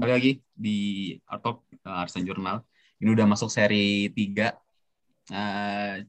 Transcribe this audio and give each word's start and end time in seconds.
balik 0.00 0.14
lagi 0.16 0.32
di 0.56 0.70
Artok 1.28 1.56
uh, 1.84 2.02
Arsen 2.02 2.24
Jurnal. 2.24 2.64
Ini 3.00 3.08
udah 3.12 3.26
masuk 3.28 3.52
seri 3.52 4.08
3. 4.16 4.48
Uh, 5.28 6.00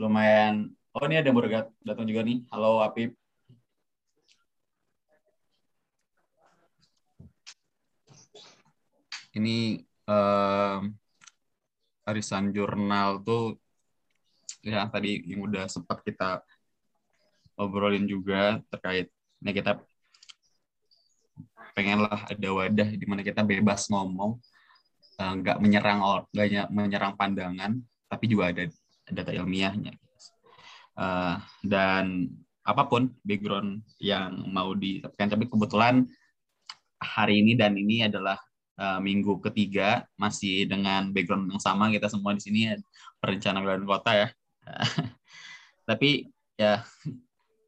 lumayan. 0.00 0.72
Oh, 0.96 1.04
ini 1.04 1.20
ada 1.20 1.28
yang 1.28 1.36
baru 1.36 1.68
datang 1.84 2.06
juga 2.08 2.24
nih. 2.24 2.40
Halo, 2.48 2.80
Apip. 2.80 3.12
Ini 9.36 9.84
um, 10.08 10.80
Arisan 12.08 12.44
Jurnal 12.56 13.20
tuh 13.24 13.60
ya 14.64 14.88
tadi 14.88 15.20
yang 15.28 15.40
udah 15.48 15.64
sempat 15.68 16.00
kita 16.06 16.40
obrolin 17.58 18.06
juga 18.06 18.62
terkait 18.70 19.10
ini 19.42 19.50
kita 19.58 19.80
pengenlah 21.72 22.28
ada 22.28 22.48
wadah 22.52 22.88
di 22.92 23.04
mana 23.08 23.24
kita 23.24 23.42
bebas 23.44 23.88
ngomong 23.88 24.38
eh, 25.20 25.32
nggak 25.40 25.56
uh, 25.58 25.60
menyerang 25.60 26.00
nggak 26.32 26.68
menyerang 26.72 27.12
pandangan 27.16 27.80
tapi 28.08 28.24
juga 28.28 28.52
ada 28.52 28.68
data 29.08 29.32
ilmiahnya. 29.32 29.96
Uh, 30.92 31.40
dan 31.64 32.28
apa 32.62 32.84
pun 32.84 33.08
background 33.24 33.80
yang 33.96 34.44
mau 34.52 34.76
ditekan 34.76 35.32
tapi 35.32 35.48
kebetulan 35.48 36.04
hari 37.00 37.40
ini 37.42 37.56
dan 37.58 37.74
ini 37.74 38.06
adalah 38.06 38.38
uh, 38.78 39.00
minggu 39.02 39.40
ketiga 39.42 40.06
masih 40.20 40.68
dengan 40.68 41.10
background 41.10 41.50
yang 41.50 41.62
sama 41.62 41.90
kita 41.90 42.06
semua 42.06 42.36
di 42.36 42.42
sini 42.44 42.60
perencanaan 43.18 43.82
kota 43.88 44.12
ya. 44.14 44.28
Tapi 45.88 46.30
ya 46.54 46.86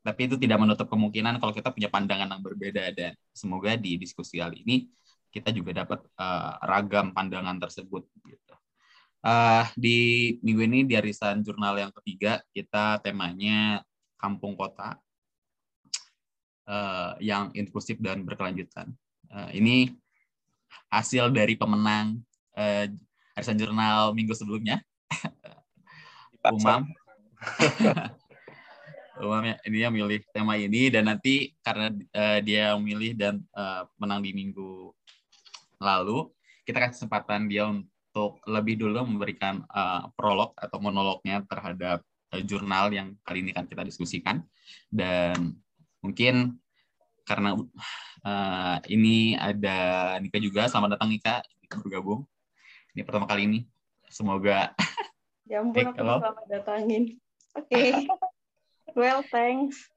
tapi 0.05 0.29
itu 0.29 0.37
tidak 0.37 0.61
menutup 0.61 0.85
kemungkinan 0.93 1.41
kalau 1.41 1.57
kita 1.57 1.73
punya 1.73 1.89
pandangan 1.89 2.29
yang 2.29 2.45
berbeda 2.45 2.93
dan 2.93 3.17
semoga 3.33 3.73
di 3.73 3.97
diskusi 3.97 4.37
kali 4.37 4.61
ini 4.61 4.85
kita 5.33 5.49
juga 5.51 5.83
dapat 5.83 6.05
uh, 6.21 6.61
ragam 6.63 7.11
pandangan 7.17 7.57
tersebut 7.59 8.05
gitu. 8.29 8.55
Uh, 9.25 9.65
di 9.73 10.37
minggu 10.45 10.63
ini 10.69 10.81
di 10.85 10.95
arisan 11.01 11.41
jurnal 11.41 11.81
yang 11.81 11.91
ketiga 11.97 12.45
kita 12.53 13.01
temanya 13.01 13.81
kampung 14.21 14.53
kota 14.53 15.01
uh, 16.69 17.17
yang 17.19 17.49
inklusif 17.57 17.97
dan 17.99 18.29
berkelanjutan. 18.29 18.93
Uh, 19.33 19.49
ini 19.57 19.97
hasil 20.93 21.33
dari 21.33 21.57
pemenang 21.57 22.21
uh, 22.61 22.87
arisan 23.35 23.57
jurnal 23.57 24.13
minggu 24.13 24.37
sebelumnya. 24.37 24.85
Umam. 26.45 26.85
Umamnya 29.15 29.63
dia 29.63 29.89
milih 29.95 30.27
tema 30.35 30.59
ini 30.59 30.91
dan 30.91 31.07
nanti 31.07 31.55
karena 31.63 31.91
uh, 31.93 32.39
dia 32.43 32.75
memilih 32.75 33.15
dan 33.15 33.35
uh, 33.55 33.87
menang 33.99 34.27
di 34.27 34.35
minggu 34.35 34.91
lalu, 35.79 36.31
kita 36.67 36.83
kasih 36.83 36.93
kesempatan 36.99 37.47
dia 37.47 37.71
untuk 37.71 38.43
lebih 38.49 38.81
dulu 38.81 39.07
memberikan 39.07 39.63
uh, 39.71 40.11
prolog 40.19 40.55
atau 40.59 40.79
monolognya 40.83 41.47
terhadap 41.47 42.03
uh, 42.35 42.43
jurnal 42.43 42.91
yang 42.91 43.15
kali 43.23 43.47
ini 43.47 43.55
kan 43.55 43.71
kita 43.71 43.87
diskusikan 43.87 44.43
dan 44.91 45.59
mungkin 46.03 46.59
karena 47.25 47.57
uh, 48.27 48.77
ini 48.91 49.39
ada 49.39 49.79
Nika 50.21 50.39
juga, 50.43 50.69
selamat 50.69 51.01
datang 51.01 51.09
Nika, 51.09 51.41
Nika 51.65 51.77
bergabung. 51.81 52.29
Ini 52.93 53.03
pertama 53.03 53.25
kali 53.25 53.49
ini, 53.49 53.61
semoga. 54.13 54.77
Ya 55.49 55.61
ampun, 55.61 55.93
aku 55.93 56.01
selamat 56.01 56.47
datangin. 56.49 57.03
Oke. 57.57 57.69
Okay. 57.73 57.93
Well, 58.95 59.27
thanks. 59.27 59.91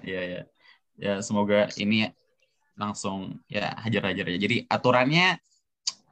Iya, 0.00 0.22
ya. 0.24 0.42
Ya, 0.96 1.14
semoga 1.20 1.68
ini 1.76 2.08
langsung 2.76 3.40
ya 3.48 3.76
hajar-hajar 3.84 4.26
ya. 4.32 4.38
Jadi 4.40 4.56
aturannya 4.68 5.36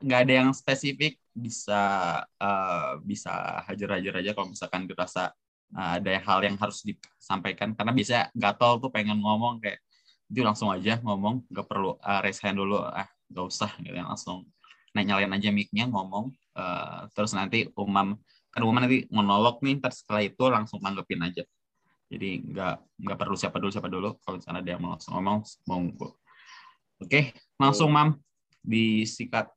nggak 0.05 0.21
ada 0.29 0.33
yang 0.45 0.51
spesifik, 0.53 1.17
bisa 1.33 1.83
uh, 2.37 3.01
bisa 3.01 3.65
hajar-hajar 3.65 4.21
aja 4.21 4.31
kalau 4.37 4.53
misalkan 4.53 4.85
dirasa 4.85 5.33
uh, 5.73 5.91
ada 5.97 6.13
hal 6.21 6.45
yang 6.45 6.61
harus 6.61 6.85
disampaikan. 6.85 7.73
Karena 7.73 7.97
bisa 7.97 8.29
gatel 8.37 8.85
tuh 8.85 8.93
pengen 8.93 9.17
ngomong 9.25 9.65
kayak 9.65 9.81
itu 10.29 10.45
langsung 10.45 10.69
aja 10.69 11.01
ngomong, 11.01 11.45
nggak 11.49 11.67
perlu 11.69 11.97
uh, 12.01 12.21
raise 12.21 12.41
hand 12.45 12.61
dulu, 12.61 12.81
ah 12.85 13.09
nggak 13.33 13.45
usah 13.49 13.71
gitu 13.81 13.97
ya 13.97 14.05
langsung 14.05 14.45
nyalain 14.95 15.33
aja 15.35 15.51
mic-nya 15.51 15.91
ngomong, 15.91 16.31
uh, 16.55 17.11
terus 17.17 17.35
nanti 17.35 17.67
umam 17.75 18.15
kan 18.55 18.63
umam 18.63 18.79
nanti 18.79 19.11
monolog 19.11 19.59
nih, 19.59 19.83
terus 19.83 20.07
setelah 20.07 20.23
itu 20.23 20.45
langsung 20.47 20.79
tanggepin 20.79 21.19
aja. 21.19 21.43
Jadi 22.15 22.47
nggak 22.47 22.75
nggak 23.03 23.19
perlu 23.19 23.35
siapa 23.35 23.59
dulu 23.59 23.71
siapa 23.75 23.91
dulu. 23.91 24.15
Kalau 24.23 24.39
misalnya 24.39 24.63
dia 24.63 24.79
mau 24.79 24.95
langsung 24.95 25.19
ngomong, 25.19 25.43
monggo. 25.67 26.15
Oke, 27.03 27.35
langsung 27.59 27.91
Mam 27.91 28.15
disikat. 28.63 29.51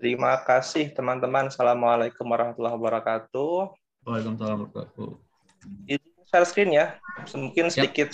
Terima 0.00 0.40
kasih 0.42 0.90
teman-teman. 0.96 1.52
Assalamualaikum 1.52 2.24
warahmatullahi 2.24 2.72
wabarakatuh. 2.72 3.70
Waalaikumsalam 4.08 4.64
warahmatullahi 4.64 4.88
wabarakatuh. 4.96 5.10
Share 6.32 6.48
screen 6.48 6.72
ya. 6.72 6.96
Mungkin 7.36 7.68
sedikit 7.68 8.08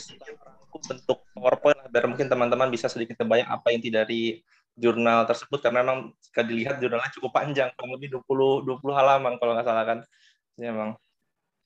bentuk 0.68 1.22
PowerPoint 1.32 1.78
biar 1.88 2.10
mungkin 2.10 2.26
teman-teman 2.26 2.68
bisa 2.74 2.90
sedikit 2.90 3.16
terbayang 3.16 3.48
apa 3.48 3.70
inti 3.70 3.88
dari 3.88 4.42
jurnal 4.74 5.26
tersebut 5.26 5.58
karena 5.62 5.82
memang 5.86 6.12
jika 6.22 6.42
dilihat 6.42 6.76
jurnalnya 6.82 7.10
cukup 7.14 7.30
panjang, 7.34 7.70
kurang 7.78 7.98
lebih 7.98 8.18
20 8.18 8.66
20 8.82 8.98
halaman 8.98 9.32
kalau 9.38 9.54
nggak 9.54 9.66
salah 9.66 9.86
kan. 9.86 9.98
Ini 10.58 10.74
memang 10.74 10.98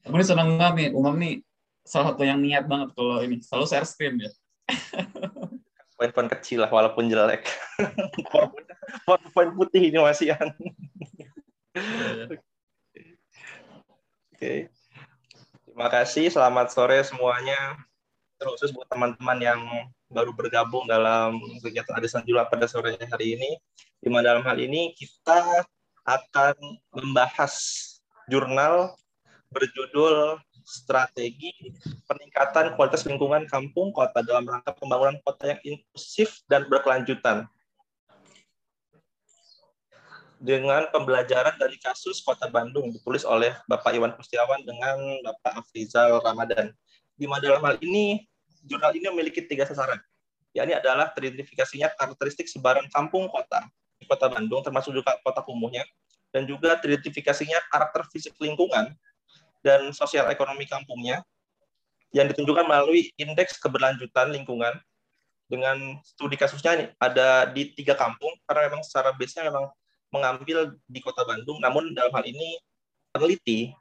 Aku 0.03 0.19
ini 0.19 0.27
senang 0.27 0.59
banget 0.59 0.75
nih, 0.75 0.89
Umam 0.99 1.15
nih 1.19 1.47
salah 1.83 2.15
satu 2.15 2.23
yang 2.23 2.39
niat 2.39 2.67
banget 2.71 2.95
kalau 2.95 3.23
ini 3.23 3.43
selalu 3.43 3.67
share 3.67 3.87
screen 3.87 4.19
ya. 4.19 4.31
Poin-poin 5.99 6.27
kecil 6.27 6.67
lah 6.67 6.71
walaupun 6.71 7.07
jelek. 7.07 7.47
Poin-poin 9.07 9.51
putih 9.55 9.95
ini 9.95 9.99
masih 10.03 10.35
yang. 10.35 10.51
Oke. 12.35 12.39
Okay. 14.35 14.59
Terima 15.63 15.89
kasih, 15.89 16.27
selamat 16.29 16.75
sore 16.75 16.99
semuanya. 17.07 17.79
Terus 18.43 18.75
buat 18.75 18.91
teman-teman 18.91 19.39
yang 19.39 19.61
baru 20.11 20.35
bergabung 20.35 20.85
dalam 20.91 21.39
kegiatan 21.63 21.95
Adisan 21.95 22.27
Jula 22.27 22.51
pada 22.51 22.67
sore 22.67 22.99
hari 22.99 23.39
ini. 23.39 23.51
Di 24.03 24.11
mana 24.11 24.35
dalam 24.35 24.43
hal 24.43 24.59
ini 24.59 24.91
kita 24.99 25.63
akan 26.03 26.59
membahas 26.91 27.55
jurnal 28.27 28.99
berjudul 29.53 30.41
Strategi 30.65 31.53
Peningkatan 32.09 32.75
Kualitas 32.75 33.05
Lingkungan 33.05 33.45
Kampung 33.47 33.93
Kota 33.93 34.25
dalam 34.25 34.49
rangka 34.49 34.73
pembangunan 34.75 35.19
kota 35.23 35.55
yang 35.55 35.61
inklusif 35.63 36.41
dan 36.49 36.67
berkelanjutan. 36.67 37.47
Dengan 40.43 40.91
pembelajaran 40.91 41.55
dari 41.55 41.79
kasus 41.79 42.19
Kota 42.19 42.51
Bandung 42.51 42.91
ditulis 42.91 43.23
oleh 43.23 43.55
Bapak 43.71 43.95
Iwan 43.95 44.11
Kustiawan 44.19 44.67
dengan 44.67 44.99
Bapak 45.23 45.63
Afrizal 45.63 46.19
Ramadan. 46.19 46.75
Di 47.15 47.31
dalam 47.31 47.63
hal 47.63 47.79
ini, 47.79 48.27
jurnal 48.67 48.91
ini 48.99 49.07
memiliki 49.13 49.45
tiga 49.45 49.69
sasaran. 49.69 50.01
yakni 50.53 50.77
adalah 50.77 51.09
teridentifikasinya 51.17 51.97
karakteristik 51.97 52.45
sebaran 52.45 52.85
kampung 52.93 53.25
kota 53.33 53.65
di 53.97 54.05
Kota 54.05 54.29
Bandung, 54.29 54.61
termasuk 54.61 54.93
juga 54.93 55.17
kota 55.25 55.41
kumuhnya, 55.41 55.81
dan 56.29 56.45
juga 56.45 56.77
teridentifikasinya 56.77 57.57
karakter 57.73 58.05
fisik 58.13 58.37
lingkungan 58.37 58.93
dan 59.63 59.95
sosial 59.95 60.29
ekonomi 60.29 60.67
kampungnya 60.67 61.23
yang 62.13 62.29
ditunjukkan 62.29 62.69
melalui 62.69 63.09
indeks 63.17 63.57
keberlanjutan 63.57 64.35
lingkungan 64.35 64.77
dengan 65.49 66.01
studi 66.05 66.37
kasusnya 66.37 66.93
ada 67.01 67.49
di 67.49 67.73
tiga 67.73 67.97
kampung 67.97 68.33
karena 68.49 68.73
memang 68.73 68.83
secara 68.85 69.13
base-nya 69.17 69.49
memang 69.49 69.69
mengambil 70.13 70.77
di 70.89 71.01
kota 71.01 71.25
Bandung. 71.25 71.57
Namun 71.61 71.97
dalam 71.97 72.13
hal 72.13 72.25
ini 72.29 72.61
peneliti 73.13 73.73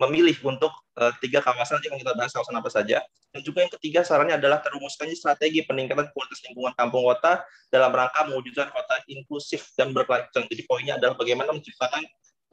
memilih 0.00 0.32
untuk 0.48 0.72
uh, 0.96 1.12
tiga 1.20 1.44
kawasan 1.44 1.82
yang 1.84 1.98
kita 2.00 2.16
bahas 2.16 2.32
kawasan 2.32 2.56
apa 2.56 2.70
saja. 2.72 2.98
Dan 3.30 3.46
juga 3.46 3.62
yang 3.62 3.70
ketiga 3.78 4.00
sarannya 4.02 4.40
adalah 4.40 4.58
terumuskannya 4.64 5.14
strategi 5.14 5.62
peningkatan 5.62 6.10
kualitas 6.10 6.40
lingkungan 6.50 6.74
kampung 6.74 7.06
kota 7.06 7.46
dalam 7.70 7.94
rangka 7.94 8.26
mewujudkan 8.26 8.74
kota 8.74 8.96
inklusif 9.06 9.70
dan 9.78 9.94
berkelanjutan. 9.94 10.50
Jadi 10.50 10.62
poinnya 10.66 10.98
adalah 10.98 11.14
bagaimana 11.14 11.54
menciptakan 11.54 12.02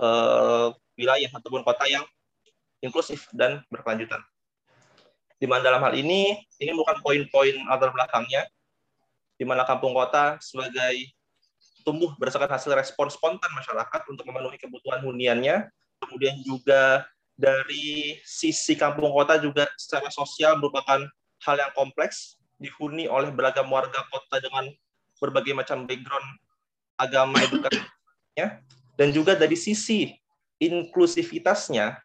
uh, 0.02 0.70
wilayah 1.00 1.30
ataupun 1.34 1.66
kota 1.66 1.88
yang 1.90 2.06
inklusif 2.82 3.28
dan 3.34 3.64
berkelanjutan. 3.70 4.22
Di 5.38 5.46
mana 5.46 5.62
dalam 5.62 5.82
hal 5.86 5.94
ini, 5.94 6.34
ini 6.58 6.72
bukan 6.74 6.98
poin-poin 7.06 7.56
latar 7.70 7.94
belakangnya, 7.94 8.50
di 9.38 9.46
mana 9.46 9.62
kampung 9.66 9.94
kota 9.94 10.42
sebagai 10.42 11.14
tumbuh 11.86 12.12
berdasarkan 12.18 12.58
hasil 12.58 12.74
respon 12.74 13.08
spontan 13.08 13.54
masyarakat 13.54 14.02
untuk 14.10 14.26
memenuhi 14.26 14.58
kebutuhan 14.58 15.00
huniannya, 15.06 15.70
kemudian 16.02 16.42
juga 16.42 17.06
dari 17.38 18.18
sisi 18.26 18.74
kampung 18.74 19.14
kota 19.14 19.38
juga 19.38 19.70
secara 19.78 20.10
sosial 20.10 20.58
merupakan 20.58 21.06
hal 21.46 21.56
yang 21.56 21.72
kompleks, 21.78 22.42
dihuni 22.58 23.06
oleh 23.06 23.30
beragam 23.30 23.70
warga 23.70 24.02
kota 24.10 24.42
dengan 24.42 24.74
berbagai 25.22 25.54
macam 25.54 25.86
background 25.86 26.26
agama 26.98 27.38
edukasinya, 27.46 28.58
dan 28.98 29.14
juga 29.14 29.38
dari 29.38 29.54
sisi 29.54 30.18
inklusivitasnya 30.58 32.02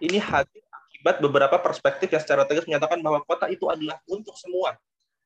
ini 0.00 0.18
hadir 0.18 0.62
Akibat 0.98 1.22
beberapa 1.22 1.62
perspektif 1.62 2.10
yang 2.10 2.18
secara 2.18 2.42
tegas 2.42 2.66
menyatakan 2.66 2.98
bahwa 2.98 3.22
kota 3.22 3.46
itu 3.46 3.70
adalah 3.70 4.02
untuk 4.10 4.34
semua, 4.34 4.74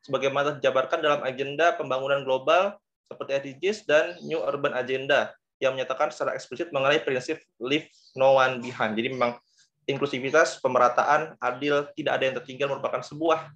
sebagaimana 0.05 0.61
dijabarkan 0.61 1.01
dalam 1.01 1.25
agenda 1.25 1.73
pembangunan 1.73 2.21
global 2.29 2.77
seperti 3.09 3.57
SDGs 3.57 3.79
dan 3.89 4.05
New 4.21 4.37
Urban 4.37 4.77
Agenda 4.77 5.33
yang 5.65 5.73
menyatakan 5.73 6.13
secara 6.13 6.37
eksplisit 6.37 6.69
mengenai 6.77 7.01
prinsip 7.01 7.41
leave 7.57 7.89
no 8.13 8.37
one 8.37 8.61
behind. 8.61 9.01
Jadi 9.01 9.17
memang 9.17 9.41
inklusivitas, 9.89 10.61
pemerataan, 10.61 11.41
adil, 11.41 11.89
tidak 11.97 12.21
ada 12.21 12.25
yang 12.29 12.37
tertinggal 12.37 12.77
merupakan 12.77 13.01
sebuah 13.01 13.49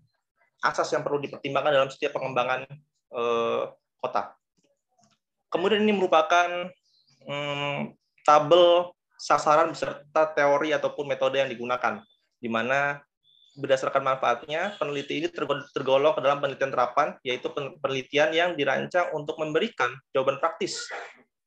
asas 0.65 0.89
yang 0.97 1.05
perlu 1.05 1.21
dipertimbangkan 1.21 1.69
dalam 1.69 1.93
setiap 1.93 2.17
pengembangan 2.17 2.65
eh, 3.13 3.63
kota. 4.01 4.33
Kemudian 5.53 5.85
ini 5.85 5.93
merupakan 5.93 6.73
hmm, 7.29 7.93
tabel 8.25 8.96
sasaran 9.17 9.73
beserta 9.73 10.23
teori 10.37 10.73
ataupun 10.77 11.09
metode 11.09 11.41
yang 11.41 11.51
digunakan, 11.51 12.01
di 12.41 12.49
mana 12.49 13.01
berdasarkan 13.57 14.05
manfaatnya, 14.05 14.77
peneliti 14.77 15.25
ini 15.25 15.29
tergolong 15.73 16.13
ke 16.13 16.21
dalam 16.21 16.39
penelitian 16.45 16.69
terapan, 16.69 17.17
yaitu 17.25 17.49
penelitian 17.81 18.31
yang 18.37 18.51
dirancang 18.53 19.11
untuk 19.17 19.41
memberikan 19.41 19.89
jawaban 20.13 20.37
praktis. 20.37 20.85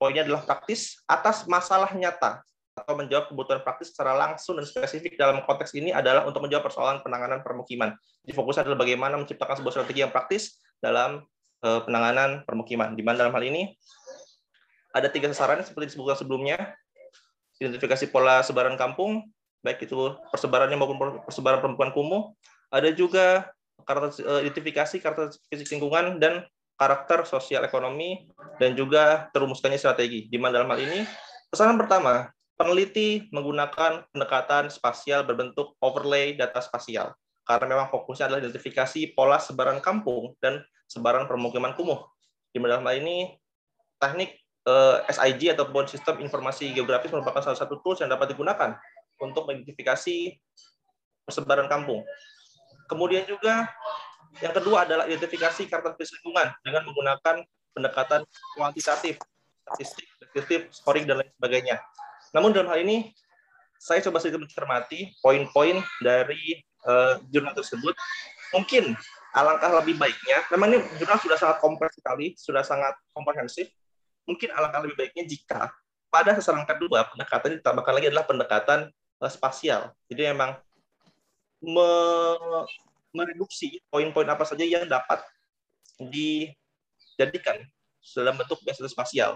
Poinnya 0.02 0.26
adalah 0.26 0.42
praktis 0.48 1.06
atas 1.06 1.46
masalah 1.46 1.94
nyata 1.94 2.42
atau 2.80 2.96
menjawab 2.96 3.28
kebutuhan 3.30 3.62
praktis 3.62 3.92
secara 3.92 4.16
langsung 4.16 4.56
dan 4.56 4.66
spesifik 4.66 5.20
dalam 5.20 5.44
konteks 5.44 5.76
ini 5.76 5.92
adalah 5.92 6.24
untuk 6.24 6.40
menjawab 6.48 6.72
persoalan 6.72 7.04
penanganan 7.04 7.44
permukiman. 7.44 7.94
Jadi 8.24 8.34
fokusnya 8.34 8.64
adalah 8.64 8.80
bagaimana 8.80 9.20
menciptakan 9.20 9.60
sebuah 9.60 9.74
strategi 9.76 10.00
yang 10.02 10.16
praktis 10.16 10.58
dalam 10.80 11.22
eh, 11.62 11.82
penanganan 11.84 12.48
permukiman. 12.48 12.96
Di 12.96 13.04
mana 13.04 13.28
dalam 13.28 13.36
hal 13.36 13.44
ini 13.44 13.76
ada 14.96 15.12
tiga 15.12 15.30
sasaran 15.30 15.62
seperti 15.62 15.94
disebutkan 15.94 16.18
sebelumnya, 16.18 16.58
identifikasi 17.60 18.08
pola 18.10 18.42
sebaran 18.42 18.80
kampung, 18.80 19.28
baik 19.60 19.84
itu 19.86 20.16
persebarannya 20.32 20.80
maupun 20.80 21.20
persebaran 21.28 21.60
perempuan 21.60 21.92
kumuh. 21.92 22.32
Ada 22.72 22.96
juga 22.96 23.52
karakter 23.84 24.24
eh, 24.24 24.42
identifikasi 24.48 24.96
karakter 25.04 25.36
fisik 25.52 25.76
lingkungan 25.76 26.18
dan 26.18 26.48
karakter 26.80 27.28
sosial 27.28 27.68
ekonomi 27.68 28.32
dan 28.58 28.74
juga 28.74 29.28
terumuskannya 29.36 29.76
strategi. 29.76 30.32
Di 30.32 30.40
mana 30.40 30.64
dalam 30.64 30.72
hal 30.72 30.80
ini 30.80 31.04
pesanan 31.52 31.76
pertama, 31.76 32.32
peneliti 32.56 33.28
menggunakan 33.36 34.08
pendekatan 34.16 34.72
spasial 34.72 35.28
berbentuk 35.28 35.76
overlay 35.84 36.40
data 36.40 36.64
spasial 36.64 37.12
karena 37.44 37.66
memang 37.76 37.90
fokusnya 37.90 38.30
adalah 38.30 38.42
identifikasi 38.46 39.18
pola 39.18 39.42
sebaran 39.42 39.82
kampung 39.82 40.38
dan 40.38 40.64
sebaran 40.86 41.26
permukiman 41.26 41.74
kumuh. 41.74 42.06
Di 42.54 42.62
mana 42.62 42.78
dalam 42.78 42.86
hal 42.86 43.02
ini 43.02 43.34
teknik 43.98 44.38
SIG 45.10 45.56
ataupun 45.56 45.88
sistem 45.90 46.22
informasi 46.22 46.72
geografis 46.76 47.10
merupakan 47.10 47.42
salah 47.42 47.58
satu 47.58 47.80
tools 47.82 48.04
yang 48.04 48.12
dapat 48.12 48.36
digunakan 48.36 48.76
untuk 49.20 49.48
mengidentifikasi 49.50 50.36
persebaran 51.26 51.66
kampung. 51.66 52.06
Kemudian 52.90 53.26
juga 53.26 53.70
yang 54.42 54.54
kedua 54.54 54.86
adalah 54.86 55.10
identifikasi 55.10 55.66
karakteristik 55.66 56.22
lingkungan 56.22 56.54
dengan 56.62 56.82
menggunakan 56.86 57.36
pendekatan 57.74 58.22
kuantitatif, 58.58 59.18
statistik, 59.66 60.06
deskriptif, 60.22 60.70
scoring 60.74 61.06
dan 61.10 61.22
lain 61.22 61.32
sebagainya. 61.38 61.82
Namun 62.34 62.54
dalam 62.54 62.70
hal 62.70 62.82
ini 62.86 63.10
saya 63.80 64.04
coba 64.06 64.20
sedikit 64.20 64.44
mencermati 64.44 65.18
poin-poin 65.24 65.82
dari 66.04 66.62
uh, 66.86 67.18
jurnal 67.32 67.56
tersebut. 67.56 67.96
Mungkin 68.54 68.98
alangkah 69.34 69.72
lebih 69.82 69.96
baiknya, 70.02 70.42
memang 70.54 70.74
ini 70.74 70.80
jurnal 70.98 71.22
sudah 71.22 71.38
sangat 71.38 71.58
kompleks 71.62 71.96
sekali, 71.98 72.34
sudah 72.36 72.66
sangat 72.66 72.98
komprehensif, 73.14 73.70
mungkin 74.30 74.54
alangkah 74.54 74.86
lebih 74.86 74.94
baiknya 74.94 75.26
jika 75.26 75.74
pada 76.14 76.38
sasaran 76.38 76.66
kedua 76.70 77.10
pendekatan 77.10 77.58
ditambahkan 77.58 77.94
lagi 77.98 78.08
adalah 78.14 78.26
pendekatan 78.30 78.80
uh, 79.22 79.32
spasial. 79.32 79.90
Jadi 80.06 80.30
memang 80.30 80.58
me 81.66 81.90
mereduksi 83.10 83.82
poin-poin 83.90 84.30
apa 84.30 84.46
saja 84.46 84.62
yang 84.62 84.86
dapat 84.86 85.18
dijadikan 85.98 87.58
dalam 88.14 88.38
bentuk 88.38 88.62
metode 88.62 88.86
spasial, 88.86 89.34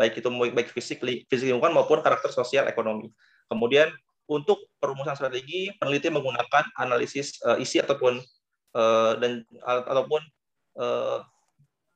baik 0.00 0.18
itu 0.18 0.28
baik 0.32 0.72
fisik, 0.72 1.04
fisik 1.04 1.46
lingkungan 1.52 1.76
maupun 1.76 2.00
karakter 2.00 2.32
sosial 2.32 2.64
ekonomi. 2.64 3.12
Kemudian 3.46 3.92
untuk 4.24 4.72
perumusan 4.80 5.18
strategi, 5.20 5.68
peneliti 5.76 6.08
menggunakan 6.08 6.64
analisis 6.80 7.36
uh, 7.44 7.60
isi 7.60 7.76
ataupun 7.76 8.18
uh, 8.72 9.12
dan 9.20 9.44
ataupun 9.68 10.22
uh, 10.80 11.20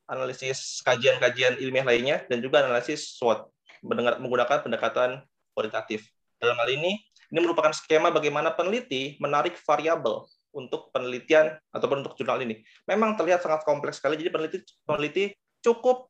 analisis 0.08 0.84
kajian-kajian 0.84 1.60
ilmiah 1.60 1.86
lainnya, 1.86 2.16
dan 2.28 2.38
juga 2.44 2.64
analisis 2.64 3.16
SWOT 3.16 3.48
menggunakan 3.84 4.64
pendekatan 4.64 5.20
kualitatif. 5.52 6.08
Dalam 6.40 6.56
hal 6.60 6.68
ini, 6.72 7.00
ini 7.32 7.38
merupakan 7.40 7.72
skema 7.72 8.12
bagaimana 8.12 8.52
peneliti 8.52 9.16
menarik 9.20 9.56
variabel 9.64 10.24
untuk 10.54 10.94
penelitian 10.94 11.56
ataupun 11.74 12.04
untuk 12.04 12.14
jurnal 12.14 12.40
ini. 12.40 12.62
Memang 12.86 13.18
terlihat 13.18 13.42
sangat 13.42 13.66
kompleks 13.66 13.98
sekali, 13.98 14.16
jadi 14.20 14.30
peneliti 14.30 14.58
peneliti 14.86 15.24
cukup 15.60 16.08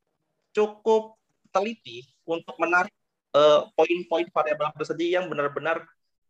cukup 0.55 1.19
teliti 1.51 2.03
untuk 2.27 2.55
menarik 2.59 2.93
eh, 3.35 3.61
poin-poin 3.75 4.27
uh, 4.27 4.33
variabel 4.35 4.67
apa 4.71 4.83
saja 4.87 5.03
yang 5.03 5.27
benar-benar 5.31 5.83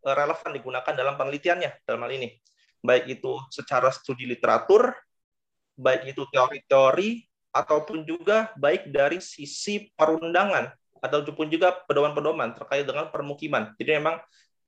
uh, 0.04 0.14
relevan 0.14 0.50
digunakan 0.52 0.92
dalam 0.92 1.14
penelitiannya 1.16 1.84
dalam 1.84 2.00
hal 2.04 2.12
ini. 2.12 2.28
Baik 2.84 3.20
itu 3.20 3.40
secara 3.48 3.88
studi 3.88 4.28
literatur, 4.28 4.92
baik 5.76 6.12
itu 6.12 6.22
teori-teori 6.28 7.33
ataupun 7.54 8.02
juga 8.02 8.50
baik 8.58 8.90
dari 8.90 9.22
sisi 9.22 9.94
perundangan 9.94 10.74
ataupun 10.98 11.46
juga 11.46 11.70
pedoman-pedoman 11.86 12.58
terkait 12.58 12.82
dengan 12.82 13.06
permukiman. 13.14 13.70
Jadi 13.78 14.02
memang 14.02 14.18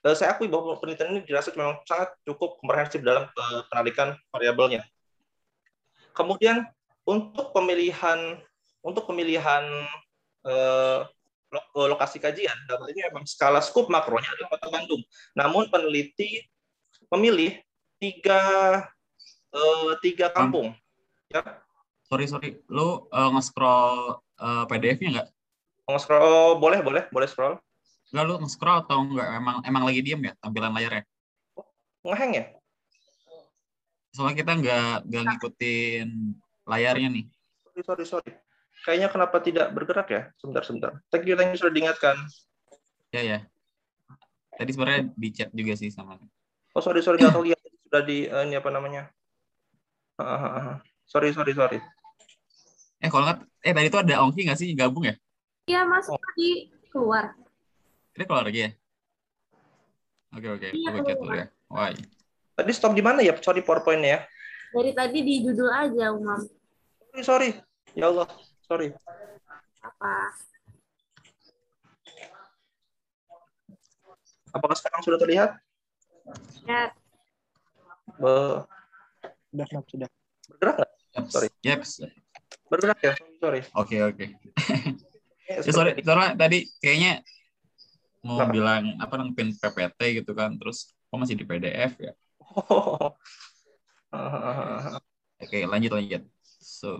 eh, 0.06 0.14
saya 0.14 0.38
akui 0.38 0.46
bahwa 0.46 0.78
penelitian 0.78 1.18
ini 1.18 1.20
dirasa 1.26 1.50
memang 1.58 1.82
sangat 1.82 2.14
cukup 2.22 2.62
komprehensif 2.62 3.02
dalam 3.02 3.26
eh, 3.26 3.60
penarikan 3.72 4.14
variabelnya. 4.30 4.86
Kemudian 6.14 6.62
untuk 7.02 7.50
pemilihan 7.50 8.38
untuk 8.86 9.10
pemilihan 9.10 9.66
eh, 10.46 11.00
lokasi 11.74 12.20
kajian, 12.20 12.54
dalam 12.68 12.84
ini 12.90 13.06
memang 13.10 13.24
skala 13.24 13.64
skup 13.64 13.88
makronya 13.90 14.28
adalah 14.36 14.58
Kota 14.58 14.68
Bandung. 14.70 15.02
Namun 15.32 15.72
peneliti 15.72 16.42
memilih 17.10 17.58
tiga 17.96 18.42
tiga 20.04 20.28
kampung, 20.28 20.76
ya 21.32 21.40
sorry 22.06 22.26
sorry. 22.30 22.50
Lu 22.70 23.10
uh, 23.10 23.30
nge-scroll 23.34 24.22
uh, 24.38 24.64
PDF-nya 24.70 25.08
nggak? 25.20 25.28
Nge-scroll 25.90 26.22
oh, 26.22 26.52
boleh 26.58 26.80
boleh 26.82 27.06
boleh 27.10 27.28
scroll. 27.28 27.58
Enggak 28.14 28.24
lu 28.26 28.34
nge-scroll 28.42 28.78
atau 28.86 29.02
enggak 29.02 29.28
emang 29.34 29.56
emang 29.66 29.82
lagi 29.82 30.00
diem 30.02 30.22
ya 30.30 30.32
tampilan 30.38 30.70
layarnya? 30.74 31.02
Ngeheng 32.06 32.32
ya? 32.38 32.44
Soalnya 34.14 34.36
kita 34.38 34.52
nggak 34.56 34.96
nggak 35.10 35.22
ngikutin 35.26 36.08
layarnya 36.66 37.08
nih. 37.10 37.24
Sorry 37.66 37.82
sorry 37.82 38.04
sorry. 38.06 38.32
Kayaknya 38.86 39.08
kenapa 39.10 39.36
tidak 39.42 39.74
bergerak 39.74 40.08
ya? 40.10 40.22
Sebentar 40.38 40.62
sebentar. 40.62 40.92
Thank 41.10 41.26
you 41.26 41.34
thank 41.34 41.50
you 41.50 41.58
sudah 41.58 41.74
diingatkan. 41.74 42.16
Ya 43.10 43.22
ya. 43.22 43.38
Tadi 44.56 44.70
sebenarnya 44.72 45.02
di 45.12 45.28
chat 45.34 45.50
juga 45.52 45.74
sih 45.76 45.90
sama 45.90 46.16
oh 46.72 46.82
sorry 46.82 47.02
sorry. 47.02 47.18
Nggak 47.18 47.34
tahu 47.34 47.46
lihat. 47.50 47.60
Sudah 47.86 48.02
di 48.02 48.26
uh, 48.26 48.42
ini 48.46 48.58
apa 48.58 48.70
namanya? 48.70 49.10
Sorry 51.06 51.30
sorry 51.30 51.54
sorry 51.54 51.78
Eh 53.00 53.08
kalau 53.12 53.28
nggak, 53.28 53.38
eh 53.60 53.72
tadi 53.76 53.86
itu 53.92 53.98
ada 54.00 54.14
Ongki 54.24 54.40
nggak 54.48 54.58
sih 54.58 54.72
gabung 54.72 55.04
ya? 55.04 55.14
Iya 55.68 55.84
masuk 55.84 56.16
oh. 56.16 56.20
tadi 56.32 56.72
keluar. 56.88 57.36
Ini 58.16 58.24
keluar 58.24 58.44
lagi 58.48 58.60
ya? 58.64 58.70
Oke 60.36 60.48
oke, 60.52 60.68
iya, 60.72 60.88
gue 60.92 61.02
chat 61.04 61.16
dulu 61.20 61.36
ya. 61.36 61.46
Wah. 61.68 61.92
Tadi 62.56 62.72
stop 62.72 62.92
di 62.96 63.04
mana 63.04 63.20
ya? 63.20 63.36
Sorry 63.40 63.60
powerpoint 63.60 64.00
ya. 64.00 64.24
Dari 64.72 64.92
tadi 64.92 65.18
di 65.24 65.34
judul 65.44 65.68
aja, 65.72 66.12
Umam. 66.12 66.40
Sorry, 67.12 67.24
sorry. 67.24 67.50
Ya 67.96 68.12
Allah, 68.12 68.28
sorry. 68.64 68.92
Apa? 69.80 70.12
Apakah 74.56 74.76
sekarang 74.76 75.00
sudah 75.04 75.20
terlihat? 75.20 75.50
Ya. 76.64 76.92
Be... 78.16 78.34
Sudah, 79.52 79.66
sudah. 79.88 80.08
Bergerak 80.48 80.74
nggak? 80.80 80.90
Sorry. 81.28 81.48
Yep 81.64 81.80
bergerak 82.66 82.98
ya 83.02 83.14
sorry 83.38 83.60
oke 83.74 83.86
okay, 83.86 84.00
oke 84.02 84.16
okay. 84.16 84.28
ya, 85.50 85.72
sorry 85.72 85.92
soalnya 86.02 86.34
tadi 86.34 86.66
kayaknya 86.82 87.22
mau 88.26 88.42
Kenapa? 88.42 88.52
bilang 88.52 88.82
apa 88.98 89.14
pin 89.34 89.54
PPT 89.54 90.00
gitu 90.22 90.32
kan 90.34 90.58
terus 90.58 90.90
kok 91.06 91.18
masih 91.18 91.38
di 91.38 91.46
PDF 91.46 91.92
ya 92.02 92.12
oh. 92.42 93.14
oke 94.16 94.96
okay, 95.38 95.62
lanjut 95.68 95.94
lanjut 95.94 96.22
so 96.66 96.98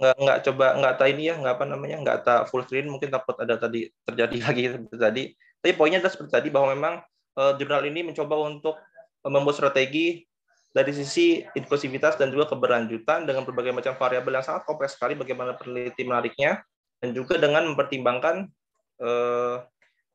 nggak 0.00 0.16
nggak 0.16 0.38
coba 0.48 0.66
nggak 0.80 0.94
tak 0.96 1.08
ini 1.12 1.22
ya 1.30 1.34
nggak 1.38 1.54
apa 1.60 1.64
namanya 1.68 1.96
nggak 2.02 2.18
tak 2.24 2.40
full 2.48 2.64
screen 2.64 2.88
mungkin 2.88 3.12
takut 3.12 3.36
ada 3.38 3.60
tadi 3.60 3.92
terjadi 4.02 4.36
lagi 4.40 4.62
seperti 4.72 4.96
tadi 4.98 5.24
tapi 5.60 5.72
poinnya 5.76 6.00
adalah 6.00 6.12
seperti 6.16 6.32
tadi 6.32 6.48
bahwa 6.48 6.72
memang 6.72 6.94
uh, 7.36 7.52
jurnal 7.60 7.84
ini 7.84 8.00
mencoba 8.02 8.34
untuk 8.48 8.80
membuat 9.24 9.56
strategi 9.56 10.24
dari 10.74 10.90
sisi 10.90 11.46
inklusivitas 11.54 12.18
dan 12.18 12.34
juga 12.34 12.50
keberlanjutan 12.50 13.24
dengan 13.24 13.46
berbagai 13.46 13.70
macam 13.70 13.94
variabel 13.94 14.42
yang 14.42 14.46
sangat 14.46 14.66
kompleks 14.66 14.98
sekali 14.98 15.14
bagaimana 15.14 15.54
peneliti 15.54 16.02
menariknya 16.02 16.66
dan 16.98 17.14
juga 17.14 17.38
dengan 17.38 17.70
mempertimbangkan 17.70 18.50
eh, 18.98 19.56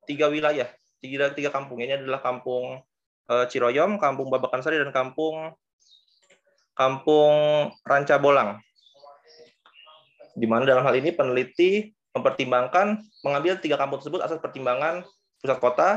tiga 0.04 0.28
wilayah 0.28 0.68
tiga 1.00 1.32
tiga 1.32 1.50
kampung 1.50 1.80
ini 1.80 1.96
adalah 1.96 2.20
kampung 2.20 2.84
uh, 3.30 3.46
Ciroyom, 3.48 3.98
Kampung 4.02 4.28
Babakan 4.28 4.60
Sari, 4.60 4.82
dan 4.82 4.92
Kampung 4.92 5.56
Kampung 6.76 7.36
Ranca 7.84 8.16
Bolang. 8.20 8.60
Di 10.36 10.48
mana 10.48 10.64
dalam 10.64 10.84
hal 10.88 10.96
ini 10.96 11.12
peneliti 11.12 11.92
mempertimbangkan 12.16 13.04
mengambil 13.24 13.60
tiga 13.60 13.76
kampung 13.76 14.00
tersebut 14.00 14.24
asal 14.24 14.40
pertimbangan 14.40 15.04
pusat 15.40 15.60
kota, 15.60 15.90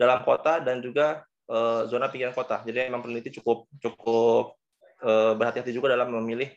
dalam 0.00 0.24
kota, 0.24 0.60
dan 0.60 0.80
juga 0.80 1.24
uh, 1.50 1.90
zona 1.90 2.06
pinggiran 2.06 2.32
kota. 2.32 2.62
Jadi 2.62 2.86
memang 2.86 3.02
peneliti 3.02 3.34
cukup 3.42 3.66
cukup 3.82 4.54
uh, 5.02 5.34
berhati-hati 5.34 5.74
juga 5.74 5.92
dalam 5.92 6.14
memilih 6.14 6.48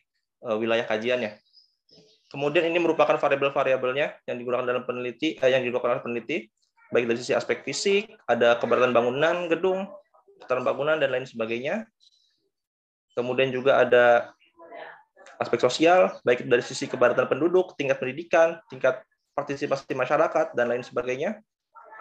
uh, 0.46 0.56
wilayah 0.56 0.86
kajiannya. 0.86 1.42
Kemudian 2.34 2.66
ini 2.66 2.82
merupakan 2.82 3.14
variabel-variabelnya 3.22 4.26
yang 4.26 4.38
digunakan 4.42 4.66
dalam 4.66 4.90
peneliti, 4.90 5.38
eh, 5.38 5.50
yang 5.54 5.62
dilakukan 5.62 5.98
oleh 5.98 6.02
peneliti, 6.02 6.50
baik 6.90 7.06
dari 7.06 7.18
sisi 7.22 7.38
aspek 7.38 7.62
fisik, 7.62 8.10
ada 8.26 8.58
keberatan 8.58 8.90
bangunan 8.90 9.46
gedung, 9.46 9.86
keberatan 10.42 10.66
bangunan 10.66 10.98
dan 10.98 11.14
lain 11.14 11.30
sebagainya. 11.30 11.86
Kemudian 13.14 13.54
juga 13.54 13.86
ada 13.86 14.34
aspek 15.38 15.62
sosial, 15.62 16.10
baik 16.26 16.50
dari 16.50 16.66
sisi 16.66 16.90
keberatan 16.90 17.30
penduduk, 17.30 17.78
tingkat 17.78 18.02
pendidikan, 18.02 18.58
tingkat 18.66 19.06
partisipasi 19.38 19.94
masyarakat 19.94 20.58
dan 20.58 20.74
lain 20.74 20.82
sebagainya. 20.82 21.38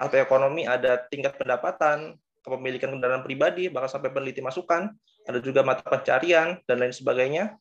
Aspek 0.01 0.25
ekonomi 0.25 0.65
ada 0.65 0.97
tingkat 1.13 1.37
pendapatan, 1.37 2.17
kepemilikan 2.43 2.91
kendaraan 2.91 3.23
pribadi, 3.23 3.71
bahkan 3.71 3.99
sampai 3.99 4.11
peneliti 4.11 4.43
masukan, 4.43 4.91
ada 5.25 5.39
juga 5.39 5.63
mata 5.63 5.87
pencarian 5.87 6.59
dan 6.67 6.77
lain 6.83 6.91
sebagainya. 6.91 7.55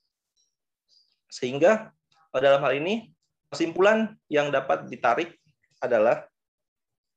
Sehingga 1.29 1.93
dalam 2.33 2.59
hal 2.65 2.75
ini 2.81 3.13
kesimpulan 3.53 4.17
yang 4.27 4.49
dapat 4.49 4.89
ditarik 4.89 5.37
adalah 5.79 6.25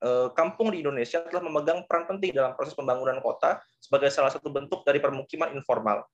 eh, 0.04 0.28
kampung 0.36 0.70
di 0.70 0.84
Indonesia 0.84 1.24
telah 1.24 1.42
memegang 1.42 1.82
peran 1.88 2.04
penting 2.04 2.36
dalam 2.36 2.52
proses 2.54 2.76
pembangunan 2.76 3.18
kota 3.24 3.58
sebagai 3.80 4.12
salah 4.12 4.30
satu 4.30 4.52
bentuk 4.52 4.84
dari 4.84 5.00
permukiman 5.00 5.50
informal. 5.56 6.04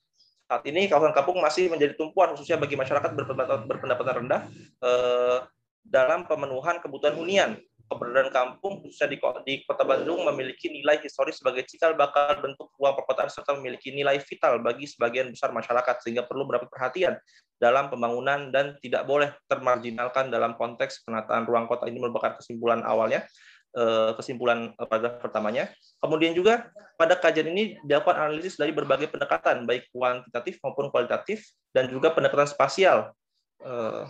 Saat 0.51 0.67
ini 0.67 0.91
kawasan 0.91 1.15
kampung 1.15 1.39
masih 1.39 1.71
menjadi 1.71 1.95
tumpuan 1.95 2.35
khususnya 2.35 2.59
bagi 2.59 2.75
masyarakat 2.75 3.11
berpendapatan 3.67 4.15
rendah 4.27 4.41
eh, 4.83 5.39
dalam 5.81 6.29
pemenuhan 6.29 6.79
kebutuhan 6.79 7.17
hunian 7.17 7.51
keberadaan 7.91 8.31
kampung 8.31 8.79
khususnya 8.81 9.11
di, 9.11 9.19
di 9.43 9.55
kota 9.67 9.83
Bandung 9.83 10.23
memiliki 10.31 10.71
nilai 10.71 11.03
historis 11.03 11.43
sebagai 11.43 11.67
cikal 11.67 11.99
bakal 11.99 12.39
bentuk 12.39 12.71
ruang 12.79 12.95
perkotaan 12.95 13.27
serta 13.27 13.59
memiliki 13.59 13.91
nilai 13.91 14.23
vital 14.23 14.63
bagi 14.63 14.87
sebagian 14.87 15.35
besar 15.35 15.51
masyarakat 15.51 16.07
sehingga 16.07 16.23
perlu 16.31 16.47
mendapat 16.47 16.71
perhatian 16.71 17.19
dalam 17.59 17.91
pembangunan 17.91 18.55
dan 18.55 18.79
tidak 18.79 19.05
boleh 19.05 19.35
termarginalkan 19.51 20.31
dalam 20.31 20.55
konteks 20.55 21.03
penataan 21.03 21.45
ruang 21.45 21.67
kota 21.67 21.91
ini 21.91 21.99
merupakan 21.99 22.39
kesimpulan 22.39 22.87
awalnya 22.87 23.27
eh, 23.75 24.15
kesimpulan 24.15 24.71
pada 24.79 25.19
pertamanya. 25.19 25.69
Kemudian 25.99 26.33
juga 26.33 26.71
pada 26.95 27.19
kajian 27.19 27.51
ini 27.51 27.77
dilakukan 27.83 28.17
analisis 28.17 28.55
dari 28.55 28.71
berbagai 28.71 29.11
pendekatan 29.11 29.67
baik 29.67 29.91
kuantitatif 29.91 30.63
maupun 30.63 30.89
kualitatif 30.95 31.43
dan 31.75 31.91
juga 31.91 32.15
pendekatan 32.15 32.47
spasial 32.47 33.11
Eh, 33.61 34.05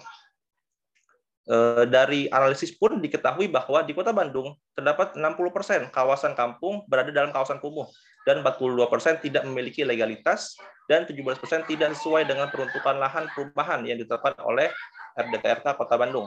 dari 1.91 2.31
analisis 2.31 2.71
pun 2.77 3.01
diketahui 3.03 3.51
bahwa 3.51 3.83
di 3.83 3.91
Kota 3.97 4.15
Bandung 4.15 4.55
terdapat 4.77 5.19
60% 5.19 5.91
kawasan 5.91 6.39
kampung 6.39 6.85
berada 6.87 7.11
dalam 7.11 7.35
kawasan 7.35 7.59
kumuh 7.59 7.91
dan 8.29 8.45
42% 8.45 9.25
tidak 9.25 9.43
memiliki 9.49 9.83
legalitas 9.83 10.55
dan 10.87 11.07
17% 11.07 11.71
tidak 11.71 11.97
sesuai 11.97 12.27
dengan 12.29 12.51
peruntukan 12.51 12.99
lahan 12.99 13.31
perumahan 13.33 13.81
yang 13.87 13.97
ditetapkan 13.99 14.37
oleh 14.43 14.69
RDKRK 15.17 15.67
Kota 15.79 15.97
Bandung. 15.97 16.27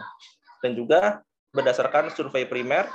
Dan 0.63 0.74
juga 0.74 1.20
berdasarkan 1.53 2.10
survei 2.15 2.48
primer 2.50 2.89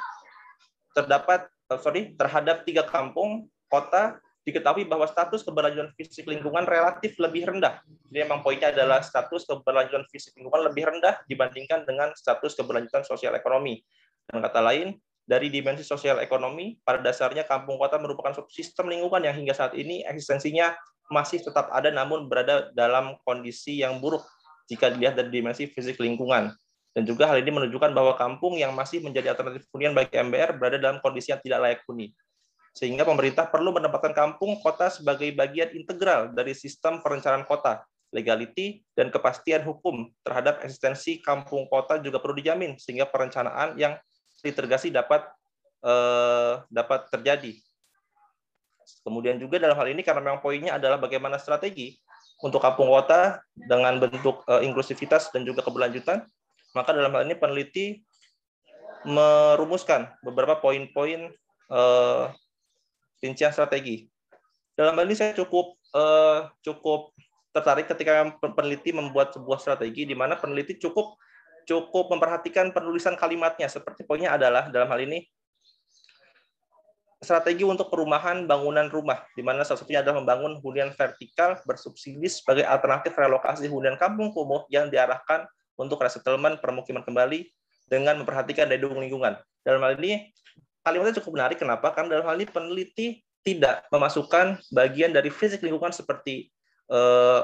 terdapat 0.96 1.46
eh, 1.70 1.78
sorry 1.78 2.02
terhadap 2.18 2.66
tiga 2.66 2.82
kampung 2.82 3.46
kota 3.70 4.18
diketahui 4.48 4.88
bahwa 4.88 5.04
status 5.04 5.44
keberlanjutan 5.44 5.92
fisik 5.92 6.24
lingkungan 6.24 6.64
relatif 6.64 7.20
lebih 7.20 7.44
rendah. 7.52 7.84
Jadi 8.08 8.24
memang 8.24 8.40
poinnya 8.40 8.72
adalah 8.72 9.04
status 9.04 9.44
keberlanjutan 9.44 10.08
fisik 10.08 10.32
lingkungan 10.40 10.72
lebih 10.72 10.88
rendah 10.88 11.20
dibandingkan 11.28 11.84
dengan 11.84 12.16
status 12.16 12.56
keberlanjutan 12.56 13.04
sosial 13.04 13.36
ekonomi. 13.36 13.84
Dan 14.24 14.40
kata 14.40 14.64
lain, 14.64 14.96
dari 15.28 15.52
dimensi 15.52 15.84
sosial 15.84 16.24
ekonomi, 16.24 16.80
pada 16.80 17.04
dasarnya 17.04 17.44
kampung 17.44 17.76
kota 17.76 18.00
merupakan 18.00 18.32
suatu 18.32 18.48
sistem 18.48 18.88
lingkungan 18.88 19.28
yang 19.28 19.36
hingga 19.36 19.52
saat 19.52 19.76
ini 19.76 20.00
eksistensinya 20.08 20.72
masih 21.12 21.44
tetap 21.44 21.68
ada 21.68 21.92
namun 21.92 22.24
berada 22.32 22.72
dalam 22.72 23.20
kondisi 23.28 23.84
yang 23.84 24.00
buruk 24.00 24.24
jika 24.72 24.88
dilihat 24.88 25.20
dari 25.20 25.28
dimensi 25.28 25.68
fisik 25.68 26.00
lingkungan. 26.00 26.56
Dan 26.96 27.04
juga 27.04 27.28
hal 27.28 27.44
ini 27.44 27.52
menunjukkan 27.52 27.92
bahwa 27.92 28.16
kampung 28.16 28.56
yang 28.56 28.72
masih 28.72 29.04
menjadi 29.04 29.36
alternatif 29.36 29.68
hunian 29.76 29.92
bagi 29.92 30.16
MBR 30.16 30.56
berada 30.56 30.80
dalam 30.80 30.98
kondisi 31.04 31.36
yang 31.36 31.40
tidak 31.44 31.60
layak 31.60 31.80
huni 31.84 32.16
sehingga 32.78 33.02
pemerintah 33.02 33.50
perlu 33.50 33.74
menempatkan 33.74 34.14
kampung 34.14 34.62
kota 34.62 34.86
sebagai 34.86 35.34
bagian 35.34 35.74
integral 35.74 36.30
dari 36.30 36.54
sistem 36.54 37.02
perencanaan 37.02 37.42
kota. 37.42 37.82
Legality 38.08 38.80
dan 38.96 39.12
kepastian 39.12 39.66
hukum 39.68 40.08
terhadap 40.24 40.64
eksistensi 40.64 41.20
kampung 41.20 41.68
kota 41.68 42.00
juga 42.00 42.22
perlu 42.22 42.40
dijamin 42.40 42.80
sehingga 42.80 43.04
perencanaan 43.04 43.76
yang 43.76 44.00
ditergasi 44.40 44.88
dapat 44.88 45.26
eh, 45.84 46.54
dapat 46.72 47.10
terjadi. 47.12 47.52
Kemudian 49.04 49.36
juga 49.36 49.60
dalam 49.60 49.76
hal 49.76 49.92
ini 49.92 50.00
karena 50.00 50.24
memang 50.24 50.40
poinnya 50.40 50.80
adalah 50.80 50.96
bagaimana 50.96 51.36
strategi 51.36 52.00
untuk 52.40 52.64
kampung 52.64 52.88
kota 52.88 53.44
dengan 53.52 54.00
bentuk 54.00 54.40
eh, 54.48 54.64
inklusivitas 54.64 55.28
dan 55.28 55.44
juga 55.44 55.60
keberlanjutan, 55.60 56.24
maka 56.72 56.90
dalam 56.96 57.12
hal 57.12 57.28
ini 57.28 57.36
peneliti 57.36 57.86
merumuskan 59.04 60.08
beberapa 60.24 60.56
poin-poin 60.64 61.28
eh, 61.68 62.24
rincian 63.22 63.50
strategi. 63.50 64.06
Dalam 64.78 64.94
hal 64.94 65.06
ini 65.10 65.16
saya 65.18 65.34
cukup 65.34 65.74
uh, 65.94 66.50
cukup 66.62 67.14
tertarik 67.50 67.90
ketika 67.90 68.30
peneliti 68.38 68.94
membuat 68.94 69.34
sebuah 69.34 69.58
strategi 69.58 70.06
di 70.06 70.14
mana 70.14 70.38
peneliti 70.38 70.78
cukup 70.78 71.18
cukup 71.66 72.08
memperhatikan 72.14 72.70
penulisan 72.70 73.18
kalimatnya 73.18 73.66
seperti 73.66 74.06
poinnya 74.06 74.32
adalah 74.36 74.70
dalam 74.70 74.88
hal 74.88 75.00
ini 75.02 75.26
strategi 77.18 77.66
untuk 77.66 77.90
perumahan 77.90 78.46
bangunan 78.46 78.86
rumah 78.86 79.26
di 79.34 79.42
mana 79.42 79.66
salah 79.66 79.82
satunya 79.82 80.06
adalah 80.06 80.22
membangun 80.22 80.62
hunian 80.62 80.94
vertikal 80.94 81.58
bersubsidi 81.66 82.30
sebagai 82.30 82.62
alternatif 82.62 83.10
relokasi 83.18 83.66
hunian 83.66 83.98
kampung 83.98 84.30
kumuh 84.30 84.70
yang 84.70 84.86
diarahkan 84.86 85.44
untuk 85.74 85.98
resettlement 85.98 86.62
permukiman 86.62 87.02
kembali 87.02 87.50
dengan 87.90 88.22
memperhatikan 88.22 88.68
daya 88.68 88.84
dukung 88.84 89.02
lingkungan. 89.02 89.34
Dalam 89.66 89.80
hal 89.82 89.98
ini 89.98 90.30
kalimatnya 90.82 91.18
cukup 91.22 91.32
menarik. 91.38 91.58
Kenapa? 91.60 91.92
Karena 91.94 92.18
dalam 92.18 92.26
hal 92.28 92.36
ini 92.38 92.46
peneliti 92.48 93.08
tidak 93.42 93.86
memasukkan 93.88 94.60
bagian 94.74 95.14
dari 95.14 95.32
fisik 95.32 95.62
lingkungan 95.64 95.94
seperti 95.94 96.50
eh, 96.90 97.42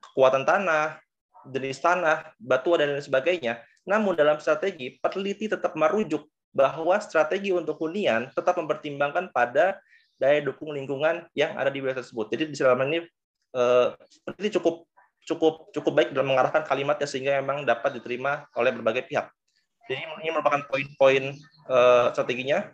kekuatan 0.00 0.42
tanah, 0.42 0.98
jenis 1.46 1.78
tanah, 1.78 2.34
batu 2.40 2.74
dan 2.74 2.96
lain 2.96 3.04
sebagainya. 3.04 3.60
Namun 3.84 4.16
dalam 4.16 4.40
strategi, 4.42 4.98
peneliti 5.00 5.48
tetap 5.48 5.76
merujuk 5.76 6.26
bahwa 6.50 6.98
strategi 6.98 7.54
untuk 7.54 7.78
hunian 7.78 8.26
tetap 8.34 8.58
mempertimbangkan 8.58 9.30
pada 9.30 9.78
daya 10.18 10.42
dukung 10.42 10.74
lingkungan 10.74 11.24
yang 11.32 11.54
ada 11.54 11.70
di 11.70 11.78
wilayah 11.80 12.02
tersebut. 12.02 12.26
Jadi 12.34 12.42
di 12.52 12.56
dalam 12.58 12.80
ini 12.90 13.06
eh, 13.54 13.88
peneliti 14.26 14.58
cukup 14.58 14.84
cukup 15.20 15.70
cukup 15.70 15.92
baik 15.94 16.08
dalam 16.10 16.32
mengarahkan 16.32 16.64
kalimatnya 16.66 17.06
sehingga 17.06 17.38
memang 17.38 17.62
dapat 17.62 18.00
diterima 18.00 18.48
oleh 18.56 18.72
berbagai 18.74 19.06
pihak. 19.06 19.30
Jadi 19.90 20.06
ini 20.22 20.30
merupakan 20.30 20.62
poin-poin 20.70 21.34
uh, 21.66 22.14
strateginya, 22.14 22.70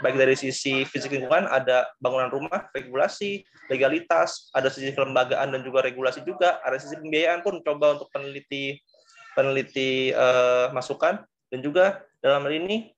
baik 0.00 0.16
dari 0.16 0.32
sisi 0.32 0.88
fisik 0.88 1.12
lingkungan, 1.12 1.44
ada 1.44 1.92
bangunan 2.00 2.32
rumah, 2.32 2.72
regulasi, 2.72 3.44
legalitas, 3.68 4.48
ada 4.56 4.72
sisi 4.72 4.96
kelembagaan 4.96 5.52
dan 5.52 5.60
juga 5.60 5.84
regulasi 5.84 6.24
juga, 6.24 6.64
ada 6.64 6.80
sisi 6.80 6.96
pembiayaan 6.96 7.44
pun 7.44 7.60
coba 7.60 8.00
untuk 8.00 8.08
peneliti 8.16 8.80
peneliti 9.36 10.16
uh, 10.16 10.72
masukan. 10.72 11.20
Dan 11.52 11.60
juga 11.60 12.00
dalam 12.24 12.48
hal 12.48 12.56
ini 12.56 12.96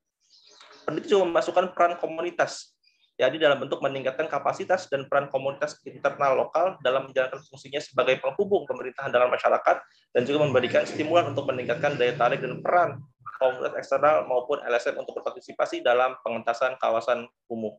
peneliti 0.87 1.11
juga 1.11 1.26
memasukkan 1.26 1.75
peran 1.75 1.99
komunitas. 1.99 2.70
Jadi 3.18 3.42
dalam 3.42 3.58
bentuk 3.58 3.82
meningkatkan 3.82 4.30
kapasitas 4.30 4.87
dan 4.87 5.11
peran 5.11 5.26
komunitas 5.26 5.75
internal 5.82 6.38
lokal 6.38 6.78
dalam 6.87 7.11
menjalankan 7.11 7.42
fungsinya 7.50 7.82
sebagai 7.82 8.23
penghubung 8.23 8.62
pemerintahan 8.70 9.11
dengan 9.11 9.26
masyarakat 9.26 9.76
dan 10.14 10.23
juga 10.23 10.38
memberikan 10.46 10.87
stimulan 10.87 11.35
untuk 11.35 11.50
meningkatkan 11.50 11.99
daya 11.99 12.14
tarik 12.14 12.44
dan 12.44 12.62
peran 12.62 13.02
komunitas 13.38 13.75
eksternal 13.76 14.25
maupun 14.30 14.62
LSM 14.62 14.97
untuk 14.97 15.18
berpartisipasi 15.21 15.83
dalam 15.83 16.14
pengentasan 16.23 16.78
kawasan 16.78 17.26
kumuh. 17.50 17.76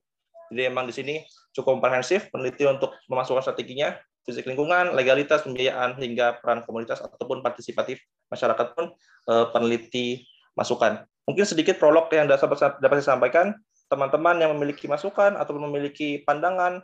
Jadi 0.52 0.72
memang 0.72 0.88
di 0.88 0.96
sini 0.96 1.16
cukup 1.52 1.80
komprehensif 1.80 2.32
peneliti 2.32 2.64
untuk 2.64 2.96
memasukkan 3.12 3.44
strateginya, 3.44 3.96
fisik 4.24 4.48
lingkungan, 4.48 4.96
legalitas, 4.96 5.44
pembiayaan, 5.44 6.00
hingga 6.00 6.40
peran 6.40 6.64
komunitas 6.64 7.04
ataupun 7.04 7.44
partisipatif 7.44 8.00
masyarakat 8.32 8.76
pun 8.76 8.96
eh, 9.28 9.46
peneliti 9.52 10.24
masukan. 10.56 11.04
Mungkin 11.28 11.44
sedikit 11.44 11.76
prolog 11.76 12.08
yang 12.16 12.32
dapat 12.32 12.56
saya 12.56 13.04
sampaikan, 13.04 13.52
teman-teman 13.92 14.40
yang 14.40 14.52
memiliki 14.56 14.88
masukan 14.88 15.36
atau 15.36 15.56
memiliki 15.60 16.24
pandangan 16.24 16.80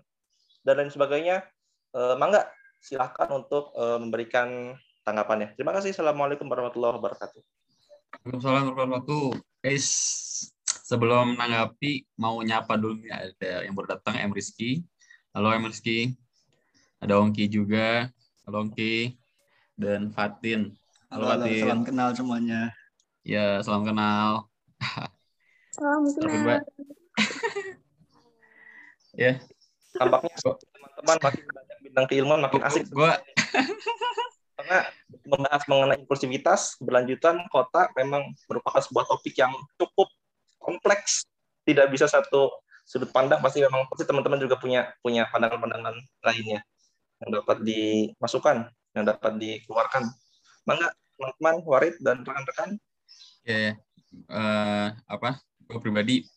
dan 0.68 0.74
lain 0.80 0.92
sebagainya, 0.92 1.44
eh, 1.96 2.16
mangga 2.20 2.52
silahkan 2.84 3.32
untuk 3.32 3.72
eh, 3.76 3.98
memberikan 4.00 4.76
tanggapannya. 5.08 5.56
Terima 5.56 5.72
kasih. 5.72 5.96
Assalamualaikum 5.96 6.48
warahmatullahi 6.48 7.00
wabarakatuh. 7.00 7.63
Waalaikumsalam 8.14 8.70
warahmatullahi 8.70 8.94
wabarakatuh. 8.94 9.28
Guys, 9.66 9.88
sebelum 10.86 11.34
menanggapi 11.34 12.06
mau 12.22 12.38
nyapa 12.46 12.78
dulu 12.78 13.02
nih 13.02 13.10
ada 13.10 13.66
yang 13.66 13.74
baru 13.74 13.98
datang 13.98 14.22
M 14.22 14.30
Rizky. 14.30 14.86
Halo 15.34 15.50
Emerski. 15.50 16.14
Ada 17.02 17.18
Ongki 17.18 17.50
juga. 17.50 18.14
Halo 18.46 18.70
Ongki. 18.70 19.18
Dan 19.74 20.14
Fatin. 20.14 20.78
Halo, 21.10 21.26
Halo, 21.26 21.42
Fatin. 21.42 21.62
salam 21.66 21.82
kenal 21.82 22.10
semuanya. 22.14 22.62
Ya, 23.26 23.58
salam 23.66 23.82
kenal. 23.82 24.46
Salam 25.74 26.06
kenal. 26.14 26.62
Ya, 29.14 29.38
Tampaknya 29.94 30.34
teman-teman 30.42 31.18
makin 31.22 31.46
banyak 31.54 31.78
bidang 31.86 32.06
keilmuan 32.10 32.42
makin 32.42 32.66
asik. 32.66 32.90
Gua 32.90 33.14
Karena 34.54 34.86
membahas 35.26 35.64
mengenai 35.66 35.98
inklusivitas, 36.06 36.78
keberlanjutan 36.78 37.46
kota 37.50 37.90
memang 37.98 38.34
merupakan 38.46 38.82
sebuah 38.82 39.10
topik 39.10 39.34
yang 39.38 39.54
cukup 39.82 40.10
kompleks. 40.62 41.26
Tidak 41.64 41.88
bisa 41.90 42.06
satu 42.06 42.52
sudut 42.84 43.10
pandang, 43.10 43.40
pasti 43.40 43.64
memang 43.64 43.88
pasti 43.88 44.04
teman-teman 44.04 44.38
juga 44.38 44.60
punya 44.60 44.92
punya 45.00 45.26
pandangan-pandangan 45.32 45.96
lainnya 46.28 46.60
yang 47.24 47.30
dapat 47.40 47.64
dimasukkan, 47.64 48.68
yang 48.94 49.06
dapat 49.08 49.32
dikeluarkan. 49.40 50.04
Mangga, 50.68 50.92
teman-teman, 51.16 51.56
Warid 51.64 51.96
dan 52.04 52.24
rekan-rekan, 52.28 52.70
ya, 53.48 53.58
ya. 53.72 53.74
Eh, 54.14 54.88
apa? 55.10 55.40
Gue 55.66 55.80
pribadi 55.80 56.28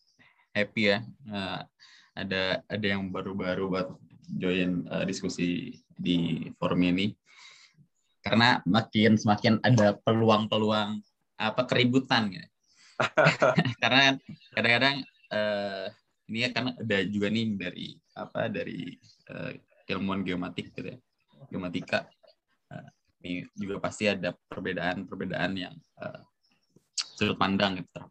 happy 0.54 0.82
ya. 0.94 0.99
Eh, 1.04 1.61
ada 2.16 2.42
ada 2.64 2.87
yang 2.87 3.12
baru-baru 3.12 3.68
buat 3.68 3.88
join 4.30 4.87
eh, 4.88 5.04
diskusi 5.04 5.76
di 5.92 6.49
forum 6.56 6.80
ini. 6.87 7.12
Karena 8.26 8.59
makin 8.66 9.14
semakin 9.14 9.62
ada 9.62 9.95
peluang-peluang 10.02 10.99
apa 11.38 11.62
keributan 11.71 12.35
ya. 12.35 12.45
Karena 13.83 14.18
kadang-kadang 14.50 14.97
eh, 15.30 15.87
ini 16.26 16.38
ya 16.42 16.50
karena 16.50 16.75
ada 16.75 16.99
juga 17.06 17.30
nih 17.30 17.47
dari 17.54 17.88
apa 18.18 18.50
dari 18.50 18.99
eh, 19.30 19.52
ilmuwan 19.95 20.26
geomatik 20.26 20.75
gitu 20.75 20.90
ya. 20.90 20.99
Geomatika. 21.47 22.11
Eh, 22.75 22.88
ini 23.23 23.33
juga 23.54 23.78
pasti 23.78 24.11
ada 24.11 24.35
perbedaan-perbedaan 24.50 25.52
yang 25.54 25.75
eh, 26.02 26.21
sudut 27.14 27.38
pandang 27.38 27.78
gitu. 27.78 28.02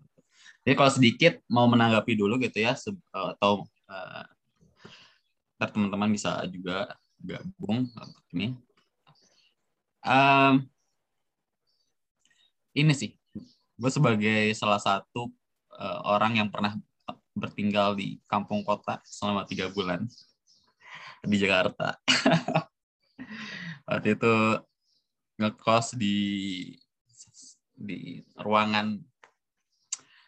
Jadi 0.66 0.74
kalau 0.74 0.92
sedikit 0.94 1.34
mau 1.52 1.68
menanggapi 1.68 2.16
dulu 2.16 2.40
gitu 2.40 2.64
ya 2.64 2.74
atau 3.12 3.68
eh, 3.92 4.26
ntar 5.60 5.70
teman-teman 5.72 6.12
bisa 6.12 6.40
juga 6.48 6.96
gabung 7.20 7.88
ini. 8.32 8.56
Em, 10.06 10.62
ini 12.78 12.94
sih, 12.94 13.10
gue 13.74 13.90
sebagai 13.90 14.54
salah 14.54 14.78
satu 14.78 15.34
eh, 15.82 16.00
orang 16.06 16.38
yang 16.38 16.54
pernah 16.54 16.78
bertinggal 17.34 17.98
di 17.98 18.22
kampung 18.30 18.62
kota 18.62 19.02
selama 19.02 19.50
tiga 19.50 19.74
bulan 19.74 20.06
di 21.26 21.36
Jakarta. 21.42 21.98
Waktu 23.90 24.14
itu 24.14 24.34
ngekos 25.42 25.98
di 25.98 26.18
di 27.76 28.22
ruangan 28.40 29.02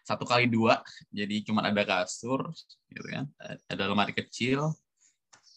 satu 0.04 0.28
kali 0.28 0.52
dua 0.52 0.84
jadi 1.12 1.48
cuma 1.48 1.64
ada 1.64 1.84
kasur 1.88 2.52
gitu 2.92 3.08
kan 3.08 3.32
ada 3.72 3.84
lemari 3.88 4.12
kecil 4.12 4.76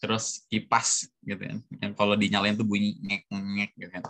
terus 0.01 0.43
kipas 0.49 1.05
gitu 1.21 1.37
kan. 1.37 1.57
Yang 1.77 1.93
kalau 1.93 2.15
dinyalain 2.17 2.57
tuh 2.57 2.65
bunyi 2.65 2.97
ngek 3.05 3.29
ngek 3.29 3.71
gitu 3.77 3.91
kan. 3.93 4.03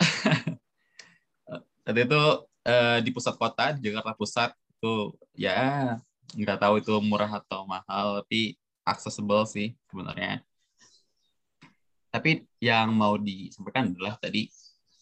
Tadi 1.84 2.00
itu 2.04 2.22
eh, 2.68 2.98
di 3.00 3.10
pusat 3.10 3.34
kota 3.40 3.72
di 3.72 3.88
Jakarta 3.88 4.12
Pusat 4.12 4.50
tuh 4.78 5.16
ya 5.32 5.96
nggak 6.36 6.58
tahu 6.62 6.78
itu 6.78 6.94
murah 7.02 7.42
atau 7.42 7.66
mahal 7.66 8.22
tapi 8.22 8.54
accessible 8.84 9.48
sih 9.48 9.72
sebenarnya. 9.88 10.44
Tapi 12.10 12.44
yang 12.60 12.92
mau 12.92 13.16
disampaikan 13.16 13.94
adalah 13.94 14.18
tadi 14.18 14.50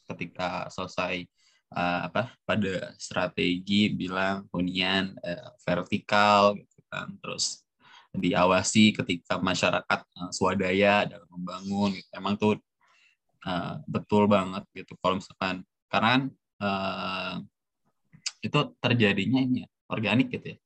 ketika 0.09 0.69
selesai 0.73 1.25
uh, 1.73 2.01
apa 2.09 2.33
pada 2.45 2.93
strategi 2.97 3.93
bilang 3.93 4.49
hunian 4.53 5.17
uh, 5.21 5.53
vertikal 5.65 6.57
gitu 6.57 6.81
kan 6.89 7.13
terus 7.21 7.65
diawasi 8.15 8.97
ketika 8.97 9.37
masyarakat 9.39 10.01
uh, 10.17 10.31
swadaya 10.33 11.05
dalam 11.05 11.29
membangun 11.29 11.97
gitu. 11.97 12.09
emang 12.17 12.35
tuh 12.41 12.57
uh, 13.45 13.81
betul 13.85 14.25
banget 14.27 14.65
gitu 14.73 14.97
kalau 15.01 15.21
misalkan 15.21 15.63
karena 15.89 16.29
uh, 16.61 17.41
itu 18.39 18.59
terjadinya 18.79 19.41
ini 19.43 19.67
ya, 19.67 19.69
organik 19.91 20.29
gitu 20.31 20.57
ya. 20.57 20.59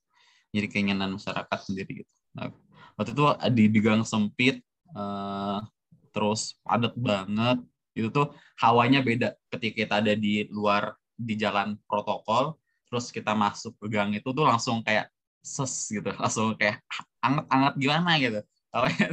Jadi 0.52 0.66
keinginan 0.68 1.16
masyarakat 1.16 1.58
sendiri 1.64 2.04
gitu. 2.04 2.12
Nah, 2.36 2.52
waktu 3.00 3.16
itu 3.16 3.24
di, 3.56 3.64
di 3.72 3.80
gang 3.80 4.04
sempit 4.04 4.60
uh, 4.92 5.64
terus 6.12 6.60
padat 6.60 6.92
banget 6.92 7.64
itu 7.96 8.08
tuh 8.12 8.36
hawanya 8.60 9.00
beda. 9.00 9.32
Ketika 9.48 9.74
kita 9.84 9.94
ada 10.04 10.12
di 10.12 10.44
luar 10.52 10.92
di 11.16 11.36
jalan 11.36 11.76
protokol 11.88 12.56
terus 12.88 13.08
kita 13.08 13.32
masuk 13.32 13.72
ke 13.80 13.86
gang 13.88 14.12
itu 14.12 14.28
tuh 14.36 14.44
langsung 14.44 14.84
kayak 14.84 15.08
ses 15.42 15.74
gitu. 15.90 16.10
Langsung 16.14 16.54
kayak 16.54 16.80
anget-anget 17.18 17.74
gimana 17.76 18.10
gitu. 18.22 18.40
Hawanya 18.72 19.08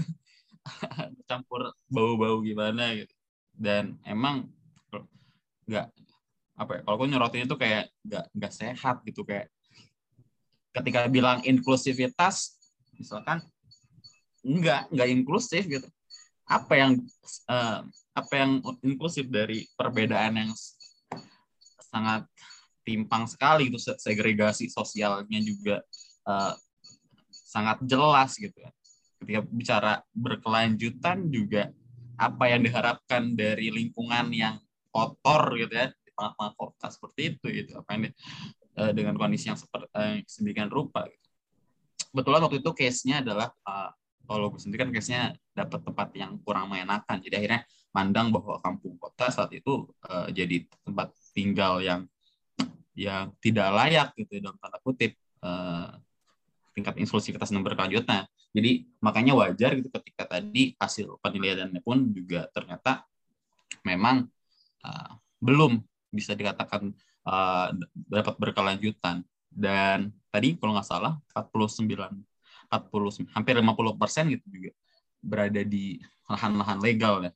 campur 1.29 1.73
bau-bau 1.89 2.39
gimana 2.45 2.95
gitu. 2.95 3.13
Dan 3.57 3.97
emang 4.05 4.47
nggak 5.69 5.93
apa 6.59 6.71
ya 6.75 6.81
kalau 6.81 6.97
gue 6.97 7.07
nyorotin 7.13 7.45
itu 7.45 7.57
kayak 7.57 7.89
nggak 8.05 8.25
nggak 8.31 8.53
sehat 8.53 8.95
gitu. 9.03 9.25
Kayak 9.25 9.49
ketika 10.71 11.09
bilang 11.09 11.41
inklusivitas 11.43 12.55
misalkan 12.95 13.41
nggak 14.45 14.87
nggak 14.93 15.09
inklusif 15.09 15.65
gitu. 15.65 15.89
Apa 16.49 16.73
yang 16.77 16.91
uh, 17.49 17.85
apa 18.15 18.33
yang 18.33 18.61
inklusif 18.81 19.29
dari 19.29 19.69
perbedaan 19.77 20.45
yang 20.45 20.51
sangat 21.89 22.25
timpang 22.85 23.29
sekali 23.29 23.69
itu 23.69 23.77
segregasi 23.77 24.65
sosialnya 24.69 25.39
juga 25.45 25.85
uh, 26.29 26.53
sangat 27.33 27.81
jelas 27.89 28.37
gitu 28.37 28.53
ya. 28.53 28.69
Ketika 29.19 29.41
bicara 29.49 29.93
berkelanjutan 30.13 31.27
juga 31.27 31.73
apa 32.15 32.51
yang 32.51 32.61
diharapkan 32.63 33.33
dari 33.33 33.73
lingkungan 33.73 34.29
yang 34.31 34.55
kotor 34.93 35.55
gitu 35.57 35.73
ya 35.73 35.87
di 35.91 36.09
tengah-tengah 36.13 36.53
kota 36.55 36.87
seperti 36.91 37.21
itu 37.35 37.45
gitu 37.47 37.71
apa 37.79 37.89
yang 37.95 38.01
uh, 38.79 38.91
dengan 38.95 39.15
kondisi 39.17 39.49
yang 39.51 39.59
seperti 39.59 39.87
uh, 39.95 40.19
sedemikian 40.23 40.69
rupa 40.69 41.09
gitu. 41.09 41.27
Kebetulan 42.09 42.41
waktu 42.41 42.57
itu 42.63 42.71
case-nya 42.73 43.21
adalah 43.21 43.53
kalau 44.25 44.49
gue 44.49 44.57
sendiri 44.57 44.81
kan 44.81 44.89
case-nya 44.89 45.29
dapat 45.53 45.85
tempat 45.85 46.09
yang 46.17 46.41
kurang 46.41 46.73
mengenakan. 46.73 47.21
Jadi 47.21 47.37
akhirnya 47.37 47.61
mandang 47.93 48.33
bahwa 48.33 48.57
kampung 48.65 48.97
kota 48.97 49.29
saat 49.29 49.53
itu 49.53 49.85
jadi 50.33 50.65
tempat 50.81 51.13
tinggal 51.37 51.85
yang 51.85 52.09
yang 52.97 53.29
tidak 53.37 53.69
layak 53.69 54.09
gitu 54.17 54.41
dalam 54.41 54.57
tanda 54.57 54.81
kutip 54.81 55.13
tingkat 56.79 56.95
inklusivitas 56.95 57.51
dan 57.51 57.59
berkelanjutan. 57.59 58.23
Jadi 58.55 58.87
makanya 59.03 59.35
wajar 59.35 59.75
gitu 59.75 59.91
ketika 59.91 60.39
tadi 60.39 60.73
hasil 60.79 61.19
penilaiannya 61.19 61.83
pun 61.83 62.07
juga 62.15 62.47
ternyata 62.55 63.03
memang 63.83 64.25
uh, 64.87 65.11
belum 65.43 65.83
bisa 66.09 66.33
dikatakan 66.33 66.95
uh, 67.27 67.75
dapat 68.07 68.35
berkelanjutan. 68.39 69.27
Dan 69.51 70.15
tadi 70.31 70.55
kalau 70.55 70.79
nggak 70.79 70.87
salah 70.87 71.19
49 71.35 71.89
40 72.69 73.33
hampir 73.33 73.53
50 73.57 74.01
persen 74.01 74.29
gitu 74.29 74.45
juga 74.47 74.71
berada 75.19 75.61
di 75.65 75.99
lahan-lahan 76.29 76.79
legal 76.79 77.25
ya 77.25 77.31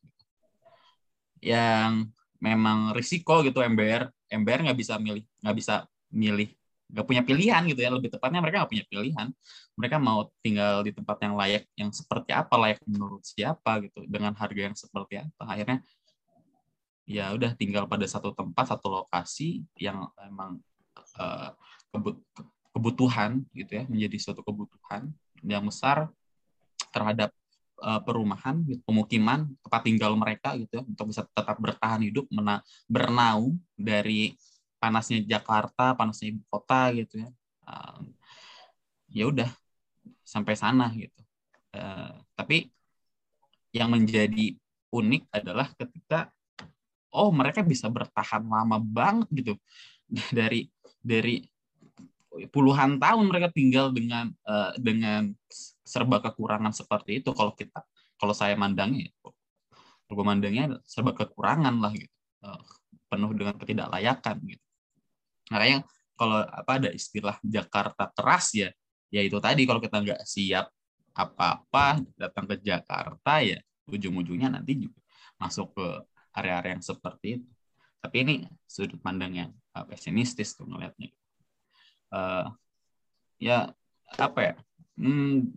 yang 1.43 2.07
memang 2.39 2.95
risiko 2.95 3.43
gitu 3.43 3.59
MBR 3.59 4.07
MBR 4.31 4.69
nggak 4.69 4.79
bisa 4.79 4.95
milih 5.01 5.25
nggak 5.43 5.57
bisa 5.57 5.75
milih 6.13 6.53
nggak 6.93 7.05
punya 7.09 7.21
pilihan 7.25 7.61
gitu 7.65 7.81
ya. 7.81 7.89
Lebih 7.89 8.13
tepatnya 8.13 8.39
mereka 8.39 8.63
nggak 8.63 8.71
punya 8.71 8.85
pilihan. 8.85 9.27
Mereka 9.73 9.97
mau 9.97 10.29
tinggal 10.45 10.85
di 10.85 10.93
tempat 10.93 11.17
yang 11.25 11.33
layak 11.33 11.63
yang 11.73 11.89
seperti 11.89 12.31
apa 12.31 12.53
layak 12.55 12.79
menurut 12.85 13.25
siapa 13.25 13.81
gitu 13.81 14.05
dengan 14.05 14.37
harga 14.37 14.61
yang 14.61 14.77
seperti 14.77 15.19
apa. 15.25 15.43
Akhirnya 15.49 15.81
ya 17.03 17.35
udah 17.35 17.51
tinggal 17.59 17.83
pada 17.89 18.07
satu 18.07 18.31
tempat 18.31 18.71
satu 18.71 18.87
lokasi 18.87 19.65
yang 19.75 20.07
emang 20.23 20.61
uh, 21.19 21.51
kebut 21.91 22.15
kebutuhan 22.73 23.43
gitu 23.53 23.69
ya 23.77 23.83
menjadi 23.85 24.17
suatu 24.17 24.41
kebutuhan 24.41 25.11
yang 25.45 25.61
besar 25.67 26.09
terhadap 26.89 27.29
uh, 27.83 28.01
perumahan 28.01 28.63
gitu, 28.65 28.81
pemukiman 28.87 29.51
tempat 29.61 29.81
tinggal 29.85 30.15
mereka 30.17 30.55
gitu 30.57 30.81
ya, 30.81 30.83
untuk 30.87 31.05
bisa 31.11 31.21
tetap 31.27 31.57
bertahan 31.59 32.01
hidup 32.01 32.25
mena 32.33 32.63
bernaung 32.89 33.59
dari 33.77 34.33
panasnya 34.83 35.23
Jakarta 35.23 35.95
panasnya 35.95 36.35
ibu 36.35 36.43
kota 36.51 36.91
gitu 36.91 37.23
ya. 37.23 37.29
Uh, 37.63 38.03
ya 39.07 39.23
udah 39.31 39.47
sampai 40.27 40.59
sana 40.59 40.91
gitu. 40.91 41.15
Uh, 41.71 42.19
tapi 42.35 42.67
yang 43.71 43.87
menjadi 43.95 44.59
unik 44.91 45.23
adalah 45.31 45.71
ketika 45.79 46.27
oh 47.15 47.31
mereka 47.31 47.63
bisa 47.63 47.87
bertahan 47.87 48.43
lama 48.43 48.83
banget 48.83 49.31
gitu. 49.31 49.53
Dari 50.37 50.67
dari 50.99 51.47
puluhan 52.51 52.99
tahun 52.99 53.25
mereka 53.29 53.53
tinggal 53.55 53.95
dengan 53.95 54.35
uh, 54.43 54.75
dengan 54.75 55.31
serba 55.87 56.19
kekurangan 56.19 56.75
seperti 56.75 57.23
itu. 57.23 57.31
Kalau 57.31 57.55
kita 57.55 57.79
kalau 58.19 58.35
saya 58.35 58.59
mandangnya 58.59 59.07
kalau 59.23 59.35
gue 60.13 60.25
mandangnya 60.27 60.77
serba 60.83 61.15
kekurangan 61.15 61.79
lah 61.79 61.95
gitu. 61.95 62.11
Uh, 62.43 62.59
penuh 63.07 63.31
dengan 63.31 63.55
ketidaklayakan 63.55 64.37
gitu 64.51 64.72
makanya 65.51 65.83
kalau 66.13 66.39
apa 66.45 66.71
ada 66.79 66.89
istilah 66.93 67.35
Jakarta 67.43 68.07
keras 68.13 68.53
ya 68.53 68.69
ya 69.09 69.21
itu 69.21 69.37
tadi 69.41 69.67
kalau 69.67 69.81
kita 69.81 69.99
nggak 69.99 70.21
siap 70.23 70.69
apa-apa 71.13 72.01
datang 72.17 72.49
ke 72.49 72.55
Jakarta 72.61 73.43
ya 73.43 73.61
ujung-ujungnya 73.85 74.49
nanti 74.49 74.87
juga 74.87 74.99
masuk 75.37 75.75
ke 75.75 75.87
area-area 76.33 76.79
yang 76.79 76.85
seperti 76.85 77.39
itu. 77.39 77.49
Tapi 78.03 78.15
ini 78.25 78.35
sudut 78.67 78.99
pandang 78.99 79.31
yang 79.31 79.51
uh, 79.77 79.85
pesimistis 79.87 80.57
tuh 80.57 80.67
ngelihatnya. 80.67 81.13
Uh, 82.13 82.51
ya 83.41 83.73
apa 84.21 84.39
ya 84.39 84.53
hmm, 85.01 85.49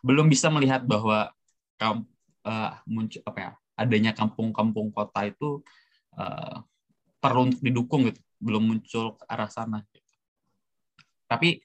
belum 0.00 0.32
bisa 0.32 0.48
melihat 0.48 0.80
bahwa 0.80 1.28
kamp, 1.76 2.08
uh, 2.48 2.80
muncul 2.88 3.20
apa 3.28 3.38
ya 3.38 3.52
adanya 3.76 4.12
kampung-kampung 4.16 4.88
kota 4.96 5.28
itu 5.28 5.60
uh, 6.16 6.64
perlu 7.20 7.52
untuk 7.52 7.60
didukung 7.60 8.08
gitu 8.08 8.20
belum 8.40 8.62
muncul 8.64 9.20
ke 9.20 9.24
arah 9.28 9.50
sana 9.52 9.84
gitu. 9.92 10.16
tapi 11.28 11.60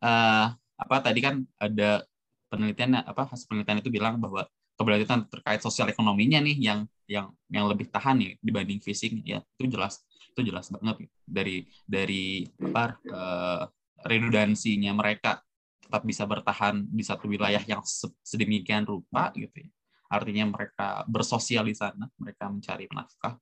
uh, 0.00 0.54
apa 0.56 0.96
tadi 1.04 1.20
kan 1.20 1.44
ada 1.60 2.06
penelitian 2.48 3.04
apa 3.04 3.28
hasil 3.28 3.46
penelitian 3.46 3.78
itu 3.84 3.90
bilang 3.92 4.16
bahwa 4.16 4.48
keberlanjutan 4.80 5.28
terkait 5.28 5.60
sosial 5.60 5.92
ekonominya 5.92 6.40
nih 6.40 6.56
yang 6.56 6.80
yang 7.04 7.26
yang 7.52 7.68
lebih 7.68 7.92
tahan 7.92 8.16
nih 8.16 8.32
dibanding 8.40 8.80
fisik 8.80 9.12
ya 9.28 9.44
itu 9.60 9.68
jelas 9.68 10.00
itu 10.32 10.40
jelas 10.48 10.72
banget 10.72 11.04
gitu. 11.04 11.14
dari 11.28 11.56
dari 11.84 12.48
apa 12.64 12.96
uh, 13.12 13.62
redundansinya 14.08 14.96
mereka 14.96 15.44
tetap 15.84 16.06
bisa 16.06 16.24
bertahan 16.24 16.86
di 16.88 17.04
satu 17.04 17.28
wilayah 17.28 17.60
yang 17.66 17.84
sedemikian 18.24 18.88
rupa 18.88 19.34
gitu 19.36 19.66
ya 19.66 19.70
artinya 20.10 20.50
mereka 20.50 21.06
bersosial 21.06 21.68
di 21.68 21.76
sana 21.76 22.08
mereka 22.18 22.50
mencari 22.50 22.90
nafkah 22.90 23.38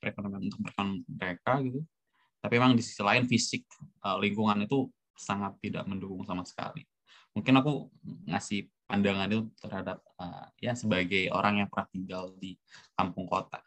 perekonomian 0.00 0.48
untuk 0.48 0.64
mereka 1.10 1.60
gitu 1.60 1.84
tapi 2.40 2.56
memang 2.56 2.72
di 2.72 2.82
sisi 2.82 3.04
lain 3.04 3.28
fisik 3.28 3.68
uh, 4.04 4.16
lingkungan 4.16 4.64
itu 4.64 4.88
sangat 5.12 5.60
tidak 5.60 5.84
mendukung 5.84 6.24
sama 6.24 6.42
sekali. 6.48 6.88
Mungkin 7.36 7.54
aku 7.60 7.92
ngasih 8.26 8.66
pandangan 8.88 9.28
itu 9.30 9.46
terhadap 9.60 10.02
uh, 10.18 10.48
ya 10.58 10.74
sebagai 10.74 11.30
orang 11.30 11.62
yang 11.62 11.68
pernah 11.70 11.86
tinggal 11.92 12.24
di 12.40 12.56
kampung 12.96 13.28
kota. 13.28 13.60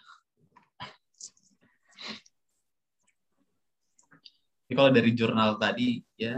Jadi 4.67 4.73
kalau 4.73 4.91
dari 4.91 5.11
jurnal 5.13 5.61
tadi 5.61 6.01
ya 6.17 6.33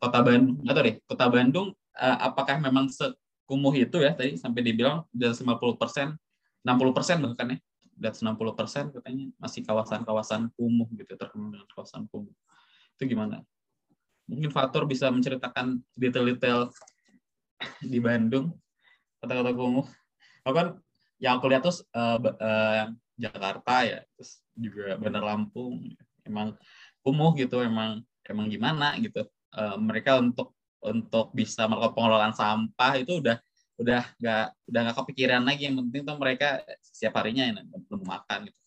Kota 0.00 0.24
Bandung, 0.24 0.56
tahu 0.64 0.80
deh, 0.80 0.96
Kota 1.04 1.26
Bandung 1.28 1.68
uh, 2.00 2.18
apakah 2.24 2.56
memang 2.56 2.88
sekumuh 2.88 3.74
itu 3.76 4.00
ya 4.00 4.16
tadi 4.16 4.40
sampai 4.40 4.64
dibilang 4.64 5.04
dari 5.12 5.36
50 5.36 5.76
persen, 5.76 6.16
60 6.64 6.96
persen 6.96 7.16
bahkan 7.20 7.52
ya, 7.52 7.58
dan 8.00 8.16
60 8.16 8.56
persen 8.56 8.88
katanya 8.88 9.28
masih 9.36 9.60
kawasan-kawasan 9.60 10.48
kumuh 10.56 10.88
gitu 10.96 11.12
terkenal 11.20 11.52
dengan 11.52 11.68
kawasan 11.68 12.08
kumuh 12.08 12.32
itu 12.96 13.16
gimana? 13.16 13.40
Mungkin 14.28 14.52
Fatur 14.52 14.84
bisa 14.84 15.08
menceritakan 15.08 15.80
detail-detail 15.96 16.68
di 17.80 17.98
Bandung, 18.00 18.52
kota-kota 19.20 19.52
kumuh. 19.56 19.86
Aku 20.44 20.54
kan 20.56 20.68
yang 21.16 21.40
aku 21.40 21.48
lihat 21.48 21.64
tuh 21.64 21.76
uh, 21.96 22.20
uh, 22.20 22.92
Jakarta 23.16 23.84
ya, 23.84 23.98
terus 24.16 24.40
juga 24.56 24.96
Bandar 24.96 25.24
Lampung, 25.24 25.92
emang 26.24 26.56
kumuh 27.00 27.32
gitu, 27.36 27.60
emang 27.64 28.04
emang 28.28 28.46
gimana 28.52 28.96
gitu. 29.00 29.24
Uh, 29.52 29.76
mereka 29.80 30.20
untuk 30.20 30.52
untuk 30.80 31.32
bisa 31.36 31.68
melakukan 31.68 31.92
pengelolaan 31.96 32.36
sampah 32.36 32.92
itu 32.96 33.20
udah 33.20 33.36
udah 33.80 34.02
nggak 34.20 34.44
udah 34.68 34.80
nggak 34.84 34.96
kepikiran 35.00 35.42
lagi. 35.48 35.62
Yang 35.68 35.76
penting 35.84 36.02
tuh 36.04 36.16
mereka 36.20 36.48
setiap 36.84 37.18
harinya 37.20 37.44
belum 37.88 38.04
makan 38.04 38.38
gitu. 38.48 38.60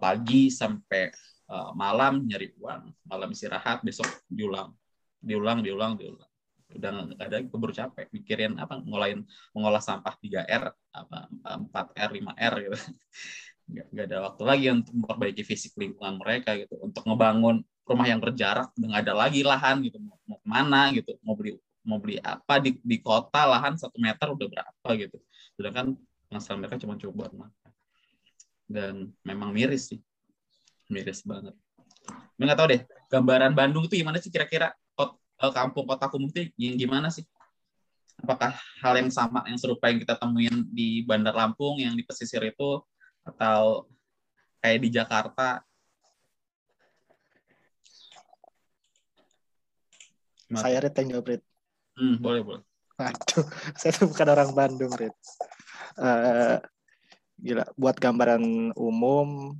Pagi 0.00 0.48
sampai 0.48 1.12
uh, 1.50 1.70
malam 1.74 2.24
nyari 2.24 2.54
uang, 2.56 2.94
malam 3.04 3.28
istirahat, 3.34 3.82
besok 3.82 4.06
diulang, 4.30 4.70
diulang, 5.18 5.60
diulang, 5.60 5.98
diulang. 5.98 6.30
Udah 6.70 6.90
nggak 7.10 7.26
ada 7.26 7.38
keburu 7.42 7.74
capek. 7.74 8.06
Mikirin 8.14 8.54
apa 8.62 8.78
ngolain 8.78 9.26
mengolah 9.50 9.82
sampah 9.82 10.14
3R 10.22 10.70
apa 10.94 11.18
4R 11.66 12.10
5R 12.14 12.54
gitu. 12.66 12.78
Nggak, 13.70 14.10
ada 14.10 14.18
waktu 14.26 14.42
lagi 14.42 14.66
untuk 14.66 14.94
memperbaiki 14.98 15.46
fisik 15.46 15.78
lingkungan 15.78 16.18
mereka 16.18 16.58
gitu, 16.58 16.74
untuk 16.82 17.06
ngebangun 17.06 17.62
rumah 17.86 18.02
yang 18.02 18.18
berjarak 18.18 18.74
udah 18.74 18.86
nggak 18.90 19.02
ada 19.06 19.14
lagi 19.14 19.46
lahan 19.46 19.78
gitu. 19.86 19.94
Mau 20.02 20.18
ke 20.18 20.48
mana 20.50 20.90
gitu 20.90 21.14
mau 21.22 21.38
beli 21.38 21.54
mau 21.80 21.96
beli 21.96 22.20
apa 22.20 22.60
di, 22.60 22.76
di 22.80 22.96
kota 23.00 23.48
lahan 23.48 23.76
satu 23.76 23.96
meter 23.96 24.28
udah 24.30 24.46
berapa 24.46 24.88
gitu 25.00 25.16
sedangkan 25.56 25.96
masalah 26.28 26.58
mereka 26.62 26.76
cuma 26.78 26.94
coba 27.00 27.32
makan 27.32 27.72
dan 28.70 28.94
memang 29.26 29.50
miris 29.50 29.90
sih 29.90 30.00
miris 30.90 31.22
banget. 31.22 31.54
Gue 32.34 32.44
nggak 32.44 32.58
tahu 32.58 32.68
deh, 32.74 32.82
gambaran 33.08 33.54
Bandung 33.54 33.86
itu 33.86 34.02
gimana 34.02 34.18
sih 34.18 34.28
kira-kira 34.28 34.74
eh, 34.98 35.52
kampung 35.54 35.86
kota 35.86 36.10
itu 36.10 36.50
yang 36.58 36.76
gimana 36.76 37.08
sih? 37.08 37.24
Apakah 38.20 38.52
hal 38.84 38.94
yang 39.00 39.08
sama, 39.08 39.40
yang 39.48 39.56
serupa 39.56 39.88
yang 39.88 40.02
kita 40.04 40.12
temuin 40.20 40.68
di 40.68 41.00
Bandar 41.08 41.32
Lampung, 41.32 41.80
yang 41.80 41.96
di 41.96 42.04
pesisir 42.04 42.44
itu, 42.44 42.84
atau 43.24 43.88
kayak 44.60 44.78
di 44.84 44.88
Jakarta? 44.92 45.64
Saya 50.52 50.84
yang 50.84 51.16
jawab. 51.16 51.40
Hmm, 52.00 52.16
boleh, 52.16 52.40
boleh. 52.40 52.64
Aduh, 52.96 53.44
saya 53.78 53.92
tuh 53.92 54.08
bukan 54.08 54.28
orang 54.32 54.50
Bandung, 54.56 54.92
Rit. 54.96 55.12
Uh, 56.00 56.56
gila, 57.36 57.68
buat 57.76 57.96
gambaran 58.00 58.72
umum, 58.72 59.52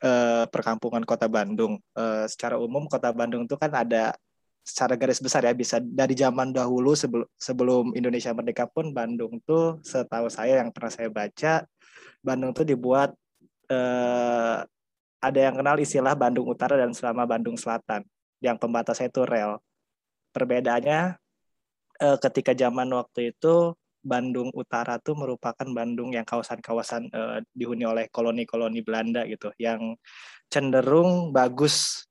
uh, 0.00 0.44
perkampungan 0.48 1.04
kota 1.04 1.28
Bandung. 1.28 1.76
Uh, 1.92 2.24
secara 2.24 2.56
umum 2.56 2.88
kota 2.88 3.12
Bandung 3.12 3.44
itu 3.44 3.60
kan 3.60 3.72
ada 3.76 4.16
secara 4.62 4.94
garis 4.94 5.18
besar 5.18 5.42
ya 5.42 5.50
bisa 5.58 5.82
dari 5.82 6.14
zaman 6.14 6.54
dahulu 6.54 6.94
sebelum 6.94 7.26
sebelum 7.34 7.84
Indonesia 7.98 8.30
merdeka 8.30 8.70
pun 8.70 8.94
Bandung 8.94 9.42
tuh 9.42 9.82
setahu 9.82 10.30
saya 10.30 10.62
yang 10.62 10.70
pernah 10.70 10.92
saya 10.94 11.10
baca 11.10 11.66
Bandung 12.22 12.54
tuh 12.54 12.62
dibuat 12.62 13.10
uh, 13.66 14.62
ada 15.22 15.38
yang 15.38 15.58
kenal 15.58 15.74
istilah 15.78 16.14
Bandung 16.14 16.46
Utara 16.46 16.78
dan 16.78 16.94
selama 16.94 17.26
Bandung 17.26 17.58
Selatan 17.58 18.06
yang 18.38 18.58
pembatasnya 18.58 19.10
itu 19.10 19.22
rel. 19.22 19.62
Perbedaannya 20.34 21.21
uh, 22.02 22.18
ketika 22.18 22.52
zaman 22.52 22.90
waktu 22.90 23.30
itu 23.32 23.78
Bandung 24.02 24.50
Utara 24.58 24.98
tuh 24.98 25.14
merupakan 25.14 25.62
Bandung 25.70 26.10
yang 26.10 26.26
kawasan-kawasan 26.26 27.14
uh, 27.14 27.38
dihuni 27.54 27.86
oleh 27.86 28.10
koloni-koloni 28.10 28.82
Belanda 28.82 29.22
gitu, 29.30 29.54
yang 29.62 29.94
cenderung 30.50 31.30
bagus 31.30 32.04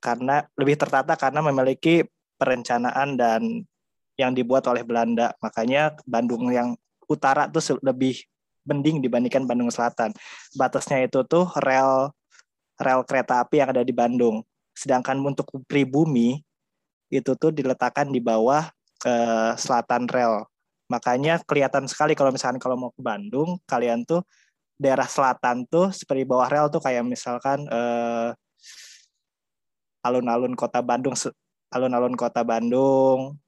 karena 0.00 0.48
lebih 0.56 0.80
tertata 0.80 1.12
karena 1.20 1.44
memiliki 1.44 2.08
perencanaan 2.40 3.20
dan 3.20 3.68
yang 4.16 4.32
dibuat 4.32 4.64
oleh 4.64 4.80
Belanda. 4.80 5.36
Makanya 5.44 5.92
Bandung 6.08 6.48
yang 6.48 6.72
utara 7.04 7.52
tuh 7.52 7.76
lebih 7.84 8.16
mending 8.64 9.04
dibandingkan 9.04 9.44
Bandung 9.44 9.68
Selatan. 9.68 10.16
Batasnya 10.56 11.04
itu 11.04 11.20
tuh 11.28 11.52
rel 11.60 12.16
rel 12.80 13.00
kereta 13.04 13.44
api 13.44 13.60
yang 13.60 13.76
ada 13.76 13.84
di 13.84 13.92
Bandung. 13.92 14.40
Sedangkan 14.72 15.20
untuk 15.20 15.52
pribumi 15.68 16.40
itu 17.12 17.36
tuh 17.36 17.52
diletakkan 17.52 18.08
di 18.08 18.24
bawah 18.24 18.64
eh, 19.06 19.52
selatan 19.56 20.08
rel 20.10 20.50
Makanya 20.90 21.38
kelihatan 21.46 21.86
sekali 21.86 22.18
kalau 22.18 22.34
misalkan 22.34 22.58
kalau 22.58 22.74
mau 22.74 22.90
ke 22.90 22.98
Bandung, 22.98 23.62
kalian 23.62 24.02
tuh 24.02 24.26
daerah 24.74 25.06
selatan 25.06 25.62
tuh 25.70 25.94
seperti 25.94 26.26
bawah 26.26 26.50
rel 26.50 26.66
tuh 26.66 26.82
kayak 26.82 27.06
misalkan 27.06 27.62
eh, 27.70 28.34
alun-alun 30.02 30.58
kota 30.58 30.82
Bandung, 30.82 31.14
alun-alun 31.70 32.18
kota 32.18 32.42
Bandung 32.42 33.38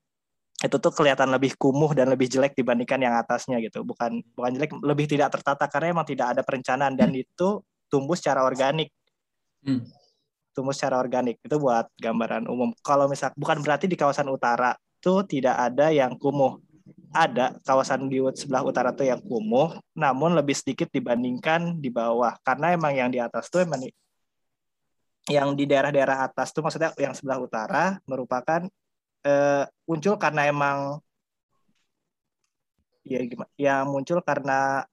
itu 0.62 0.78
tuh 0.78 0.94
kelihatan 0.94 1.26
lebih 1.34 1.58
kumuh 1.58 1.90
dan 1.90 2.06
lebih 2.06 2.30
jelek 2.30 2.54
dibandingkan 2.54 3.02
yang 3.02 3.18
atasnya 3.18 3.58
gitu. 3.58 3.82
Bukan 3.82 4.22
bukan 4.38 4.50
jelek, 4.54 4.70
lebih 4.78 5.10
tidak 5.10 5.34
tertata 5.34 5.66
karena 5.66 5.98
emang 5.98 6.06
tidak 6.06 6.38
ada 6.38 6.46
perencanaan 6.46 6.94
dan 6.94 7.10
itu 7.10 7.58
tumbuh 7.90 8.14
secara 8.14 8.46
organik. 8.46 8.94
Hmm. 9.66 9.82
Tumbuh 10.54 10.70
secara 10.70 11.02
organik 11.02 11.42
itu 11.42 11.56
buat 11.58 11.90
gambaran 11.98 12.46
umum. 12.46 12.70
Kalau 12.86 13.10
misal 13.10 13.34
bukan 13.34 13.58
berarti 13.58 13.90
di 13.90 13.98
kawasan 13.98 14.30
utara 14.30 14.70
tuh 15.02 15.26
tidak 15.26 15.58
ada 15.58 15.90
yang 15.90 16.14
kumuh 16.14 16.62
ada 17.12 17.60
kawasan 17.68 18.08
di 18.08 18.24
sebelah 18.32 18.64
utara 18.64 18.90
tuh 18.96 19.04
yang 19.04 19.20
kumuh, 19.20 19.76
namun 19.92 20.32
lebih 20.32 20.56
sedikit 20.56 20.88
dibandingkan 20.88 21.76
di 21.76 21.92
bawah. 21.92 22.40
Karena 22.40 22.72
emang 22.72 22.92
yang 22.96 23.12
di 23.12 23.20
atas 23.20 23.52
tuh 23.52 23.68
emang 23.68 23.84
yang 25.30 25.54
di 25.54 25.68
daerah-daerah 25.68 26.26
atas 26.26 26.50
tuh 26.50 26.64
maksudnya 26.64 26.90
yang 26.98 27.14
sebelah 27.14 27.38
utara 27.38 28.00
merupakan 28.08 28.66
eh, 29.22 29.64
muncul 29.86 30.16
karena 30.18 30.48
emang 30.50 30.98
ya 33.06 33.20
gimana? 33.22 33.50
Ya 33.60 33.76
muncul 33.86 34.18
karena 34.24 34.88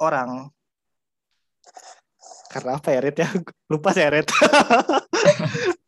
orang 0.00 0.50
karena 2.50 2.70
apa 2.76 2.88
ya 2.92 3.00
Rit 3.00 3.16
ya 3.20 3.28
lupa 3.72 3.94
saya 3.94 4.10
Rit 4.10 4.28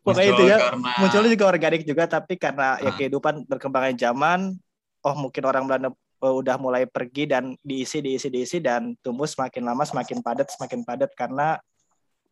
Pokoknya 0.00 0.32
itu 0.32 0.44
ya, 0.48 0.58
karena 0.72 0.88
munculnya 0.96 1.30
juga 1.36 1.46
organik 1.52 1.82
juga 1.84 2.04
tapi 2.08 2.34
karena 2.40 2.80
ya 2.80 2.90
Ah. 2.90 2.94
kehidupan 2.96 3.44
berkembangnya 3.44 4.08
zaman 4.08 4.56
oh 5.04 5.14
mungkin 5.20 5.42
orang 5.44 5.68
Belanda 5.68 5.90
eh, 5.92 6.34
udah 6.34 6.56
mulai 6.56 6.88
pergi 6.88 7.28
dan 7.28 7.52
diisi 7.60 8.00
diisi 8.00 8.32
diisi 8.32 8.58
dan 8.64 8.96
tumbuh 9.04 9.28
semakin 9.28 9.62
lama 9.68 9.84
semakin 9.84 10.24
padat 10.24 10.48
semakin 10.48 10.80
padat 10.80 11.12
karena 11.12 11.60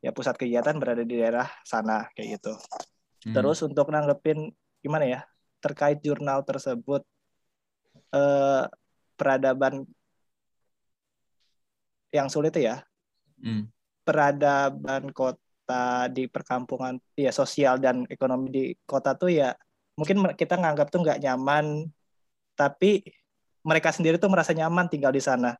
ya 0.00 0.12
pusat 0.12 0.40
kegiatan 0.40 0.76
berada 0.80 1.04
di 1.04 1.20
daerah 1.20 1.48
sana 1.68 2.08
kayak 2.16 2.40
gitu. 2.40 2.56
Hmm. 3.28 3.34
Terus 3.36 3.60
untuk 3.60 3.92
nanggepin 3.92 4.48
gimana 4.80 5.04
ya 5.04 5.20
terkait 5.60 6.00
jurnal 6.00 6.40
tersebut 6.48 7.04
eh, 8.12 8.64
peradaban 9.16 9.84
yang 12.08 12.30
sulit 12.30 12.54
ya 12.56 12.80
Hmm. 13.34 13.68
peradaban 14.06 15.12
kota 15.12 15.43
di 16.12 16.28
perkampungan 16.28 17.00
ya 17.16 17.32
sosial 17.32 17.80
dan 17.80 18.04
ekonomi 18.12 18.48
di 18.52 18.64
kota 18.84 19.16
tuh 19.16 19.32
ya 19.32 19.56
mungkin 19.96 20.34
kita 20.34 20.58
nganggap 20.58 20.90
tuh 20.90 21.00
nggak 21.02 21.20
nyaman. 21.22 21.88
Tapi 22.54 23.02
mereka 23.66 23.90
sendiri 23.90 24.20
tuh 24.20 24.30
merasa 24.30 24.54
nyaman 24.54 24.86
tinggal 24.86 25.10
di 25.10 25.22
sana. 25.24 25.56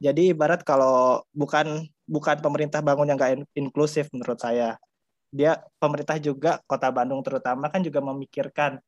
Jadi 0.00 0.32
ibarat 0.32 0.64
kalau 0.64 1.20
bukan 1.30 1.84
bukan 2.08 2.36
pemerintah 2.40 2.80
bangun 2.80 3.12
yang 3.12 3.18
nggak 3.20 3.32
in- 3.36 3.50
inklusif 3.68 4.08
menurut 4.10 4.40
saya. 4.40 4.80
Dia 5.30 5.60
pemerintah 5.78 6.18
juga 6.18 6.58
kota 6.66 6.90
Bandung 6.90 7.22
terutama 7.22 7.70
kan 7.70 7.84
juga 7.84 8.00
memikirkan 8.02 8.80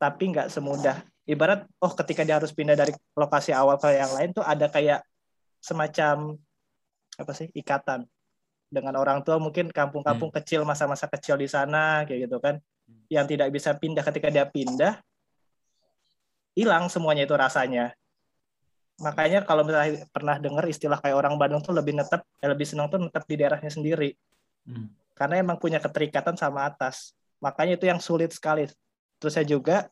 tapi 0.00 0.32
nggak 0.32 0.48
semudah. 0.48 1.02
Ibarat 1.28 1.66
oh 1.82 1.92
ketika 1.92 2.24
dia 2.24 2.40
harus 2.40 2.54
pindah 2.54 2.78
dari 2.78 2.94
lokasi 3.18 3.52
awal 3.52 3.76
ke 3.76 3.92
yang 3.92 4.14
lain 4.14 4.30
tuh 4.32 4.46
ada 4.46 4.70
kayak 4.70 5.04
semacam 5.60 6.40
apa 7.20 7.32
sih 7.36 7.52
ikatan 7.52 8.08
dengan 8.70 8.94
orang 8.96 9.26
tua 9.26 9.36
mungkin 9.42 9.68
kampung-kampung 9.68 10.30
kecil 10.30 10.62
masa-masa 10.62 11.10
kecil 11.10 11.34
di 11.36 11.50
sana 11.50 12.06
kayak 12.06 12.30
gitu 12.30 12.38
kan. 12.38 12.62
Yang 13.10 13.36
tidak 13.36 13.48
bisa 13.50 13.74
pindah 13.74 14.06
ketika 14.06 14.30
dia 14.30 14.46
pindah 14.46 15.02
hilang 16.54 16.86
semuanya 16.86 17.26
itu 17.26 17.34
rasanya. 17.34 17.92
Makanya 19.02 19.42
kalau 19.42 19.66
misalnya 19.66 20.06
pernah 20.14 20.36
dengar 20.38 20.64
istilah 20.70 21.02
kayak 21.02 21.16
orang 21.18 21.34
Bandung 21.34 21.60
tuh 21.64 21.74
lebih 21.74 21.98
netep 21.98 22.22
eh, 22.40 22.48
lebih 22.48 22.66
senang 22.68 22.86
tuh 22.88 23.02
netep 23.02 23.24
di 23.26 23.34
daerahnya 23.36 23.70
sendiri. 23.70 24.10
Hmm. 24.60 24.92
karena 25.16 25.40
emang 25.40 25.56
punya 25.56 25.80
keterikatan 25.80 26.36
sama 26.36 26.68
atas. 26.68 27.16
Makanya 27.40 27.76
itu 27.76 27.88
yang 27.88 28.00
sulit 28.00 28.32
sekali. 28.32 28.68
Terus 29.20 29.32
saya 29.36 29.44
juga 29.48 29.88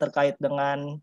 terkait 0.00 0.36
dengan 0.36 0.96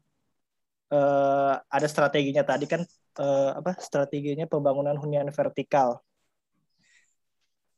eh, 0.93 1.53
ada 1.57 1.87
strateginya 1.89 2.45
tadi 2.45 2.65
kan 2.69 2.81
eh, 3.17 3.51
apa 3.57 3.77
strateginya 3.81 4.45
pembangunan 4.45 4.97
hunian 4.97 5.29
vertikal 5.33 6.01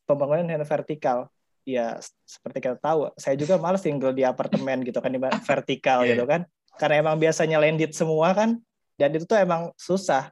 pembangunan 0.06 0.46
hunian 0.46 0.63
vertikal. 0.63 1.28
Ya 1.65 1.98
seperti 2.30 2.62
kita 2.62 2.78
tahu 2.78 3.10
saya 3.18 3.34
juga 3.34 3.58
males 3.58 3.82
tinggal 3.82 4.13
di 4.13 4.22
apartemen 4.22 4.86
gitu 4.86 5.02
kan 5.02 5.10
di 5.10 5.18
vertikal 5.50 6.06
Iya. 6.06 6.13
gitu 6.13 6.24
kan. 6.30 6.41
Karena 6.78 7.02
emang 7.02 7.18
biasanya 7.18 7.58
landed 7.58 7.91
semua 7.91 8.32
kan 8.38 8.62
dan 8.96 9.10
itu 9.12 9.26
tuh 9.26 9.41
emang 9.41 9.74
susah. 9.76 10.30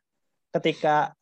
Ketika 0.54 1.18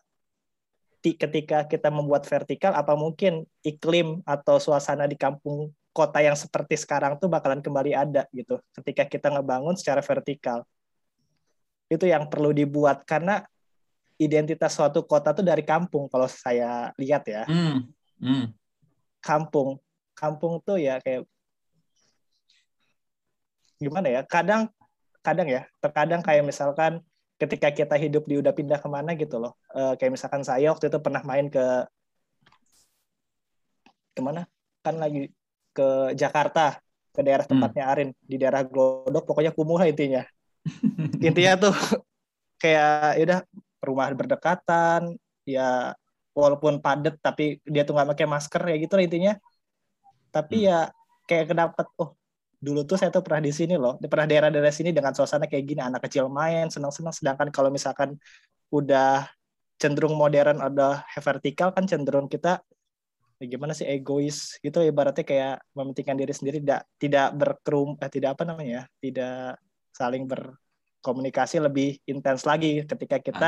ti- 1.00 1.16
ketika 1.16 1.64
kita 1.66 1.88
membuat 1.88 2.28
vertikal 2.28 2.76
apa 2.76 2.94
mungkin 2.94 3.48
iklim 3.64 4.20
atau 4.28 4.60
suasana 4.60 5.08
di 5.08 5.16
kampung 5.16 5.72
kota 5.92 6.20
yang 6.24 6.36
seperti 6.36 6.76
sekarang 6.80 7.20
tuh 7.20 7.28
bakalan 7.28 7.60
kembali 7.60 7.92
ada 7.92 8.24
gitu 8.32 8.60
ketika 8.80 9.08
kita 9.08 9.28
ngebangun 9.32 9.76
secara 9.80 10.04
vertikal. 10.04 10.68
Itu 11.92 12.08
yang 12.08 12.28
perlu 12.32 12.52
dibuat 12.52 13.04
karena 13.04 13.44
identitas 14.16 14.76
suatu 14.78 15.04
kota 15.04 15.34
tuh 15.34 15.44
dari 15.44 15.64
kampung 15.66 16.08
kalau 16.08 16.28
saya 16.30 16.92
lihat 16.96 17.24
ya. 17.28 17.44
Hmm. 17.48 17.88
Hmm. 18.22 18.54
kampung. 19.22 19.82
Kampung 20.14 20.62
tuh 20.62 20.78
ya 20.78 21.02
kayak 21.02 21.26
gimana 23.82 24.08
ya? 24.10 24.22
Kadang 24.26 24.70
kadang 25.26 25.50
ya 25.50 25.66
terkadang 25.82 26.22
kayak 26.22 26.46
misalkan 26.46 27.02
ketika 27.42 27.74
kita 27.74 27.98
hidup 27.98 28.30
di 28.30 28.38
udah 28.38 28.54
pindah 28.54 28.78
ke 28.78 28.90
mana 28.90 29.18
gitu 29.18 29.42
loh. 29.42 29.58
Eh, 29.74 29.98
kayak 29.98 30.14
misalkan 30.14 30.46
saya 30.46 30.70
waktu 30.70 30.94
itu 30.94 30.98
pernah 31.02 31.26
main 31.26 31.50
ke 31.50 31.66
ke 34.14 34.22
mana? 34.22 34.46
Kan 34.86 35.02
lagi 35.02 35.34
ke 35.74 36.14
Jakarta 36.14 36.78
ke 37.12 37.22
daerah 37.26 37.44
Hmm. 37.46 37.58
tempatnya 37.58 37.84
Arin 37.90 38.10
di 38.22 38.38
daerah 38.38 38.62
Glodok 38.62 39.26
pokoknya 39.26 39.52
kumuh 39.52 39.82
lah 39.82 39.90
intinya. 39.90 40.22
Intinya 41.18 41.54
tuh 41.58 41.74
kayak 42.62 43.18
ya 43.18 43.24
udah 43.26 43.40
rumah 43.82 44.14
berdekatan 44.14 45.18
ya 45.42 45.98
walaupun 46.32 46.80
padat 46.80 47.20
tapi 47.20 47.60
dia 47.68 47.84
tuh 47.84 47.94
nggak 47.96 48.10
pakai 48.16 48.28
masker 48.28 48.62
ya 48.72 48.76
gitu 48.80 48.94
lah 48.98 49.04
intinya. 49.08 49.34
Tapi 50.32 50.56
Hmm. 50.64 50.68
ya 50.72 50.80
kayak 51.28 51.46
kedapat 51.52 51.88
oh 52.00 52.16
dulu 52.62 52.86
tuh 52.86 52.98
saya 53.00 53.10
tuh 53.10 53.26
pernah 53.26 53.42
di 53.42 53.52
sini 53.52 53.74
loh 53.74 53.98
pernah 54.06 54.30
daerah-daerah 54.30 54.70
sini 54.70 54.94
dengan 54.94 55.18
suasana 55.18 55.50
kayak 55.50 55.66
gini 55.66 55.82
anak 55.82 56.02
kecil 56.08 56.32
main 56.32 56.70
senang-senang. 56.72 57.14
Sedangkan 57.16 57.50
kalau 57.52 57.70
misalkan 57.74 58.16
udah 58.72 59.28
cenderung 59.82 60.16
modern 60.16 60.62
ada 60.62 61.04
vertikal 61.20 61.74
kan 61.76 61.90
cenderung 61.90 62.30
kita 62.32 62.62
ya 63.42 63.46
gimana 63.50 63.74
sih 63.74 63.90
egois 63.90 64.62
gitu. 64.64 64.80
Ibaratnya 64.80 65.26
kayak 65.26 65.56
mementingkan 65.76 66.16
diri 66.16 66.34
sendiri 66.38 66.58
tidak 66.64 66.82
tidak 67.02 67.28
berkerum 67.36 67.98
eh, 68.00 68.12
tidak 68.14 68.30
apa 68.40 68.44
namanya 68.48 68.72
ya 68.72 68.84
tidak 69.04 69.60
saling 69.92 70.24
berkomunikasi 70.30 71.60
lebih 71.60 72.00
intens 72.08 72.46
lagi 72.48 72.86
ketika 72.88 73.18
kita 73.20 73.48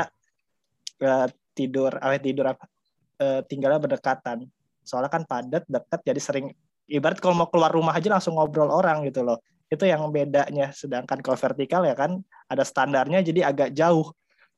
eh, 1.00 1.26
tidur 1.54 1.96
awet 2.02 2.20
tidur 2.20 2.50
apa 2.50 2.73
eh, 3.20 3.40
tinggalnya 3.46 3.80
berdekatan. 3.80 4.46
Soalnya 4.84 5.10
kan 5.12 5.22
padat 5.24 5.64
dekat 5.66 6.00
jadi 6.04 6.20
sering 6.20 6.46
ibarat 6.90 7.18
kalau 7.18 7.34
mau 7.34 7.48
keluar 7.48 7.72
rumah 7.72 7.96
aja 7.96 8.12
langsung 8.12 8.36
ngobrol 8.36 8.68
orang 8.68 9.04
gitu 9.08 9.24
loh. 9.24 9.40
Itu 9.72 9.88
yang 9.88 10.04
bedanya. 10.12 10.70
Sedangkan 10.74 11.24
kalau 11.24 11.38
vertikal 11.38 11.82
ya 11.88 11.96
kan 11.96 12.20
ada 12.50 12.62
standarnya 12.62 13.24
jadi 13.24 13.48
agak 13.48 13.72
jauh. 13.72 14.12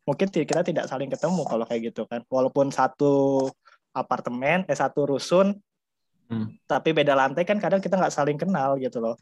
Mungkin 0.06 0.30
kita 0.30 0.62
tidak 0.62 0.86
saling 0.86 1.10
ketemu 1.10 1.42
kalau 1.46 1.64
kayak 1.66 1.94
gitu 1.94 2.06
kan. 2.06 2.22
Walaupun 2.30 2.70
satu 2.70 3.46
apartemen 3.96 4.66
eh 4.68 4.76
satu 4.76 5.08
rusun 5.08 5.56
Hmm. 6.26 6.58
tapi 6.66 6.90
beda 6.90 7.14
lantai 7.14 7.46
kan 7.46 7.54
kadang 7.62 7.78
kita 7.78 7.94
nggak 7.94 8.10
saling 8.10 8.34
kenal 8.34 8.74
gitu 8.82 8.98
loh. 8.98 9.14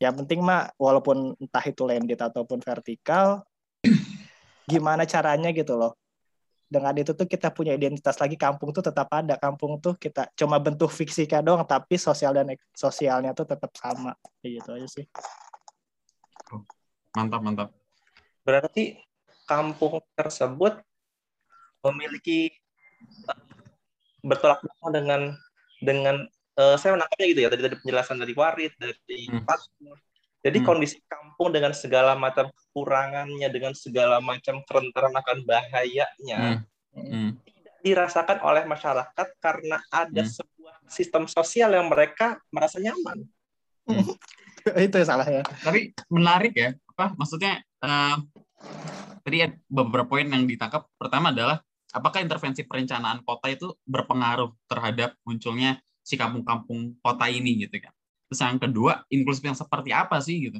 Yang 0.00 0.24
penting 0.24 0.40
mah 0.40 0.72
walaupun 0.80 1.36
entah 1.36 1.60
itu 1.68 1.84
landed 1.84 2.16
ataupun 2.16 2.64
vertikal 2.64 3.44
gimana 4.72 5.04
caranya 5.04 5.52
gitu 5.52 5.76
loh 5.76 6.00
dengan 6.64 6.94
itu 6.96 7.12
tuh 7.12 7.28
kita 7.28 7.52
punya 7.52 7.76
identitas 7.76 8.16
lagi 8.18 8.34
kampung 8.34 8.72
tuh 8.74 8.82
tetap 8.82 9.08
ada 9.12 9.36
kampung 9.38 9.78
tuh 9.78 9.94
kita 9.94 10.32
cuma 10.34 10.58
bentuk 10.58 10.90
fisika 10.90 11.44
doang 11.44 11.62
tapi 11.68 12.00
sosial 12.00 12.34
dan 12.34 12.50
sosialnya 12.72 13.36
tuh 13.36 13.46
tetap 13.46 13.70
sama 13.76 14.16
kayak 14.40 14.62
gitu 14.62 14.70
aja 14.74 14.88
sih 14.88 15.06
Mantap, 17.14 17.40
mantap. 17.46 17.68
Berarti 18.42 18.98
kampung 19.46 20.02
tersebut 20.18 20.82
memiliki 21.86 22.50
bertolak 24.24 24.64
belakang 24.64 24.92
dengan 24.92 25.20
dengan 25.78 26.16
eh, 26.58 26.76
saya 26.80 26.96
menangkapnya 26.98 27.26
gitu 27.30 27.40
ya 27.44 27.48
tadi 27.52 27.62
dari 27.62 27.76
penjelasan 27.78 28.18
dari 28.18 28.34
Warid 28.34 28.72
dari 28.80 29.18
Hmm. 29.30 29.44
Pasmur. 29.46 29.98
Jadi 30.44 30.60
Hmm. 30.60 30.66
kondisi 30.68 31.00
kampung 31.08 31.56
dengan 31.56 31.72
segala 31.72 32.12
macam 32.12 32.52
kekurangannya 32.52 33.48
dengan 33.48 33.72
segala 33.72 34.20
macam 34.20 34.60
kerentanan 34.68 35.16
akan 35.16 35.38
bahayanya 35.48 36.60
Hmm. 36.94 37.00
Hmm. 37.00 37.30
dirasakan 37.80 38.44
oleh 38.44 38.64
masyarakat 38.68 39.28
karena 39.40 39.80
ada 39.88 40.22
Hmm. 40.24 40.34
sebuah 40.40 40.76
sistem 40.88 41.24
sosial 41.24 41.72
yang 41.72 41.88
mereka 41.88 42.40
merasa 42.52 42.76
nyaman. 42.76 43.24
itu 44.88 44.94
yang 44.96 45.08
salah 45.08 45.28
ya 45.28 45.44
Tapi 45.60 45.92
menarik 46.08 46.52
ya, 46.56 46.72
apa 46.92 47.12
maksudnya? 47.16 47.60
eh, 47.84 48.16
tadi 49.20 49.36
ada 49.44 49.56
beberapa 49.68 50.16
poin 50.16 50.24
yang 50.24 50.48
ditangkap. 50.48 50.88
Pertama 50.96 51.32
adalah 51.32 51.60
apakah 51.92 52.24
intervensi 52.24 52.64
perencanaan 52.64 53.20
kota 53.20 53.52
itu 53.52 53.68
berpengaruh 53.84 54.52
terhadap 54.64 55.16
munculnya 55.24 55.76
si 56.00 56.16
kampung-kampung 56.16 56.96
kota 57.04 57.28
ini 57.28 57.64
gitu 57.64 57.76
kan? 57.84 57.92
Terus 58.34 58.42
yang 58.42 58.58
kedua, 58.58 58.92
inklusif 59.06 59.46
yang 59.46 59.54
seperti 59.54 59.94
apa 59.94 60.18
sih 60.18 60.50
gitu? 60.50 60.58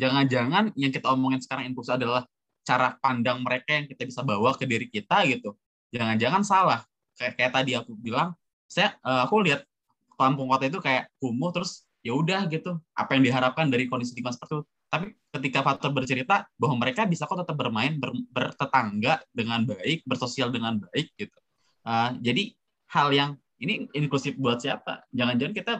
Jangan-jangan 0.00 0.72
yang 0.72 0.88
kita 0.88 1.12
omongin 1.12 1.44
sekarang 1.44 1.68
inklusif 1.68 2.00
adalah 2.00 2.24
cara 2.64 2.96
pandang 3.04 3.44
mereka 3.44 3.76
yang 3.76 3.84
kita 3.84 4.08
bisa 4.08 4.24
bawa 4.24 4.56
ke 4.56 4.64
diri 4.64 4.88
kita 4.88 5.28
gitu. 5.28 5.52
Jangan-jangan 5.92 6.40
salah. 6.40 6.80
Kayak 7.20 7.36
kayak 7.36 7.52
tadi 7.52 7.72
aku 7.76 7.92
bilang, 8.00 8.32
saya 8.64 8.96
eh, 8.96 9.20
aku 9.28 9.44
lihat 9.44 9.68
kampung 10.16 10.48
kota 10.48 10.64
itu 10.68 10.80
kayak 10.80 11.12
kumuh 11.20 11.52
terus 11.52 11.84
ya 12.00 12.16
udah 12.16 12.48
gitu 12.48 12.80
apa 12.96 13.16
yang 13.16 13.24
diharapkan 13.24 13.68
dari 13.68 13.88
kondisi 13.88 14.16
lingkungan 14.16 14.36
seperti 14.36 14.52
itu 14.56 14.64
tapi 14.90 15.06
ketika 15.36 15.58
Fatur 15.62 15.92
bercerita 15.94 16.48
bahwa 16.56 16.82
mereka 16.82 17.04
bisa 17.04 17.28
kok 17.28 17.40
tetap 17.40 17.56
bermain 17.56 17.96
ber- 18.00 18.24
bertetangga 18.32 19.20
dengan 19.32 19.64
baik 19.68 20.04
bersosial 20.04 20.52
dengan 20.52 20.80
baik 20.80 21.12
gitu 21.16 21.36
Uh, 21.80 22.12
jadi 22.20 22.52
hal 22.92 23.08
yang 23.08 23.30
ini 23.56 23.88
inklusif 23.96 24.36
buat 24.36 24.60
siapa 24.60 25.00
jangan-jangan 25.16 25.54
kita 25.56 25.74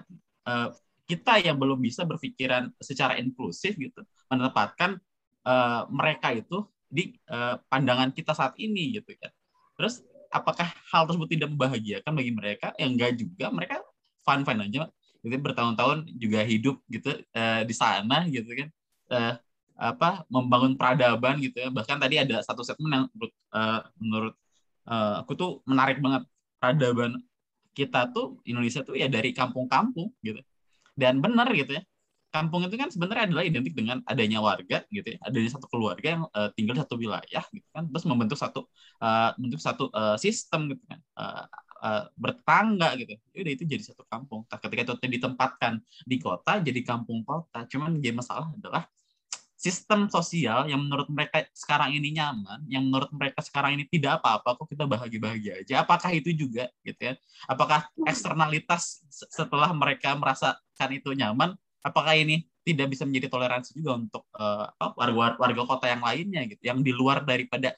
uh, 0.48 0.72
kita 1.10 1.42
yang 1.42 1.58
belum 1.58 1.82
bisa 1.82 2.06
berpikiran 2.06 2.70
secara 2.78 3.18
inklusif 3.18 3.74
gitu 3.74 4.06
menempatkan 4.30 5.02
uh, 5.42 5.90
mereka 5.90 6.30
itu 6.30 6.62
di 6.86 7.18
uh, 7.30 7.58
pandangan 7.66 8.14
kita 8.14 8.30
saat 8.34 8.54
ini 8.58 8.98
gitu 8.98 9.10
kan. 9.18 9.30
Terus 9.74 10.06
apakah 10.30 10.70
hal 10.90 11.02
tersebut 11.10 11.28
tidak 11.30 11.48
membahagiakan 11.50 12.12
bagi 12.14 12.32
mereka? 12.34 12.66
Yang 12.78 12.90
enggak 12.94 13.12
juga 13.18 13.46
mereka 13.50 13.76
fun 14.22 14.46
fun 14.46 14.62
aja 14.62 14.86
gitu 15.20 15.36
bertahun-tahun 15.36 16.08
juga 16.16 16.40
hidup 16.46 16.80
gitu 16.88 17.10
uh, 17.34 17.62
di 17.66 17.74
sana 17.74 18.26
gitu 18.30 18.50
kan. 18.54 18.68
Uh, 19.10 19.34
apa 19.80 20.28
membangun 20.28 20.76
peradaban 20.78 21.40
gitu 21.42 21.56
ya. 21.66 21.68
Bahkan 21.72 21.96
tadi 21.98 22.20
ada 22.20 22.44
satu 22.46 22.62
statement 22.62 22.92
yang 22.94 23.04
menurut 23.10 23.32
uh, 23.56 23.80
menurut 23.98 24.34
uh, 24.86 25.14
aku 25.24 25.32
tuh 25.34 25.50
menarik 25.66 25.98
banget. 25.98 26.22
Peradaban 26.60 27.16
kita 27.72 28.12
tuh 28.12 28.44
Indonesia 28.44 28.84
tuh 28.84 28.92
ya 28.92 29.08
dari 29.08 29.32
kampung-kampung 29.32 30.12
gitu 30.20 30.44
dan 31.00 31.14
benar 31.24 31.48
gitu 31.56 31.72
ya. 31.80 31.82
Kampung 32.30 32.62
itu 32.62 32.76
kan 32.78 32.88
sebenarnya 32.94 33.24
adalah 33.26 33.42
identik 33.42 33.74
dengan 33.74 33.98
adanya 34.06 34.38
warga 34.38 34.86
gitu 34.94 35.08
ya. 35.16 35.18
Adanya 35.26 35.50
satu 35.50 35.66
keluarga 35.66 36.08
yang 36.14 36.22
uh, 36.30 36.48
tinggal 36.54 36.78
di 36.78 36.82
satu 36.86 36.94
wilayah 36.94 37.44
gitu 37.50 37.68
kan. 37.74 37.90
Terus 37.90 38.04
membentuk 38.06 38.38
satu 38.38 38.60
uh, 39.02 39.34
membentuk 39.34 39.58
satu 39.58 39.84
uh, 39.90 40.14
sistem 40.14 40.70
gitu 40.70 40.82
kan. 40.86 41.00
Uh, 41.18 41.44
uh, 41.82 42.02
bertangga 42.14 42.94
gitu. 43.00 43.18
Ya 43.34 43.38
udah 43.42 43.52
itu 43.56 43.64
jadi 43.66 43.82
satu 43.82 44.06
kampung. 44.06 44.46
Nah, 44.46 44.58
ketika 44.62 44.80
itu 44.86 44.94
ditempatkan 45.18 45.72
di 46.06 46.16
kota 46.22 46.62
jadi 46.62 46.80
kampung 46.86 47.26
kota. 47.26 47.66
Cuman 47.66 47.98
jadi 47.98 48.14
masalah 48.14 48.46
adalah 48.54 48.86
sistem 49.60 50.08
sosial 50.08 50.64
yang 50.72 50.80
menurut 50.80 51.04
mereka 51.12 51.44
sekarang 51.52 51.92
ini 51.92 52.16
nyaman, 52.16 52.64
yang 52.64 52.88
menurut 52.88 53.12
mereka 53.12 53.44
sekarang 53.44 53.76
ini 53.76 53.84
tidak 53.92 54.24
apa-apa, 54.24 54.56
kok 54.56 54.64
kita 54.72 54.88
bahagia-bahagia 54.88 55.60
aja. 55.60 55.84
Apakah 55.84 56.16
itu 56.16 56.32
juga, 56.32 56.72
gitu 56.80 57.12
ya? 57.12 57.14
Apakah 57.44 57.84
eksternalitas 58.08 59.04
setelah 59.12 59.68
mereka 59.76 60.16
merasakan 60.16 60.90
itu 60.96 61.12
nyaman, 61.12 61.52
apakah 61.84 62.16
ini 62.16 62.48
tidak 62.64 62.88
bisa 62.96 63.04
menjadi 63.04 63.28
toleransi 63.28 63.76
juga 63.76 64.00
untuk 64.00 64.24
uh, 64.32 64.64
warga 64.96 65.36
warga 65.36 65.62
kota 65.68 65.92
yang 65.92 66.00
lainnya, 66.08 66.48
gitu, 66.48 66.62
yang 66.64 66.80
di 66.80 66.96
luar 66.96 67.20
daripada 67.28 67.76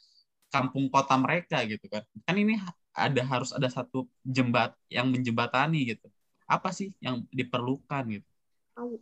kampung 0.55 0.87
kota 0.87 1.18
mereka, 1.18 1.66
gitu 1.66 1.90
kan? 1.90 2.07
Kan 2.23 2.38
ini 2.38 2.62
ada 2.95 3.23
harus 3.27 3.51
ada 3.51 3.66
satu 3.66 4.07
jembat 4.23 4.71
yang 4.87 5.11
menjembatani, 5.11 5.99
gitu. 5.99 6.07
Apa 6.47 6.71
sih 6.71 6.95
yang 7.03 7.27
diperlukan, 7.35 8.23
gitu? 8.23 8.29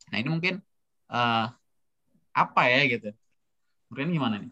Nah 0.08 0.16
ini 0.16 0.28
mungkin 0.32 0.64
uh, 1.12 1.52
apa 2.34 2.62
ya 2.70 2.80
gitu. 2.86 3.10
Mungkin 3.90 4.14
gimana 4.14 4.34
nih? 4.38 4.50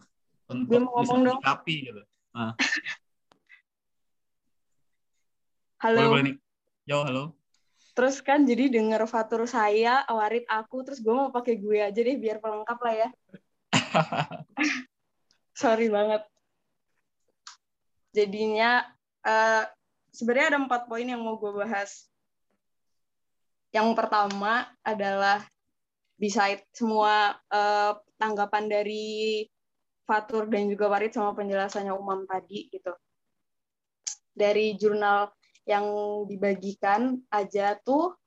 Untuk 0.49 0.81
mau 0.83 0.99
ngomong 0.99 1.19
dong. 1.25 1.39
gitu. 1.65 2.01
Nah. 2.35 2.53
halo. 5.83 5.97
Boleh, 5.97 6.09
boleh 6.09 6.23
nih. 6.31 6.35
Yo 6.89 6.97
halo. 7.05 7.23
Terus 7.93 8.23
kan 8.23 8.47
jadi 8.47 8.71
denger 8.71 9.03
fatur 9.11 9.43
saya 9.43 10.07
warit 10.07 10.47
aku 10.47 10.87
terus 10.87 11.03
gue 11.03 11.11
mau 11.11 11.35
pakai 11.35 11.59
gue 11.59 11.83
aja 11.83 11.99
deh 11.99 12.15
biar 12.15 12.39
pelengkap 12.39 12.79
lah 12.79 12.95
ya. 12.95 13.09
Sorry 15.59 15.91
banget. 15.91 16.23
Jadinya 18.15 18.87
uh, 19.27 19.67
sebenarnya 20.15 20.55
ada 20.55 20.59
empat 20.63 20.87
poin 20.87 21.03
yang 21.03 21.19
mau 21.19 21.35
gue 21.35 21.51
bahas. 21.51 22.07
Yang 23.75 23.93
pertama 23.99 24.65
adalah 24.81 25.43
beside 26.19 26.67
semua 26.75 27.39
uh, 27.47 27.95
tanggapan 28.19 28.67
dari 28.67 29.47
Fatur 30.03 30.51
dan 30.51 30.67
juga 30.67 30.91
Warid 30.91 31.15
sama 31.15 31.31
penjelasannya 31.31 31.95
Umam 31.95 32.27
tadi 32.27 32.67
gitu. 32.67 32.91
Dari 34.35 34.75
jurnal 34.75 35.31
yang 35.63 35.85
dibagikan 36.27 37.23
aja 37.31 37.79
tuh 37.79 38.19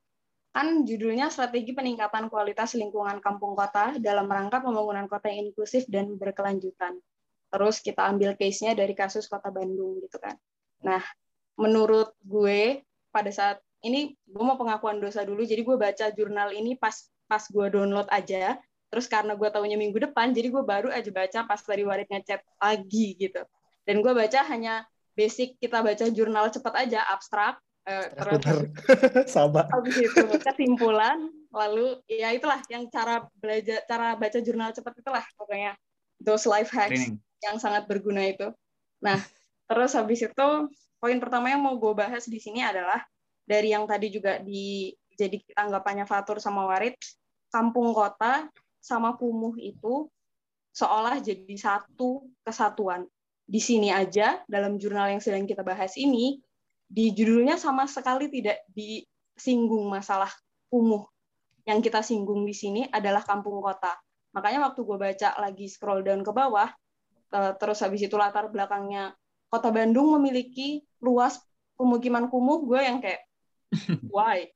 kan 0.53 0.85
judulnya 0.85 1.33
strategi 1.33 1.73
peningkatan 1.73 2.29
kualitas 2.29 2.77
lingkungan 2.77 3.17
kampung 3.19 3.57
kota 3.57 3.97
dalam 3.97 4.29
rangka 4.29 4.61
pembangunan 4.61 5.09
kota 5.09 5.29
yang 5.29 5.49
inklusif 5.49 5.85
dan 5.89 6.13
berkelanjutan. 6.17 6.97
Terus 7.49 7.81
kita 7.81 8.05
ambil 8.09 8.33
case-nya 8.33 8.73
dari 8.73 8.93
kasus 8.97 9.29
kota 9.29 9.49
Bandung 9.49 10.01
gitu 10.01 10.17
kan. 10.21 10.37
Nah, 10.85 11.01
menurut 11.57 12.13
gue 12.21 12.81
pada 13.13 13.29
saat 13.29 13.61
ini 13.83 14.15
gue 14.25 14.43
mau 14.45 14.57
pengakuan 14.57 14.97
dosa 15.01 15.25
dulu, 15.25 15.43
jadi 15.43 15.61
gue 15.61 15.77
baca 15.77 16.05
jurnal 16.15 16.53
ini 16.53 16.77
pas 16.79 16.95
pas 17.33 17.41
gue 17.49 17.67
download 17.73 18.05
aja 18.13 18.61
terus 18.93 19.09
karena 19.09 19.33
gue 19.33 19.49
tahunya 19.49 19.73
minggu 19.73 19.97
depan 19.97 20.29
jadi 20.37 20.53
gue 20.53 20.61
baru 20.61 20.93
aja 20.93 21.09
baca 21.09 21.49
pas 21.49 21.57
tadi 21.57 21.81
Warid 21.81 22.05
ngechat 22.13 22.45
lagi 22.61 23.17
gitu. 23.17 23.41
Dan 23.89 24.05
gue 24.05 24.13
baca 24.13 24.45
hanya 24.53 24.85
basic 25.17 25.57
kita 25.57 25.81
baca 25.81 26.05
jurnal 26.13 26.53
cepat 26.53 26.85
aja 26.85 27.01
abstrak 27.09 27.57
eh, 27.89 28.13
terus 28.13 28.41
sama. 29.33 29.65
habis 29.73 29.97
itu 29.97 30.21
kesimpulan 30.45 31.25
lalu 31.49 31.97
ya 32.05 32.37
itulah 32.37 32.61
yang 32.69 32.85
cara 32.93 33.25
belajar 33.41 33.81
cara 33.89 34.13
baca 34.13 34.37
jurnal 34.45 34.69
cepat 34.77 34.93
itulah 34.93 35.25
pokoknya 35.41 35.73
those 36.21 36.45
life 36.45 36.69
hacks 36.69 37.09
Training. 37.09 37.17
yang 37.41 37.57
sangat 37.57 37.89
berguna 37.89 38.29
itu. 38.29 38.53
Nah 39.01 39.17
terus 39.65 39.97
habis 39.97 40.21
itu 40.21 40.47
poin 41.01 41.17
pertama 41.17 41.49
yang 41.49 41.65
mau 41.65 41.73
gue 41.81 41.93
bahas 41.97 42.29
di 42.29 42.37
sini 42.37 42.61
adalah 42.61 43.01
dari 43.41 43.73
yang 43.73 43.89
tadi 43.89 44.13
juga 44.13 44.37
di 44.37 44.93
jadi 45.13 45.37
tanggapannya 45.53 46.09
Fatur 46.09 46.41
sama 46.41 46.65
Warid, 46.65 46.97
kampung 47.53 47.93
kota 47.93 48.49
sama 48.81 49.13
kumuh 49.13 49.53
itu 49.61 50.09
seolah 50.73 51.21
jadi 51.21 51.53
satu 51.53 52.25
kesatuan. 52.41 53.05
Di 53.45 53.61
sini 53.61 53.93
aja, 53.93 54.41
dalam 54.49 54.81
jurnal 54.81 55.13
yang 55.13 55.21
sedang 55.21 55.45
kita 55.45 55.61
bahas 55.61 55.93
ini, 56.01 56.41
di 56.89 57.13
judulnya 57.13 57.61
sama 57.61 57.85
sekali 57.85 58.33
tidak 58.33 58.65
disinggung 58.73 59.85
masalah 59.85 60.33
kumuh. 60.73 61.05
Yang 61.69 61.93
kita 61.93 62.01
singgung 62.01 62.41
di 62.43 62.57
sini 62.57 62.81
adalah 62.89 63.21
kampung 63.21 63.61
kota. 63.61 63.93
Makanya 64.33 64.73
waktu 64.73 64.81
gue 64.81 64.97
baca 64.97 65.29
lagi 65.37 65.69
scroll 65.69 66.01
down 66.01 66.25
ke 66.25 66.33
bawah, 66.33 66.67
eh, 67.31 67.53
terus 67.61 67.85
habis 67.85 68.01
itu 68.01 68.17
latar 68.17 68.49
belakangnya 68.49 69.13
kota 69.53 69.69
Bandung 69.69 70.17
memiliki 70.17 70.81
luas 70.97 71.37
pemukiman 71.77 72.25
kumuh, 72.25 72.65
gue 72.65 72.81
yang 72.81 72.97
kayak, 72.97 73.21
why? 74.09 74.49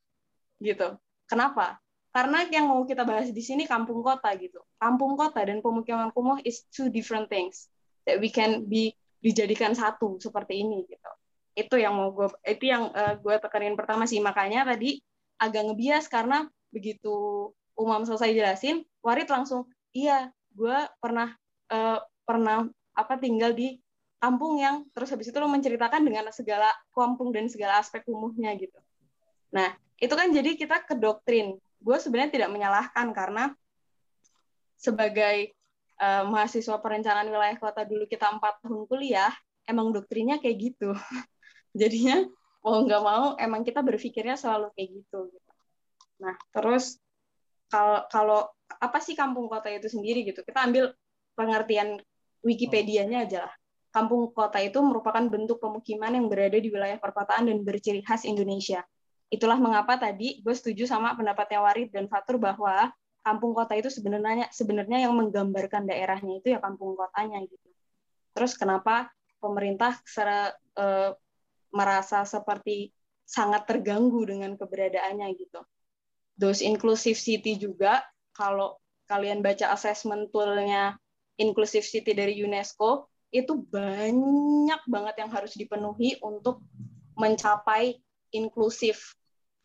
gitu. 0.57 0.97
Kenapa? 1.29 1.77
Karena 2.17 2.49
yang 2.49 2.73
mau 2.73 2.81
kita 2.81 3.05
bahas 3.05 3.29
di 3.29 3.43
sini 3.45 3.69
kampung 3.69 4.01
kota 4.01 4.33
gitu. 4.41 4.57
Kampung 4.81 5.13
kota 5.13 5.37
dan 5.45 5.61
pemukiman 5.61 6.09
kumuh 6.09 6.41
is 6.41 6.65
two 6.73 6.89
different 6.89 7.29
things 7.29 7.69
that 8.09 8.17
we 8.17 8.33
can 8.33 8.65
be 8.65 8.97
dijadikan 9.21 9.77
satu 9.77 10.17
seperti 10.17 10.65
ini 10.65 10.81
gitu. 10.89 11.11
Itu 11.53 11.77
yang 11.77 11.93
mau 11.93 12.09
gue 12.09 12.33
itu 12.41 12.73
yang 12.73 12.89
uh, 12.89 13.21
gue 13.21 13.37
tekanin 13.37 13.77
pertama 13.77 14.09
sih 14.09 14.17
makanya 14.17 14.65
tadi 14.65 14.97
agak 15.37 15.69
ngebias 15.69 16.09
karena 16.09 16.49
begitu 16.73 17.53
Umam 17.77 18.01
selesai 18.09 18.33
jelasin, 18.33 18.81
Warid 19.05 19.29
langsung 19.29 19.69
iya, 19.93 20.33
gue 20.49 20.77
pernah 20.97 21.37
uh, 21.69 22.01
pernah 22.25 22.65
apa 22.97 23.21
tinggal 23.21 23.53
di 23.53 23.77
kampung 24.17 24.57
yang 24.57 24.89
terus 24.97 25.13
habis 25.13 25.29
itu 25.29 25.37
lo 25.37 25.45
menceritakan 25.45 26.01
dengan 26.01 26.25
segala 26.33 26.73
kampung 26.89 27.29
dan 27.29 27.45
segala 27.45 27.77
aspek 27.77 28.01
kumuhnya 28.01 28.57
gitu. 28.57 28.81
Nah, 29.53 29.77
itu 30.01 30.09
kan 30.09 30.33
jadi 30.33 30.57
kita 30.57 30.89
ke 30.89 30.97
doktrin. 30.97 31.61
Gue 31.77 31.97
sebenarnya 32.01 32.31
tidak 32.33 32.49
menyalahkan 32.51 33.07
karena 33.13 33.53
sebagai 34.77 35.57
uh, 35.97 36.23
mahasiswa 36.29 36.77
perencanaan 36.77 37.29
wilayah 37.29 37.57
kota 37.57 37.83
dulu 37.83 38.05
kita 38.05 38.29
empat 38.29 38.61
tahun 38.61 38.85
kuliah, 38.85 39.33
emang 39.65 39.93
doktrinnya 39.93 40.37
kayak 40.37 40.73
gitu. 40.73 40.93
Jadinya 41.79 42.25
mau 42.61 42.83
nggak 42.83 43.03
mau 43.03 43.25
emang 43.37 43.61
kita 43.65 43.81
berpikirnya 43.81 44.37
selalu 44.37 44.73
kayak 44.77 44.89
gitu. 45.01 45.33
Nah 46.21 46.35
terus 46.53 46.97
kalau 47.67 48.05
kalau 48.07 48.39
apa 48.67 48.99
sih 49.01 49.13
kampung 49.17 49.49
kota 49.49 49.69
itu 49.73 49.89
sendiri 49.89 50.25
gitu? 50.25 50.45
Kita 50.45 50.65
ambil 50.65 50.93
pengertian 51.37 52.01
Wikipedia-nya 52.45 53.25
aja 53.25 53.49
lah. 53.49 53.53
Kampung 53.89 54.29
kota 54.29 54.61
itu 54.61 54.77
merupakan 54.83 55.25
bentuk 55.25 55.57
pemukiman 55.57 56.13
yang 56.13 56.29
berada 56.29 56.57
di 56.61 56.69
wilayah 56.69 57.01
perkotaan 57.01 57.49
dan 57.49 57.65
berciri 57.65 58.05
khas 58.05 58.29
Indonesia 58.29 58.85
itulah 59.27 59.59
mengapa 59.59 59.99
tadi 59.99 60.39
gue 60.39 60.55
setuju 60.55 60.87
sama 60.87 61.13
pendapatnya 61.15 61.59
Warid 61.59 61.91
dan 61.91 62.07
Fatur 62.07 62.39
bahwa 62.39 62.91
kampung 63.27 63.51
kota 63.51 63.75
itu 63.75 63.91
sebenarnya 63.91 64.47
sebenarnya 64.55 65.03
yang 65.03 65.13
menggambarkan 65.19 65.83
daerahnya 65.83 66.39
itu 66.39 66.55
ya 66.55 66.63
kampung 66.63 66.95
kotanya 66.95 67.43
gitu. 67.43 67.67
Terus 68.31 68.55
kenapa 68.55 69.11
pemerintah 69.43 69.99
secara, 70.07 70.55
e, 70.79 71.11
merasa 71.75 72.23
seperti 72.23 72.95
sangat 73.27 73.67
terganggu 73.67 74.23
dengan 74.23 74.55
keberadaannya 74.55 75.27
gitu. 75.35 75.59
Those 76.39 76.63
inclusive 76.63 77.19
city 77.19 77.59
juga 77.59 77.99
kalau 78.31 78.79
kalian 79.11 79.43
baca 79.43 79.75
assessment 79.75 80.31
toolnya 80.31 80.95
inclusive 81.35 81.83
city 81.83 82.15
dari 82.15 82.39
UNESCO 82.39 83.11
itu 83.35 83.59
banyak 83.59 84.81
banget 84.87 85.15
yang 85.19 85.31
harus 85.35 85.51
dipenuhi 85.59 86.15
untuk 86.23 86.63
mencapai 87.19 87.99
inklusif 88.33 89.15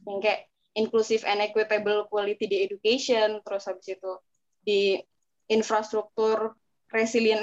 yang 0.06 0.18
kayak 0.18 0.50
inclusive 0.74 1.22
and 1.28 1.44
equitable 1.44 2.08
quality 2.08 2.48
di 2.48 2.64
education 2.64 3.42
terus 3.44 3.68
habis 3.68 3.86
itu 3.92 4.12
di 4.62 4.98
infrastruktur 5.50 6.56
resilient 6.92 7.42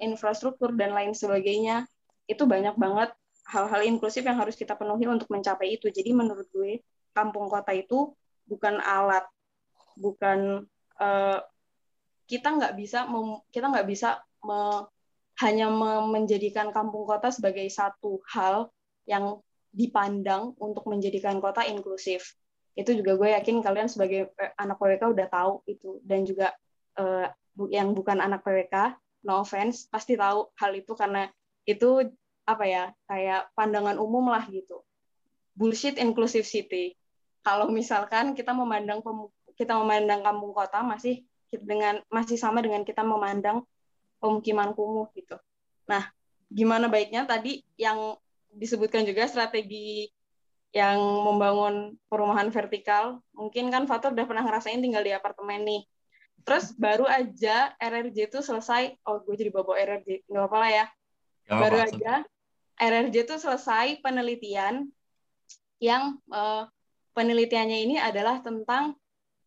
infrastruktur 0.00 0.70
dan 0.76 0.92
lain 0.92 1.16
sebagainya 1.16 1.88
itu 2.28 2.44
banyak 2.44 2.76
banget 2.76 3.10
hal-hal 3.48 3.82
inklusif 3.82 4.22
yang 4.22 4.38
harus 4.38 4.54
kita 4.54 4.78
penuhi 4.78 5.04
untuk 5.10 5.28
mencapai 5.28 5.76
itu. 5.76 5.90
Jadi 5.90 6.14
menurut 6.14 6.46
gue 6.54 6.80
kampung 7.12 7.50
kota 7.50 7.74
itu 7.74 8.14
bukan 8.46 8.80
alat 8.80 9.24
bukan 9.96 10.64
uh, 10.96 11.38
kita 12.24 12.48
nggak 12.48 12.74
bisa 12.80 13.04
kita 13.52 13.66
nggak 13.68 13.88
bisa 13.88 14.24
me, 14.40 14.88
hanya 15.44 15.68
me, 15.68 16.00
menjadikan 16.08 16.72
kampung 16.72 17.04
kota 17.04 17.28
sebagai 17.28 17.68
satu 17.68 18.24
hal 18.32 18.72
yang 19.04 19.40
dipandang 19.72 20.52
untuk 20.60 20.84
menjadikan 20.86 21.40
kota 21.40 21.64
inklusif. 21.64 22.36
Itu 22.76 22.92
juga 22.92 23.16
gue 23.16 23.28
yakin 23.36 23.64
kalian 23.64 23.88
sebagai 23.88 24.32
eh, 24.36 24.52
anak 24.60 24.76
PWK 24.76 25.02
udah 25.12 25.28
tahu 25.28 25.52
itu 25.68 26.00
dan 26.04 26.24
juga 26.28 26.52
uh, 27.00 27.28
yang 27.68 27.92
bukan 27.92 28.20
anak 28.20 28.44
PWK, 28.44 28.96
no 29.28 29.44
offense, 29.44 29.88
pasti 29.88 30.16
tahu 30.16 30.52
hal 30.56 30.72
itu 30.76 30.92
karena 30.96 31.28
itu 31.68 32.04
apa 32.42 32.64
ya 32.66 32.84
kayak 33.08 33.52
pandangan 33.56 33.96
umum 34.00 34.28
lah 34.32 34.44
gitu. 34.48 34.84
Bullshit 35.52 36.00
inclusive 36.00 36.48
city. 36.48 36.96
Kalau 37.44 37.68
misalkan 37.68 38.32
kita 38.32 38.56
memandang 38.56 39.04
kita 39.56 39.76
memandang 39.76 40.24
kampung 40.24 40.56
kota 40.56 40.80
masih 40.80 41.24
dengan 41.52 42.00
masih 42.08 42.40
sama 42.40 42.64
dengan 42.64 42.80
kita 42.88 43.04
memandang 43.04 43.68
pemukiman 44.16 44.72
kumuh 44.72 45.12
gitu. 45.12 45.36
Nah, 45.84 46.08
gimana 46.48 46.88
baiknya 46.88 47.28
tadi 47.28 47.60
yang 47.76 48.16
disebutkan 48.52 49.08
juga 49.08 49.26
strategi 49.28 50.08
yang 50.72 50.98
membangun 51.00 52.00
perumahan 52.08 52.48
vertikal. 52.48 53.20
Mungkin 53.36 53.68
kan 53.68 53.84
Fatur 53.84 54.16
udah 54.16 54.24
pernah 54.24 54.44
ngerasain 54.44 54.80
tinggal 54.80 55.04
di 55.04 55.12
apartemen 55.12 55.64
nih. 55.64 55.82
Terus 56.42 56.74
baru 56.74 57.06
aja 57.06 57.76
RRJ 57.76 58.32
itu 58.32 58.40
selesai. 58.40 58.96
Oh, 59.04 59.20
gue 59.20 59.36
jadi 59.36 59.52
bawa 59.52 59.76
RRJ. 59.76 60.26
Nggak 60.26 60.42
apa-apa 60.48 60.58
lah 60.58 60.70
ya. 60.72 60.86
Gak 61.46 61.58
baru 61.60 61.78
apa, 61.82 61.88
aja 61.92 62.12
RRJ 62.80 63.16
itu 63.28 63.36
selesai 63.38 63.86
penelitian 64.00 64.88
yang 65.82 66.18
uh, 66.30 66.66
penelitiannya 67.12 67.78
ini 67.84 67.96
adalah 67.98 68.40
tentang 68.40 68.96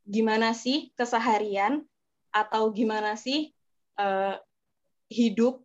gimana 0.06 0.53
sih 0.53 0.93
keseharian 0.93 1.82
atau 2.30 2.70
gimana 2.70 3.18
sih 3.18 3.56
uh, 3.97 4.38
hidup 5.10 5.64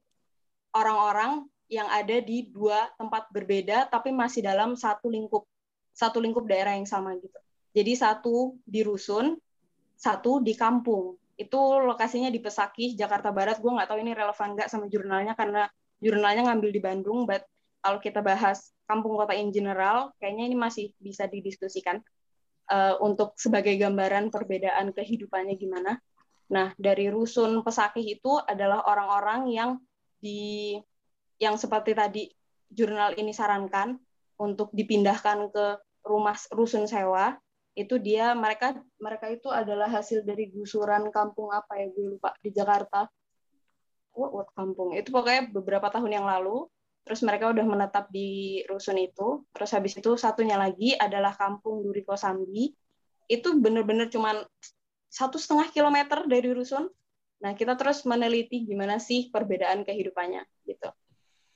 orang-orang 0.72 1.49
yang 1.70 1.86
ada 1.86 2.18
di 2.18 2.50
dua 2.50 2.90
tempat 2.98 3.30
berbeda 3.30 3.86
tapi 3.86 4.10
masih 4.10 4.42
dalam 4.42 4.74
satu 4.74 5.06
lingkup 5.06 5.46
satu 5.94 6.18
lingkup 6.18 6.50
daerah 6.50 6.74
yang 6.74 6.88
sama 6.88 7.14
gitu. 7.18 7.38
Jadi 7.70 7.92
satu 7.94 8.58
di 8.66 8.82
rusun, 8.82 9.38
satu 9.94 10.42
di 10.42 10.58
kampung. 10.58 11.14
Itu 11.38 11.78
lokasinya 11.86 12.28
di 12.28 12.42
Pesakih, 12.42 12.98
Jakarta 12.98 13.30
Barat. 13.30 13.62
Gue 13.62 13.70
nggak 13.70 13.86
tahu 13.86 14.02
ini 14.02 14.12
relevan 14.16 14.58
nggak 14.58 14.68
sama 14.68 14.90
jurnalnya 14.90 15.38
karena 15.38 15.70
jurnalnya 16.02 16.50
ngambil 16.50 16.70
di 16.74 16.80
Bandung. 16.82 17.18
But 17.28 17.46
kalau 17.80 18.02
kita 18.02 18.20
bahas 18.20 18.74
kampung 18.90 19.14
kota 19.14 19.38
in 19.38 19.54
general, 19.54 20.10
kayaknya 20.18 20.50
ini 20.50 20.56
masih 20.58 20.86
bisa 20.98 21.30
didiskusikan 21.30 22.02
uh, 22.68 22.98
untuk 23.00 23.38
sebagai 23.38 23.78
gambaran 23.78 24.28
perbedaan 24.34 24.90
kehidupannya 24.90 25.54
gimana. 25.54 26.02
Nah, 26.50 26.74
dari 26.74 27.06
rusun 27.06 27.62
Pesakih 27.62 28.18
itu 28.18 28.34
adalah 28.42 28.82
orang-orang 28.82 29.40
yang 29.54 29.70
di 30.18 30.74
yang 31.40 31.56
seperti 31.56 31.96
tadi 31.96 32.28
jurnal 32.70 33.16
ini 33.16 33.32
sarankan 33.32 33.96
untuk 34.36 34.70
dipindahkan 34.76 35.50
ke 35.50 35.66
rumah 36.04 36.36
rusun 36.52 36.84
sewa 36.84 37.34
itu 37.74 37.96
dia 37.96 38.36
mereka 38.36 38.76
mereka 39.00 39.32
itu 39.32 39.48
adalah 39.48 39.88
hasil 39.88 40.20
dari 40.22 40.52
gusuran 40.52 41.08
kampung 41.08 41.48
apa 41.48 41.80
ya 41.80 41.88
gue 41.88 42.16
lupa 42.16 42.36
di 42.44 42.52
Jakarta. 42.52 43.08
What, 44.12 44.30
what 44.36 44.48
kampung? 44.52 44.92
Itu 44.92 45.14
pokoknya 45.14 45.48
beberapa 45.54 45.88
tahun 45.88 46.12
yang 46.20 46.26
lalu 46.28 46.68
terus 47.00 47.24
mereka 47.24 47.48
udah 47.48 47.64
menetap 47.64 48.12
di 48.12 48.60
rusun 48.68 49.00
itu. 49.00 49.46
Terus 49.56 49.70
habis 49.72 49.96
itu 49.96 50.12
satunya 50.20 50.60
lagi 50.60 50.92
adalah 50.98 51.32
kampung 51.32 51.80
Duri 51.80 52.04
Kosambi 52.04 52.74
itu 53.30 53.48
bener-bener 53.56 54.10
cuman 54.10 54.42
satu 55.06 55.38
setengah 55.38 55.70
kilometer 55.72 56.26
dari 56.26 56.50
rusun. 56.52 56.90
Nah 57.40 57.56
kita 57.56 57.78
terus 57.78 58.04
meneliti 58.04 58.66
gimana 58.66 59.00
sih 59.00 59.30
perbedaan 59.32 59.86
kehidupannya 59.86 60.44
gitu 60.68 60.90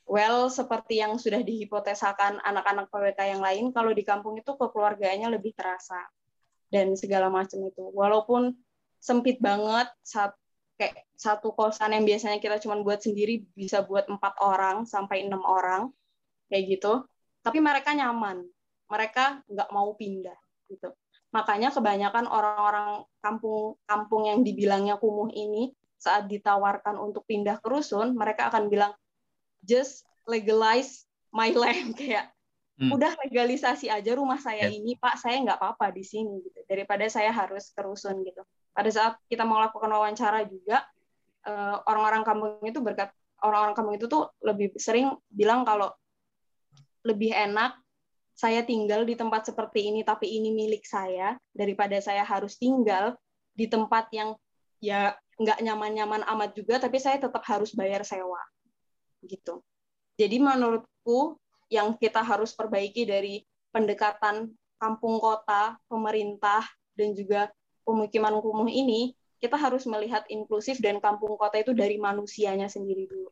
well 0.05 0.53
seperti 0.53 1.01
yang 1.01 1.17
sudah 1.17 1.41
dihipotesakan 1.41 2.41
anak-anak 2.45 2.93
PWK 2.93 3.21
yang 3.37 3.43
lain 3.43 3.73
kalau 3.73 3.91
di 3.97 4.05
kampung 4.05 4.37
itu 4.37 4.53
kekeluargaannya 4.57 5.33
lebih 5.33 5.57
terasa 5.57 5.99
dan 6.69 6.93
segala 6.99 7.33
macam 7.33 7.61
itu. 7.65 7.85
Walaupun 7.93 8.53
sempit 9.01 9.41
banget 9.41 9.89
saat 10.05 10.37
kayak 10.75 11.07
satu 11.15 11.55
kosan 11.55 11.95
yang 11.95 12.05
biasanya 12.05 12.43
kita 12.43 12.59
cuma 12.59 12.81
buat 12.83 12.99
sendiri 12.99 13.47
bisa 13.55 13.87
buat 13.87 14.11
empat 14.11 14.43
orang 14.43 14.85
sampai 14.85 15.25
enam 15.25 15.45
orang 15.47 15.93
kayak 16.51 16.79
gitu. 16.79 17.07
Tapi 17.45 17.61
mereka 17.61 17.95
nyaman. 17.95 18.45
Mereka 18.91 19.49
nggak 19.49 19.71
mau 19.73 19.97
pindah 19.97 20.37
gitu. 20.69 20.93
Makanya 21.35 21.75
kebanyakan 21.75 22.31
orang-orang 22.31 23.03
kampung 23.19 23.81
kampung 23.89 24.23
yang 24.29 24.47
dibilangnya 24.47 25.01
kumuh 25.01 25.33
ini 25.35 25.75
saat 25.99 26.29
ditawarkan 26.29 27.01
untuk 27.01 27.25
pindah 27.25 27.65
ke 27.65 27.67
rusun 27.67 28.13
mereka 28.13 28.53
akan 28.53 28.69
bilang 28.69 28.93
just 29.65 30.05
legalize 30.29 31.09
my 31.33 31.51
land. 31.51 31.97
Kayak 32.01 32.31
hmm. 32.79 32.93
udah 32.93 33.13
legalisasi 33.27 33.91
aja 33.91 34.15
rumah 34.15 34.39
saya 34.39 34.69
yeah. 34.69 34.77
ini 34.77 34.95
pak. 35.01 35.19
Saya 35.19 35.41
nggak 35.43 35.59
apa-apa 35.59 35.91
di 35.91 36.05
sini 36.05 36.45
gitu. 36.45 36.61
Daripada 36.69 37.09
saya 37.11 37.35
harus 37.35 37.73
kerusun 37.75 38.23
gitu. 38.23 38.45
Pada 38.71 38.91
saat 38.93 39.19
kita 39.27 39.43
mau 39.43 39.59
lakukan 39.59 39.91
wawancara 39.91 40.47
juga 40.47 40.85
uh, 41.47 41.81
orang-orang 41.89 42.23
kampung 42.27 42.63
itu 42.65 42.81
berkat 42.81 43.11
orang-orang 43.45 43.77
kampung 43.77 43.95
itu 43.97 44.07
tuh 44.09 44.33
lebih 44.41 44.73
sering 44.81 45.13
bilang 45.29 45.69
kalau 45.69 45.93
lebih 47.05 47.37
enak 47.37 47.77
saya 48.35 48.67
tinggal 48.67 49.07
di 49.07 49.15
tempat 49.15 49.47
seperti 49.47 49.87
ini 49.93 50.03
tapi 50.03 50.27
ini 50.27 50.51
milik 50.51 50.83
saya 50.83 51.39
daripada 51.55 52.01
saya 52.03 52.27
harus 52.27 52.59
tinggal 52.59 53.15
di 53.55 53.71
tempat 53.71 54.11
yang 54.11 54.35
ya 54.83 55.15
nggak 55.39 55.63
nyaman-nyaman 55.63 56.27
amat 56.35 56.51
juga 56.59 56.83
tapi 56.83 56.99
saya 56.99 57.23
tetap 57.23 57.45
harus 57.47 57.71
bayar 57.77 58.03
sewa 58.03 58.41
gitu. 59.27 59.65
Jadi 60.15 60.39
menurutku 60.39 61.39
yang 61.73 61.97
kita 61.99 62.23
harus 62.23 62.55
perbaiki 62.55 63.03
dari 63.09 63.43
pendekatan 63.75 64.55
kampung 64.79 65.19
kota, 65.19 65.81
pemerintah, 65.91 66.63
dan 66.95 67.17
juga 67.17 67.51
pemukiman 67.83 68.39
kumuh 68.39 68.71
ini, 68.71 69.17
kita 69.43 69.59
harus 69.59 69.85
melihat 69.85 70.25
inklusif 70.31 70.79
dan 70.81 71.03
kampung 71.03 71.35
kota 71.37 71.61
itu 71.61 71.75
dari 71.77 71.99
manusianya 71.99 72.71
sendiri 72.71 73.05
dulu. 73.11 73.29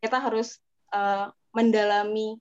Kita 0.00 0.18
harus 0.18 0.58
uh, 0.90 1.30
mendalami 1.54 2.40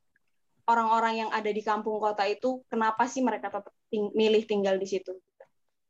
orang-orang 0.66 1.28
yang 1.28 1.30
ada 1.30 1.52
di 1.52 1.60
kampung 1.62 2.00
kota 2.00 2.24
itu, 2.26 2.64
kenapa 2.72 3.06
sih 3.06 3.20
mereka 3.20 3.52
tetap 3.52 3.74
ting 3.92 4.10
milih 4.16 4.48
tinggal 4.48 4.80
di 4.80 4.88
situ. 4.88 5.14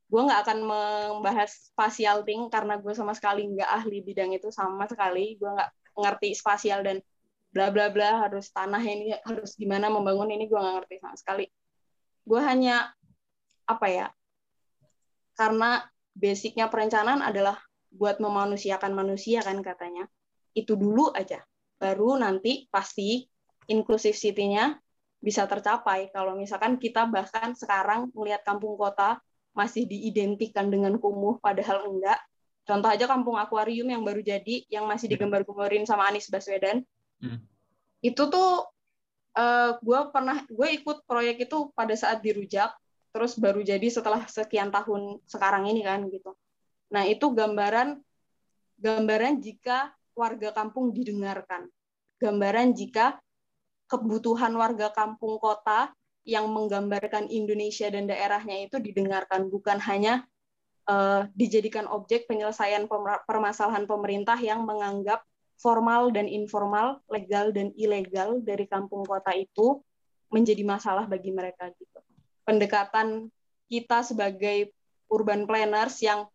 Gue 0.10 0.22
nggak 0.26 0.46
akan 0.46 0.60
membahas 0.62 1.74
spasial 1.74 2.22
thing 2.28 2.52
karena 2.52 2.78
gue 2.78 2.94
sama 2.94 3.16
sekali 3.18 3.50
nggak 3.50 3.70
ahli 3.70 4.04
bidang 4.04 4.34
itu 4.36 4.50
sama 4.52 4.86
sekali. 4.86 5.40
Gue 5.40 5.50
nggak 5.50 5.72
ngerti 5.94 6.34
spasial 6.34 6.82
dan 6.82 6.98
bla 7.54 7.70
bla 7.70 7.94
bla 7.94 8.26
harus 8.26 8.50
tanah 8.50 8.82
ini 8.82 9.14
harus 9.22 9.54
gimana 9.54 9.88
membangun 9.94 10.34
ini 10.34 10.50
gue 10.50 10.58
nggak 10.58 10.76
ngerti 10.84 10.96
sama 11.02 11.16
sekali. 11.18 11.46
Gue 12.26 12.42
hanya 12.42 12.90
apa 13.64 13.88
ya 13.88 14.08
karena 15.38 15.82
basicnya 16.14 16.70
perencanaan 16.70 17.22
adalah 17.26 17.58
buat 17.94 18.18
memanusiakan 18.18 18.94
manusia 18.94 19.46
kan 19.46 19.62
katanya. 19.62 20.10
Itu 20.54 20.78
dulu 20.78 21.14
aja 21.14 21.42
baru 21.78 22.16
nanti 22.16 22.70
pasti 22.72 23.26
inklusif 23.68 24.18
city-nya 24.18 24.78
bisa 25.24 25.48
tercapai. 25.48 26.12
Kalau 26.12 26.36
misalkan 26.36 26.82
kita 26.82 27.08
bahkan 27.08 27.56
sekarang 27.56 28.12
melihat 28.18 28.44
kampung 28.44 28.76
kota 28.76 29.22
masih 29.54 29.86
diidentikan 29.86 30.68
dengan 30.74 30.98
kumuh 30.98 31.38
padahal 31.38 31.86
enggak 31.86 32.18
Contoh 32.64 32.88
aja 32.88 33.06
kampung 33.06 33.36
akuarium 33.36 33.92
yang 33.92 34.04
baru 34.08 34.24
jadi, 34.24 34.64
yang 34.72 34.88
masih 34.88 35.12
iya. 35.12 35.20
digambar-gambarin 35.20 35.84
sama 35.84 36.08
Anies 36.08 36.32
Baswedan. 36.32 36.88
Hmm. 37.20 37.44
Itu 38.00 38.32
tuh 38.32 38.68
uh, 39.36 39.76
gue 39.84 40.00
pernah 40.16 40.48
gue 40.48 40.68
ikut 40.80 41.04
proyek 41.04 41.52
itu 41.52 41.72
pada 41.76 41.92
saat 41.94 42.24
dirujak, 42.24 42.72
terus 43.12 43.36
baru 43.36 43.60
jadi 43.60 43.84
setelah 43.92 44.24
sekian 44.32 44.72
tahun 44.72 45.20
sekarang 45.28 45.68
ini 45.68 45.84
kan 45.84 46.08
gitu. 46.08 46.32
Nah 46.96 47.04
itu 47.04 47.36
gambaran 47.36 48.00
gambaran 48.80 49.44
jika 49.44 49.92
warga 50.16 50.56
kampung 50.56 50.96
didengarkan, 50.96 51.68
gambaran 52.24 52.72
jika 52.72 53.20
kebutuhan 53.92 54.56
warga 54.56 54.90
kampung 54.96 55.36
kota 55.38 55.92
yang 56.24 56.48
menggambarkan 56.48 57.28
Indonesia 57.28 57.92
dan 57.92 58.08
daerahnya 58.08 58.64
itu 58.66 58.80
didengarkan 58.80 59.52
bukan 59.52 59.78
hanya 59.84 60.24
uh, 60.88 61.28
dijadikan 61.36 61.88
objek 61.88 62.28
penyelesaian 62.28 62.88
permasalahan 63.28 63.88
pemerintah 63.88 64.36
yang 64.40 64.64
menganggap 64.68 65.24
formal 65.60 66.12
dan 66.12 66.28
informal, 66.28 67.00
legal 67.08 67.56
dan 67.56 67.72
ilegal 67.80 68.44
dari 68.44 68.68
kampung 68.68 69.08
kota 69.08 69.32
itu 69.32 69.80
menjadi 70.34 70.66
masalah 70.66 71.06
bagi 71.06 71.30
mereka 71.30 71.70
gitu. 71.78 72.00
Pendekatan 72.44 73.32
kita 73.70 74.04
sebagai 74.04 74.74
urban 75.08 75.46
planners 75.48 76.02
yang 76.04 76.28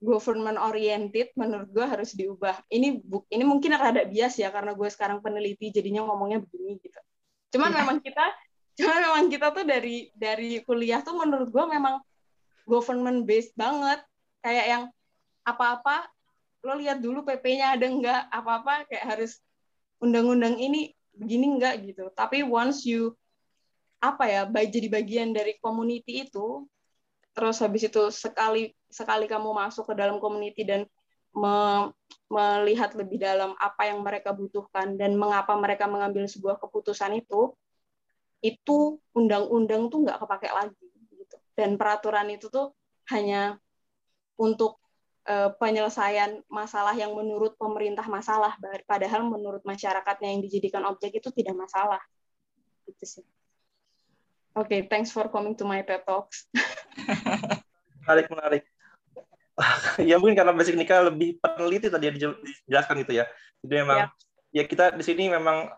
government 0.00 0.56
oriented 0.56 1.30
menurut 1.36 1.68
gue 1.70 1.86
harus 1.86 2.16
diubah. 2.16 2.64
Ini 2.72 3.04
ini 3.32 3.44
mungkin 3.44 3.76
rada 3.76 4.02
bias 4.04 4.40
ya 4.40 4.48
karena 4.48 4.72
gue 4.72 4.88
sekarang 4.88 5.20
peneliti 5.20 5.70
jadinya 5.70 6.04
ngomongnya 6.08 6.40
begini 6.40 6.80
gitu. 6.80 7.00
Cuman 7.56 7.70
yeah. 7.70 7.78
memang 7.84 7.96
kita 8.00 8.26
cuman 8.80 8.96
memang 8.96 9.24
kita 9.28 9.46
tuh 9.52 9.64
dari 9.68 10.08
dari 10.16 10.64
kuliah 10.64 11.04
tuh 11.04 11.16
menurut 11.20 11.52
gue 11.52 11.64
memang 11.68 12.00
government 12.64 13.28
based 13.28 13.54
banget. 13.54 14.00
Kayak 14.40 14.66
yang 14.66 14.84
apa-apa 15.44 16.08
lo 16.60 16.76
lihat 16.76 17.00
dulu 17.00 17.24
PP-nya 17.24 17.76
ada 17.76 17.86
enggak 17.88 18.20
apa-apa 18.28 18.84
kayak 18.84 19.16
harus 19.16 19.40
undang-undang 20.00 20.60
ini 20.60 20.92
begini 21.16 21.56
enggak 21.56 21.80
gitu. 21.84 22.12
Tapi 22.12 22.44
once 22.44 22.84
you 22.84 23.16
apa 24.00 24.24
ya 24.24 24.42
jadi 24.48 24.88
bagian 24.88 25.36
dari 25.36 25.60
community 25.60 26.24
itu 26.24 26.64
terus 27.36 27.60
habis 27.60 27.84
itu 27.84 28.08
sekali 28.08 28.72
sekali 28.88 29.28
kamu 29.28 29.52
masuk 29.52 29.92
ke 29.92 29.94
dalam 29.94 30.18
community 30.18 30.64
dan 30.64 30.88
me, 31.36 31.54
melihat 32.26 32.90
lebih 32.96 33.20
dalam 33.22 33.54
apa 33.60 33.86
yang 33.86 34.02
mereka 34.02 34.34
butuhkan 34.34 34.98
dan 34.98 35.14
mengapa 35.14 35.54
mereka 35.54 35.86
mengambil 35.86 36.26
sebuah 36.26 36.58
keputusan 36.58 37.22
itu 37.22 37.54
itu 38.40 38.98
undang-undang 39.12 39.92
tuh 39.92 40.08
nggak 40.08 40.16
kepake 40.16 40.48
lagi 40.48 40.88
dan 41.54 41.76
peraturan 41.76 42.28
itu 42.30 42.48
tuh 42.48 42.72
hanya 43.10 43.58
untuk 44.40 44.80
uh, 45.28 45.52
penyelesaian 45.58 46.40
masalah 46.48 46.96
yang 46.96 47.12
menurut 47.12 47.54
pemerintah 47.60 48.06
masalah. 48.06 48.56
Padahal 48.88 49.26
menurut 49.26 49.60
masyarakatnya 49.66 50.28
yang 50.32 50.40
dijadikan 50.40 50.82
objek 50.88 51.20
itu 51.20 51.28
tidak 51.34 51.56
masalah. 51.58 52.00
Gitu 52.88 53.20
sih. 53.20 53.24
Oke 54.58 54.66
okay, 54.66 54.80
thanks 54.90 55.14
for 55.14 55.30
coming 55.30 55.54
to 55.54 55.62
my 55.62 55.78
TED 55.86 56.02
Talks. 56.02 56.50
Menarik 58.06 58.26
menarik. 58.32 58.64
Ya 60.08 60.16
mungkin 60.16 60.40
karena 60.40 60.56
basic 60.56 60.72
nikah 60.72 61.04
lebih 61.12 61.36
peneliti 61.36 61.92
tadi 61.92 62.08
yang 62.08 62.16
dijelaskan 62.16 63.04
itu 63.04 63.12
ya. 63.20 63.28
Jadi 63.60 63.74
memang 63.84 64.08
ya. 64.08 64.08
ya 64.56 64.64
kita 64.64 64.96
di 64.96 65.04
sini 65.04 65.28
memang 65.28 65.68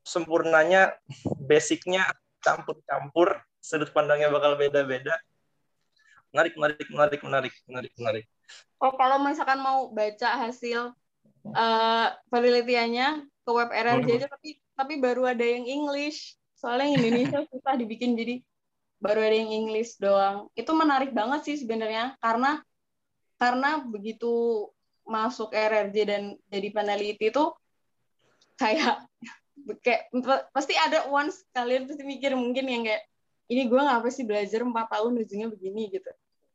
sempurnanya 0.00 0.96
basicnya 1.44 2.08
campur-campur 2.40 3.44
sudut 3.64 3.88
pandangnya 3.96 4.28
bakal 4.28 4.60
beda-beda. 4.60 5.16
Menarik 6.36 6.52
menarik 6.60 6.86
menarik 6.92 7.20
menarik 7.24 7.54
menarik 7.64 7.92
menarik. 7.96 8.24
Oh 8.76 8.92
kalau 8.92 9.24
misalkan 9.24 9.56
mau 9.64 9.88
baca 9.88 10.36
hasil 10.36 10.92
uh, 11.48 12.08
penelitiannya 12.28 13.24
ke 13.24 13.50
web 13.50 13.72
RRJ 13.72 14.08
aja 14.20 14.28
tapi 14.28 14.60
tapi 14.76 15.00
baru 15.00 15.24
ada 15.32 15.40
yang 15.40 15.64
English. 15.64 16.36
Soalnya 16.60 16.92
yang 16.92 16.96
Indonesia 17.00 17.40
susah 17.48 17.80
dibikin 17.80 18.12
jadi 18.12 18.44
baru 19.00 19.24
ada 19.24 19.36
yang 19.40 19.52
English 19.64 19.96
doang. 19.96 20.52
Itu 20.52 20.76
menarik 20.76 21.16
banget 21.16 21.48
sih 21.48 21.56
sebenarnya 21.64 22.20
karena 22.20 22.60
karena 23.40 23.80
begitu 23.80 24.68
masuk 25.08 25.56
RRJ 25.56 25.96
dan 26.04 26.22
jadi 26.52 26.68
peneliti 26.68 27.32
itu 27.32 27.44
kayak 28.60 29.08
kayak 29.84 30.12
pasti 30.52 30.76
ada 30.76 31.08
once 31.08 31.48
kalian 31.56 31.88
pasti 31.88 32.04
mikir 32.04 32.36
mungkin 32.36 32.68
yang 32.68 32.84
kayak 32.84 33.04
ini 33.48 33.62
gue 33.68 33.80
ngapa 33.80 34.08
sih 34.08 34.24
belajar 34.24 34.64
empat 34.64 34.86
tahun 34.88 35.12
ujungnya 35.20 35.48
begini 35.52 35.92
gitu. 35.92 36.10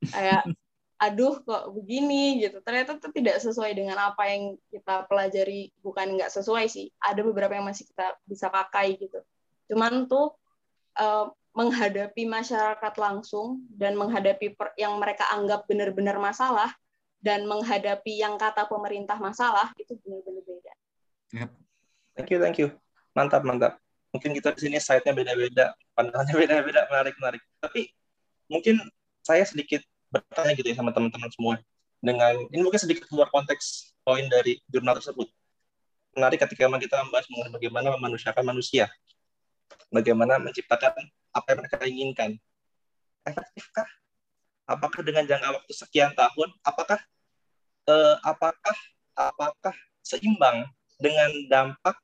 Kayak 0.10 0.44
aduh 1.06 1.40
kok 1.42 1.72
begini 1.72 2.44
gitu. 2.44 2.60
Ternyata 2.60 3.00
itu 3.00 3.08
tidak 3.16 3.38
sesuai 3.40 3.72
dengan 3.72 3.98
apa 4.12 4.28
yang 4.28 4.60
kita 4.74 5.08
pelajari 5.08 5.72
bukan 5.80 6.20
nggak 6.20 6.32
sesuai 6.34 6.66
sih. 6.68 6.92
Ada 7.00 7.22
beberapa 7.24 7.56
yang 7.56 7.68
masih 7.68 7.88
kita 7.88 8.18
bisa 8.26 8.52
pakai 8.52 9.00
gitu. 9.00 9.22
Cuman 9.72 10.10
tuh 10.10 10.34
uh, 10.98 11.30
menghadapi 11.54 12.30
masyarakat 12.30 12.94
langsung 13.00 13.66
dan 13.74 13.98
menghadapi 13.98 14.54
per, 14.54 14.74
yang 14.78 14.98
mereka 15.02 15.26
anggap 15.34 15.66
benar-benar 15.66 16.18
masalah 16.22 16.74
dan 17.20 17.44
menghadapi 17.48 18.16
yang 18.16 18.40
kata 18.40 18.64
pemerintah 18.70 19.20
masalah 19.20 19.72
itu 19.76 19.96
benar-benar 20.04 20.44
beda. 20.46 20.74
Yep. 21.36 21.50
Thank 22.16 22.30
you, 22.32 22.40
thank 22.40 22.58
you. 22.60 22.68
Mantap 23.16 23.44
mantap 23.44 23.80
mungkin 24.10 24.34
kita 24.34 24.54
di 24.58 24.62
sini 24.66 24.78
side-nya 24.82 25.14
beda-beda 25.14 25.66
pandangannya 25.94 26.34
beda-beda 26.34 26.82
menarik 26.90 27.16
menarik 27.22 27.42
tapi 27.62 27.94
mungkin 28.50 28.82
saya 29.22 29.46
sedikit 29.46 29.86
bertanya 30.10 30.58
gitu 30.58 30.74
ya 30.74 30.76
sama 30.82 30.90
teman-teman 30.90 31.30
semua 31.30 31.56
dengan 32.00 32.34
ini 32.50 32.64
mungkin 32.64 32.80
sedikit 32.80 33.06
keluar 33.12 33.28
konteks 33.30 33.92
poin 34.08 34.26
dari 34.26 34.58
jurnal 34.72 34.96
tersebut. 34.98 35.28
Menarik 36.16 36.42
ketika 36.42 36.66
kita 36.80 36.96
membahas 37.06 37.28
mengenai 37.30 37.54
bagaimana 37.54 37.88
memanusiakan 38.00 38.44
manusia. 38.48 38.90
Bagaimana 39.94 40.42
menciptakan 40.42 40.96
apa 41.36 41.46
yang 41.54 41.60
mereka 41.62 41.78
inginkan. 41.86 42.30
Efektifkah? 43.28 43.86
Apakah 44.66 45.02
dengan 45.06 45.28
jangka 45.28 45.50
waktu 45.62 45.74
sekian 45.76 46.14
tahun 46.18 46.50
apakah 46.66 47.00
eh, 47.90 48.16
apakah 48.26 48.78
apakah 49.14 49.76
seimbang 50.02 50.66
dengan 50.98 51.30
dampak 51.50 51.98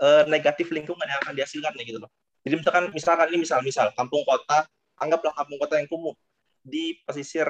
uh, 0.00 0.24
negatif 0.30 0.72
lingkungan 0.72 1.04
yang 1.04 1.20
akan 1.26 1.34
dihasilkan 1.36 1.72
gitu 1.82 2.00
loh. 2.00 2.10
Jadi 2.42 2.54
misalkan 2.58 2.84
misalkan 2.90 3.26
ini 3.30 3.38
misal 3.42 3.58
misal 3.62 3.86
kampung 3.94 4.22
kota, 4.26 4.66
anggaplah 4.98 5.34
kampung 5.34 5.58
kota 5.60 5.78
yang 5.78 5.88
kumuh 5.90 6.14
di 6.62 6.98
pesisir 7.06 7.46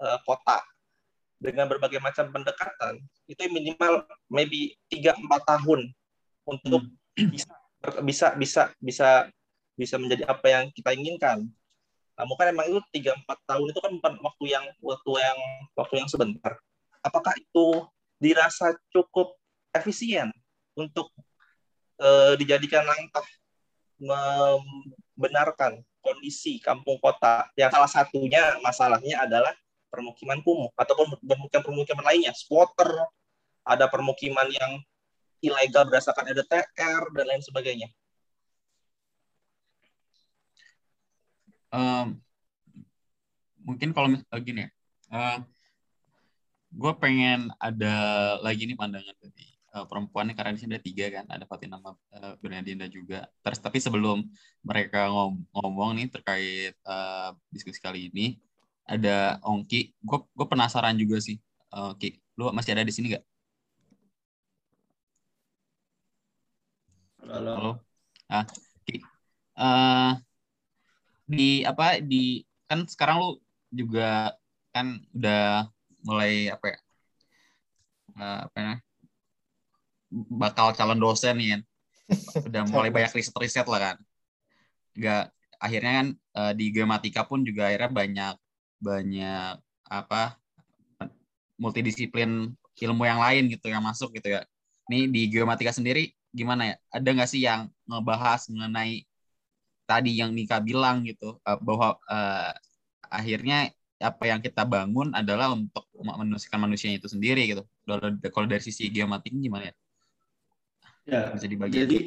uh, 0.00 0.18
kota 0.24 0.64
dengan 1.40 1.68
berbagai 1.68 2.00
macam 2.00 2.32
pendekatan 2.32 3.04
itu 3.28 3.40
minimal 3.52 4.04
maybe 4.32 4.72
3 4.88 5.12
4 5.12 5.28
tahun 5.44 5.92
untuk 6.48 6.82
hmm. 7.20 7.28
bisa 7.28 7.52
bisa 8.00 8.26
bisa 8.36 8.62
bisa 8.80 9.08
bisa 9.76 9.94
menjadi 10.00 10.24
apa 10.24 10.46
yang 10.48 10.64
kita 10.72 10.96
inginkan. 10.96 11.44
Namun 12.14 12.34
kan 12.38 12.46
emang 12.48 12.66
itu 12.70 12.80
3 12.96 13.12
4 13.26 13.50
tahun 13.50 13.66
itu 13.68 13.80
kan 13.82 13.92
bukan 14.00 14.14
waktu 14.24 14.44
yang 14.48 14.64
waktu 14.80 15.10
yang 15.20 15.38
waktu 15.76 15.94
yang 16.00 16.08
sebentar. 16.08 16.52
Apakah 17.04 17.36
itu 17.36 17.84
dirasa 18.16 18.72
cukup 18.88 19.36
efisien 19.76 20.32
untuk 20.78 21.10
eh, 22.00 22.34
dijadikan 22.40 22.84
langkah 22.86 23.26
membenarkan 23.98 25.82
kondisi 26.04 26.60
kampung 26.60 27.00
kota. 27.00 27.48
Yang 27.56 27.70
salah 27.78 27.90
satunya 27.90 28.42
masalahnya 28.60 29.24
adalah 29.24 29.54
permukiman 29.88 30.42
kumuh 30.42 30.70
ataupun 30.74 31.16
permukiman-permukiman 31.22 32.04
lainnya, 32.04 32.34
squatter, 32.34 32.90
ada 33.64 33.86
permukiman 33.88 34.50
yang 34.50 34.72
ilegal 35.40 35.86
berdasarkan 35.88 36.34
EDTR 36.34 37.02
dan 37.14 37.24
lain 37.24 37.42
sebagainya. 37.44 37.88
Um, 41.74 42.22
mungkin 43.62 43.90
kalau 43.90 44.06
misalnya 44.06 44.42
gini 44.46 44.60
ya, 44.62 44.70
uh, 45.10 45.38
gue 46.74 46.92
pengen 46.98 47.50
ada 47.58 47.94
lagi 48.42 48.66
nih 48.66 48.78
pandangan 48.78 49.14
tadi 49.18 49.53
uh, 49.74 49.86
perempuannya 49.90 50.38
karena 50.38 50.54
di 50.54 50.60
sini 50.62 50.70
ada 50.78 50.84
tiga 50.86 51.06
kan 51.10 51.26
ada 51.26 51.44
Fatina 51.50 51.76
uh, 51.82 51.94
Bernadinda 52.38 52.86
juga 52.86 53.26
terus 53.42 53.58
tapi 53.58 53.82
sebelum 53.82 54.22
mereka 54.62 55.10
ngom 55.10 55.42
ngomong 55.50 55.90
nih 55.98 56.06
terkait 56.14 56.74
uh, 56.86 57.34
diskusi 57.50 57.82
kali 57.82 58.08
ini 58.14 58.38
ada 58.86 59.42
Ongki 59.42 59.96
gue 59.98 60.18
gue 60.30 60.46
penasaran 60.46 60.94
juga 60.94 61.18
sih 61.18 61.36
uh, 61.74 61.92
Ki 61.98 62.20
lu 62.38 62.50
masih 62.54 62.74
ada 62.74 62.86
di 62.86 62.94
sini 62.94 63.14
gak? 63.14 63.24
Halo. 67.24 67.52
Halo. 67.56 67.72
Ah, 68.28 68.44
Ki. 68.84 69.00
Uh, 69.56 70.12
di 71.24 71.64
apa 71.64 72.02
di 72.04 72.44
kan 72.68 72.84
sekarang 72.84 73.16
lu 73.22 73.30
juga 73.72 74.36
kan 74.74 75.00
udah 75.16 75.72
mulai 76.04 76.52
apa 76.52 76.66
ya 76.74 76.78
uh, 78.20 78.38
apa 78.44 78.58
ya 78.60 78.74
bakal 80.14 80.70
calon 80.76 81.00
dosen 81.00 81.36
kan. 81.38 81.60
Udah 82.48 82.62
mulai 82.70 82.90
banyak 82.94 83.12
riset-riset 83.16 83.66
lah 83.66 83.80
kan. 83.90 83.96
Nggak 84.94 85.24
akhirnya 85.58 85.92
kan 85.98 86.06
uh, 86.36 86.52
di 86.52 86.66
geomatika 86.70 87.24
pun 87.26 87.42
juga 87.42 87.72
akhirnya 87.72 87.90
banyak 87.90 88.34
banyak 88.78 89.54
apa 89.88 90.36
multidisiplin 91.56 92.52
ilmu 92.74 93.02
yang 93.06 93.22
lain 93.22 93.48
gitu 93.50 93.66
yang 93.72 93.82
masuk 93.82 94.14
gitu 94.14 94.38
ya. 94.38 94.40
Ini 94.90 95.08
di 95.08 95.32
geomatika 95.32 95.72
sendiri 95.72 96.12
gimana 96.30 96.74
ya? 96.74 96.76
Ada 96.92 97.08
nggak 97.10 97.30
sih 97.30 97.42
yang 97.42 97.72
ngebahas 97.88 98.46
mengenai 98.52 99.02
tadi 99.84 100.16
yang 100.16 100.32
Nika 100.32 100.60
bilang 100.60 101.04
gitu 101.04 101.40
uh, 101.42 101.58
bahwa 101.60 101.98
uh, 102.08 102.52
akhirnya 103.08 103.72
apa 104.02 104.28
yang 104.28 104.42
kita 104.44 104.68
bangun 104.68 105.16
adalah 105.16 105.54
untuk 105.54 105.86
manusiakan 105.96 106.68
manusianya 106.68 107.00
itu 107.00 107.08
sendiri 107.08 107.48
gitu. 107.48 107.64
Kalau 108.28 108.46
dari 108.46 108.60
sisi 108.60 108.92
geomatik 108.92 109.32
gimana 109.32 109.72
ya 109.72 109.74
Ya, 111.04 111.32
bisa 111.36 111.46
dibagi. 111.46 111.76
Jadi 111.84 111.98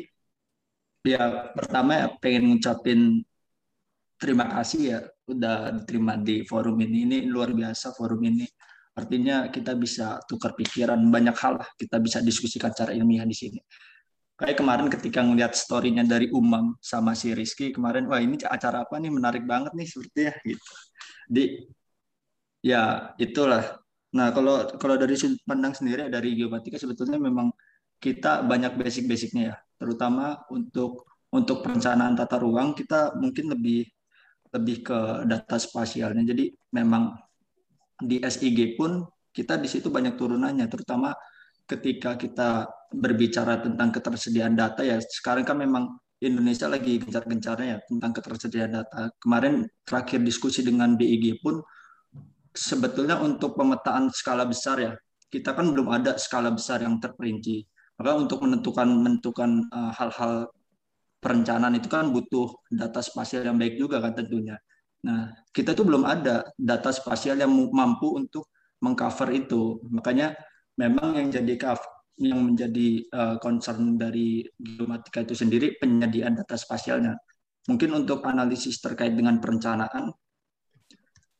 ya 1.07 1.53
pertama 1.53 2.09
pengen 2.19 2.51
ngucapin 2.51 3.23
terima 4.17 4.49
kasih 4.49 4.79
ya 4.81 4.99
udah 5.29 5.77
diterima 5.81 6.17
di 6.17 6.41
forum 6.43 6.77
ini. 6.81 7.05
Ini 7.05 7.17
luar 7.29 7.53
biasa 7.53 7.93
forum 7.93 8.25
ini. 8.25 8.45
Artinya 8.97 9.53
kita 9.53 9.77
bisa 9.77 10.17
tukar 10.25 10.57
pikiran 10.57 10.97
banyak 11.13 11.37
hal 11.37 11.61
lah. 11.61 11.69
Kita 11.77 12.01
bisa 12.01 12.17
diskusikan 12.25 12.73
cara 12.73 12.89
ilmiah 12.97 13.29
di 13.29 13.37
sini. 13.37 13.61
Kayak 14.37 14.57
kemarin 14.61 14.87
ketika 14.89 15.21
ngeliat 15.21 15.53
story-nya 15.53 16.05
dari 16.05 16.29
Umam 16.29 16.77
sama 16.81 17.17
si 17.17 17.33
Rizky 17.33 17.73
kemarin, 17.73 18.05
wah 18.05 18.21
ini 18.21 18.37
acara 18.45 18.85
apa 18.85 18.97
nih 19.01 19.09
menarik 19.09 19.45
banget 19.45 19.73
nih 19.73 19.85
sepertinya 19.85 20.33
gitu. 20.45 20.73
Di 21.29 21.43
ya 22.65 23.13
itulah. 23.21 23.81
Nah 24.17 24.33
kalau 24.33 24.65
kalau 24.81 24.95
dari 24.97 25.13
sudut 25.17 25.41
pandang 25.45 25.73
sendiri 25.73 26.09
dari 26.09 26.37
geomatika 26.37 26.77
sebetulnya 26.77 27.17
memang 27.21 27.49
kita 27.97 28.45
banyak 28.45 28.77
basic-basicnya 28.77 29.43
ya, 29.53 29.55
terutama 29.77 30.41
untuk 30.53 31.05
untuk 31.33 31.65
perencanaan 31.65 32.15
tata 32.15 32.39
ruang 32.39 32.71
kita 32.77 33.17
mungkin 33.19 33.51
lebih 33.51 33.83
lebih 34.53 34.77
ke 34.85 34.99
data 35.27 35.55
spasialnya. 35.59 36.23
Jadi 36.23 36.49
memang 36.71 37.13
di 37.99 38.21
SIG 38.23 38.77
pun 38.79 39.03
kita 39.33 39.59
di 39.59 39.67
situ 39.69 39.91
banyak 39.91 40.15
turunannya, 40.15 40.65
terutama 40.71 41.13
ketika 41.67 42.15
kita 42.15 42.69
berbicara 42.95 43.59
tentang 43.59 43.91
ketersediaan 43.91 44.55
data 44.55 44.79
ya 44.79 44.95
sekarang 45.03 45.43
kan 45.43 45.59
memang 45.59 45.99
Indonesia 46.17 46.65
lagi 46.71 46.97
gencar-gencarnya 46.97 47.67
ya 47.67 47.79
tentang 47.85 48.11
ketersediaan 48.15 48.71
data. 48.73 49.11
Kemarin 49.21 49.67
terakhir 49.85 50.23
diskusi 50.25 50.65
dengan 50.65 50.97
BIG 50.97 51.43
pun 51.43 51.61
sebetulnya 52.55 53.21
untuk 53.21 53.53
pemetaan 53.53 54.09
skala 54.09 54.49
besar 54.49 54.81
ya, 54.81 54.93
kita 55.29 55.53
kan 55.53 55.69
belum 55.69 55.93
ada 55.93 56.17
skala 56.17 56.49
besar 56.49 56.81
yang 56.81 56.97
terperinci. 56.97 57.61
Maka 57.97 58.11
untuk 58.13 58.45
menentukan 58.45 58.87
menentukan 58.87 59.49
uh, 59.73 59.91
hal-hal 59.93 60.53
perencanaan 61.17 61.73
itu 61.77 61.89
kan 61.89 62.13
butuh 62.13 62.53
data 62.69 63.01
spasial 63.01 63.41
yang 63.45 63.57
baik 63.57 63.75
juga 63.81 63.97
kan 63.97 64.13
tentunya. 64.13 64.55
Nah, 65.05 65.33
kita 65.49 65.73
tuh 65.73 65.85
belum 65.85 66.05
ada 66.05 66.45
data 66.57 66.93
spasial 66.93 67.41
yang 67.41 67.49
mampu 67.51 68.17
untuk 68.17 68.53
mengcover 68.81 69.33
itu. 69.33 69.81
Makanya 69.89 70.37
memang 70.77 71.17
yang 71.17 71.27
jadi 71.33 71.53
yang 72.17 72.53
menjadi 72.53 72.87
uh, 73.13 73.35
concern 73.41 73.97
dari 73.97 74.45
geomatika 74.57 75.25
itu 75.25 75.33
sendiri 75.37 75.77
penyediaan 75.81 76.37
data 76.37 76.53
spasialnya. 76.53 77.17
Mungkin 77.65 78.05
untuk 78.05 78.21
analisis 78.25 78.77
terkait 78.79 79.13
dengan 79.17 79.41
perencanaan 79.41 80.13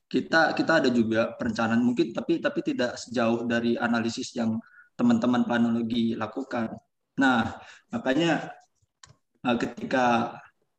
kita 0.08 0.56
kita 0.56 0.80
ada 0.84 0.90
juga 0.90 1.36
perencanaan 1.36 1.84
mungkin 1.84 2.16
tapi 2.16 2.40
tapi 2.40 2.64
tidak 2.64 2.96
sejauh 2.96 3.44
dari 3.44 3.76
analisis 3.76 4.32
yang 4.40 4.56
teman-teman 4.98 5.46
planologi 5.46 6.18
lakukan. 6.18 6.74
Nah, 7.22 7.58
makanya 7.94 8.52
uh, 9.46 9.58
ketika 9.58 10.36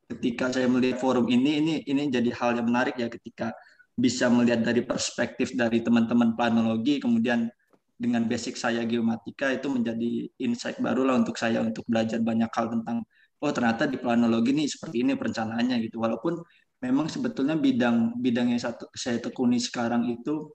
ketika 0.08 0.50
saya 0.52 0.66
melihat 0.66 0.98
forum 1.00 1.28
ini 1.28 1.60
ini 1.60 1.74
ini 1.84 2.08
jadi 2.08 2.32
hal 2.32 2.56
yang 2.56 2.66
menarik 2.68 2.96
ya 2.96 3.12
ketika 3.12 3.52
bisa 3.98 4.30
melihat 4.32 4.64
dari 4.64 4.80
perspektif 4.80 5.52
dari 5.52 5.84
teman-teman 5.84 6.32
planologi 6.38 7.02
kemudian 7.02 7.50
dengan 7.98 8.24
basic 8.30 8.54
saya 8.54 8.86
geomatika 8.86 9.50
itu 9.52 9.66
menjadi 9.68 10.30
insight 10.38 10.78
baru 10.78 11.02
lah 11.02 11.18
untuk 11.18 11.34
saya 11.34 11.60
untuk 11.60 11.82
belajar 11.84 12.22
banyak 12.22 12.48
hal 12.48 12.66
tentang 12.72 13.02
oh 13.42 13.52
ternyata 13.52 13.90
di 13.90 13.98
planologi 13.98 14.54
ini 14.54 14.64
seperti 14.70 15.02
ini 15.02 15.12
perencanaannya 15.18 15.76
gitu 15.84 15.98
walaupun 15.98 16.40
memang 16.78 17.10
sebetulnya 17.10 17.58
bidang 17.58 18.16
bidang 18.22 18.54
yang 18.54 18.62
satu 18.62 18.86
saya 18.94 19.18
tekuni 19.18 19.58
sekarang 19.58 20.06
itu 20.08 20.54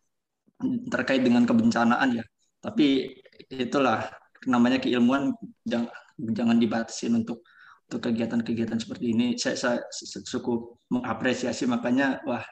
terkait 0.88 1.20
dengan 1.20 1.44
kebencanaan 1.44 2.24
ya 2.24 2.26
tapi 2.64 3.12
itulah 3.60 4.10
namanya 4.50 4.80
keilmuan 4.80 5.32
jangan 5.64 5.90
jangan 6.20 6.58
dibatasin 6.60 7.14
untuk 7.20 7.44
untuk 7.90 8.10
kegiatan-kegiatan 8.10 8.80
seperti 8.80 9.14
ini 9.14 9.38
saya, 9.38 9.56
saya 9.60 9.78
cukup 10.26 10.82
mengapresiasi 10.90 11.68
makanya 11.70 12.24
wah 12.26 12.44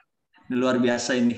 luar 0.51 0.77
biasa 0.77 1.17
ini 1.17 1.37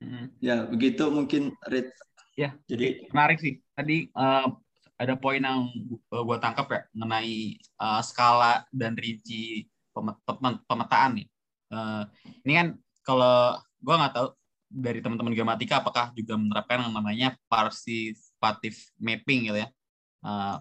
Hmm. 0.00 0.26
Ya, 0.42 0.66
begitu 0.66 1.06
mungkin 1.14 1.54
Rit. 1.70 1.94
Ya, 2.34 2.56
jadi 2.66 3.06
menarik 3.14 3.38
sih. 3.38 3.62
Tadi 3.76 4.10
uh, 4.16 4.50
ada 4.98 5.14
poin 5.14 5.38
yang 5.38 5.70
gue 6.10 6.38
tangkap 6.42 6.66
ya 6.72 6.80
mengenai 6.96 7.60
uh, 7.78 8.00
skala 8.02 8.66
dan 8.74 8.98
rinci 8.98 9.68
pemetaan 10.66 11.22
nih. 11.22 11.28
Uh, 11.70 12.02
ini 12.42 12.52
kan 12.56 12.68
kalau 13.06 13.62
gue 13.78 13.94
nggak 13.94 14.14
tahu 14.16 14.28
dari 14.72 15.04
teman-teman 15.04 15.36
geomatika 15.36 15.84
apakah 15.84 16.10
juga 16.16 16.40
menerapkan 16.40 16.88
yang 16.88 16.94
namanya 16.96 17.28
participative 17.46 18.76
mapping 18.96 19.52
gitu 19.52 19.58
ya. 19.60 19.68
Uh, 20.24 20.56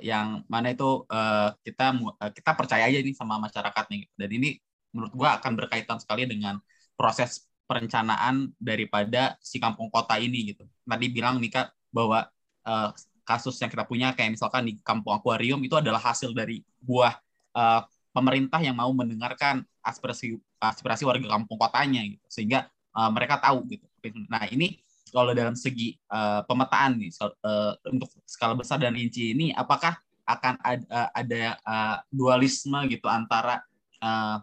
yang 0.00 0.42
mana 0.50 0.72
itu 0.74 1.04
uh, 1.06 1.54
kita 1.62 1.94
uh, 1.94 2.32
kita 2.32 2.50
percaya 2.58 2.88
aja 2.90 2.98
nih 2.98 3.14
sama 3.14 3.38
masyarakat 3.38 3.84
nih 3.92 4.02
dan 4.16 4.30
ini 4.32 4.48
menurut 4.90 5.12
gue 5.14 5.28
akan 5.28 5.52
berkaitan 5.56 5.98
sekali 6.00 6.26
dengan 6.26 6.58
proses 6.96 7.46
perencanaan 7.68 8.52
daripada 8.60 9.36
si 9.40 9.56
kampung 9.56 9.88
kota 9.88 10.20
ini 10.20 10.52
gitu. 10.52 10.68
Tadi 10.84 11.06
bilang 11.08 11.40
Mika 11.40 11.72
bahwa 11.88 12.28
uh, 12.66 12.90
kasus 13.22 13.56
yang 13.62 13.70
kita 13.70 13.86
punya 13.86 14.12
kayak 14.12 14.34
misalkan 14.34 14.66
di 14.66 14.76
kampung 14.82 15.14
akuarium 15.14 15.62
itu 15.62 15.78
adalah 15.78 16.02
hasil 16.02 16.34
dari 16.34 16.60
buah 16.82 17.14
uh, 17.54 17.80
pemerintah 18.12 18.60
yang 18.60 18.76
mau 18.76 18.90
mendengarkan 18.92 19.64
aspirasi 19.80 20.36
aspirasi 20.60 21.02
warga 21.08 21.26
kampung 21.26 21.56
kotanya 21.56 22.04
gitu 22.04 22.26
sehingga 22.28 22.68
uh, 22.96 23.10
mereka 23.12 23.40
tahu 23.40 23.64
gitu. 23.68 23.84
Nah 24.28 24.46
ini 24.48 24.80
kalau 25.12 25.36
dalam 25.36 25.52
segi 25.52 25.98
uh, 26.08 26.40
pemetaan 26.48 26.96
nih 26.96 27.12
uh, 27.20 27.76
untuk 27.92 28.08
skala 28.24 28.56
besar 28.56 28.80
dan 28.80 28.96
rinci 28.96 29.36
ini 29.36 29.52
apakah 29.52 29.92
akan 30.24 30.54
ada, 30.62 30.84
uh, 30.88 31.10
ada 31.12 31.42
uh, 31.66 31.96
dualisme 32.08 32.78
gitu 32.88 33.10
antara 33.10 33.60
uh, 34.00 34.40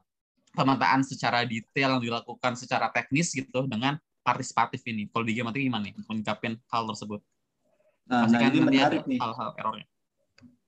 pemetaan 0.54 1.02
secara 1.02 1.48
detail 1.48 1.98
yang 1.98 2.04
dilakukan 2.04 2.54
secara 2.54 2.94
teknis 2.94 3.34
gitu 3.34 3.66
dengan 3.66 3.98
partisipatif 4.22 4.86
ini. 4.86 5.10
Kalau 5.10 5.26
di 5.26 5.34
game 5.34 5.50
gimana 5.50 5.90
nih 5.90 5.96
menyikapi 6.06 6.60
hal 6.70 6.84
tersebut? 6.94 7.22
Nah, 8.10 8.26
nah 8.26 8.42
ini 8.46 8.60
menarik 8.62 9.06
nih. 9.06 9.18
Hal-hal 9.22 9.54
errornya. 9.58 9.88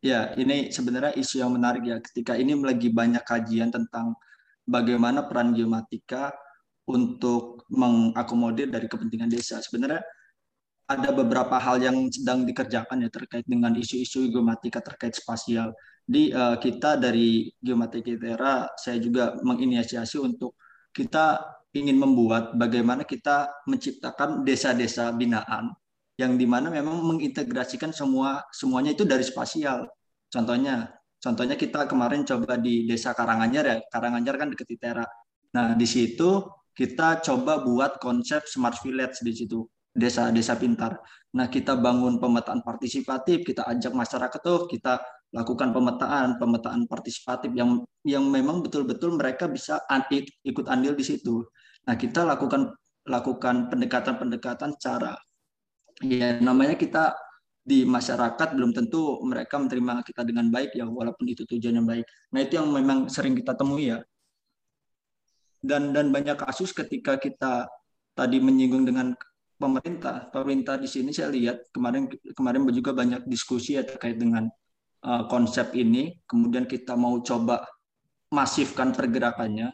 Ya, 0.02 0.34
ini 0.34 0.74
sebenarnya 0.74 1.14
isu 1.14 1.46
yang 1.46 1.54
menarik 1.54 1.86
ya. 1.86 1.98
Ketika 2.02 2.34
ini 2.34 2.58
lagi 2.58 2.90
banyak 2.90 3.22
kajian 3.22 3.70
tentang 3.70 4.18
bagaimana 4.66 5.26
peran 5.30 5.54
geomatika 5.54 6.34
untuk 6.90 7.68
mengakomodir 7.70 8.72
dari 8.72 8.90
kepentingan 8.90 9.30
desa. 9.30 9.62
Sebenarnya 9.62 10.02
ada 10.92 11.10
beberapa 11.16 11.56
hal 11.56 11.80
yang 11.80 12.12
sedang 12.12 12.44
dikerjakan 12.44 13.08
ya 13.08 13.10
terkait 13.10 13.48
dengan 13.48 13.72
isu-isu 13.72 14.28
geomatika 14.28 14.84
terkait 14.84 15.16
spasial 15.16 15.72
di 16.04 16.34
uh, 16.36 16.60
kita 16.60 17.00
dari 17.00 17.48
Geomatika 17.64 18.12
Itera 18.12 18.68
saya 18.76 19.00
juga 19.00 19.40
menginisiasi 19.40 20.20
untuk 20.20 20.60
kita 20.92 21.40
ingin 21.72 21.96
membuat 21.96 22.52
bagaimana 22.60 23.08
kita 23.08 23.64
menciptakan 23.64 24.44
desa-desa 24.44 25.16
binaan 25.16 25.72
yang 26.20 26.36
di 26.36 26.44
mana 26.44 26.68
memang 26.68 27.00
mengintegrasikan 27.08 27.96
semua 27.96 28.44
semuanya 28.52 28.92
itu 28.92 29.08
dari 29.08 29.24
spasial. 29.24 29.88
Contohnya, 30.28 30.92
contohnya 31.18 31.56
kita 31.56 31.88
kemarin 31.88 32.28
coba 32.28 32.60
di 32.60 32.84
desa 32.84 33.16
Karanganyar 33.16 33.64
ya, 33.64 33.78
Karanganyar 33.88 34.36
kan 34.36 34.48
dekat 34.52 34.68
Itera. 34.76 35.08
Nah 35.56 35.80
di 35.80 35.88
situ 35.88 36.44
kita 36.82 37.22
coba 37.22 37.62
buat 37.62 38.02
konsep 38.02 38.50
smart 38.50 38.82
village 38.82 39.22
di 39.22 39.38
situ 39.38 39.62
desa-desa 39.94 40.58
pintar. 40.58 40.98
Nah 41.38 41.46
kita 41.46 41.78
bangun 41.78 42.18
pemetaan 42.18 42.66
partisipatif, 42.66 43.46
kita 43.46 43.70
ajak 43.70 43.94
masyarakat 43.94 44.40
tuh 44.42 44.66
kita 44.66 44.98
lakukan 45.30 45.70
pemetaan, 45.72 46.42
pemetaan 46.42 46.90
partisipatif 46.90 47.54
yang 47.54 47.86
yang 48.02 48.26
memang 48.26 48.66
betul-betul 48.66 49.14
mereka 49.16 49.46
bisa 49.46 49.78
ikut 50.44 50.66
andil 50.66 50.98
di 50.98 51.06
situ. 51.06 51.46
Nah, 51.88 51.96
kita 51.98 52.26
lakukan 52.26 52.74
lakukan 53.10 53.70
pendekatan-pendekatan 53.74 54.78
cara 54.78 55.18
ya 56.06 56.38
namanya 56.38 56.78
kita 56.78 57.14
di 57.62 57.86
masyarakat 57.86 58.58
belum 58.58 58.74
tentu 58.74 59.22
mereka 59.26 59.62
menerima 59.62 60.02
kita 60.02 60.22
dengan 60.26 60.50
baik 60.50 60.74
ya 60.74 60.86
walaupun 60.90 61.26
itu 61.30 61.46
tujuannya 61.46 61.84
baik. 61.86 62.06
Nah, 62.34 62.40
itu 62.42 62.54
yang 62.58 62.70
memang 62.74 63.06
sering 63.10 63.38
kita 63.38 63.54
temui 63.54 63.94
ya. 63.94 64.02
Dan 65.62 65.94
dan 65.94 66.10
banyak 66.10 66.42
kasus 66.42 66.74
ketika 66.74 67.22
kita 67.22 67.70
tadi 68.18 68.42
menyinggung 68.42 68.84
dengan 68.84 69.14
pemerintah, 69.62 70.34
pemerintah 70.34 70.82
di 70.82 70.90
sini 70.90 71.14
saya 71.14 71.30
lihat 71.30 71.70
kemarin 71.70 72.10
kemarin 72.34 72.66
juga 72.74 72.98
banyak 72.98 73.30
diskusi 73.30 73.78
ya 73.78 73.86
terkait 73.86 74.18
dengan 74.18 74.50
uh, 75.06 75.24
konsep 75.30 75.78
ini, 75.78 76.18
kemudian 76.26 76.66
kita 76.66 76.98
mau 76.98 77.22
coba 77.22 77.62
masifkan 78.34 78.90
pergerakannya, 78.90 79.70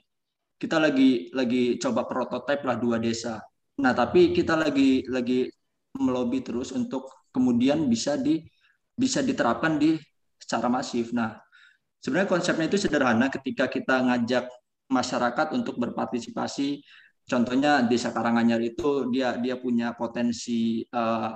kita 0.59 0.75
lagi 0.75 1.31
lagi 1.31 1.79
coba 1.79 2.03
prototipe 2.03 2.67
lah 2.67 2.75
dua 2.75 2.99
desa. 2.99 3.39
Nah, 3.79 3.95
tapi 3.95 4.35
kita 4.35 4.59
lagi 4.59 5.07
lagi 5.07 5.47
melobi 5.95 6.43
terus 6.43 6.75
untuk 6.75 7.29
kemudian 7.31 7.87
bisa 7.87 8.19
di 8.19 8.43
bisa 8.97 9.21
diterapkan 9.23 9.77
di 9.77 9.95
secara 10.35 10.67
masif. 10.67 11.13
Nah, 11.13 11.37
sebenarnya 12.01 12.27
konsepnya 12.27 12.65
itu 12.67 12.77
sederhana 12.81 13.29
ketika 13.29 13.69
kita 13.69 14.03
ngajak 14.03 14.49
masyarakat 14.87 15.53
untuk 15.55 15.75
berpartisipasi. 15.79 16.81
Contohnya 17.27 17.83
desa 17.83 18.15
Karanganyar 18.15 18.63
itu 18.63 19.11
dia 19.11 19.35
dia 19.35 19.59
punya 19.59 19.91
potensi 19.91 20.87
uh, 20.95 21.35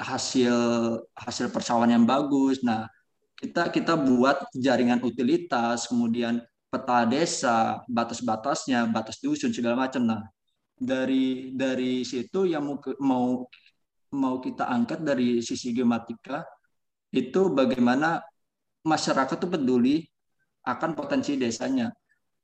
hasil 0.00 0.56
hasil 1.12 1.46
persawahan 1.52 2.00
yang 2.00 2.06
bagus. 2.08 2.64
Nah, 2.64 2.88
kita 3.36 3.68
kita 3.68 3.94
buat 3.98 4.48
jaringan 4.56 5.04
utilitas, 5.04 5.84
kemudian 5.90 6.40
peta 6.72 7.04
desa, 7.04 7.84
batas-batasnya, 7.90 8.88
batas 8.88 9.20
dusun 9.20 9.52
segala 9.52 9.84
macam. 9.84 10.02
Nah, 10.08 10.22
dari 10.78 11.52
dari 11.52 12.06
situ 12.06 12.48
yang 12.48 12.64
mau 12.64 12.78
mau 13.02 13.26
mau 14.14 14.36
kita 14.40 14.64
angkat 14.64 15.04
dari 15.04 15.44
sisi 15.44 15.76
geomatika 15.76 16.46
itu 17.12 17.52
bagaimana 17.52 18.24
masyarakat 18.84 19.36
itu 19.36 19.48
peduli 19.48 19.96
akan 20.68 20.92
potensi 20.92 21.40
desanya 21.40 21.88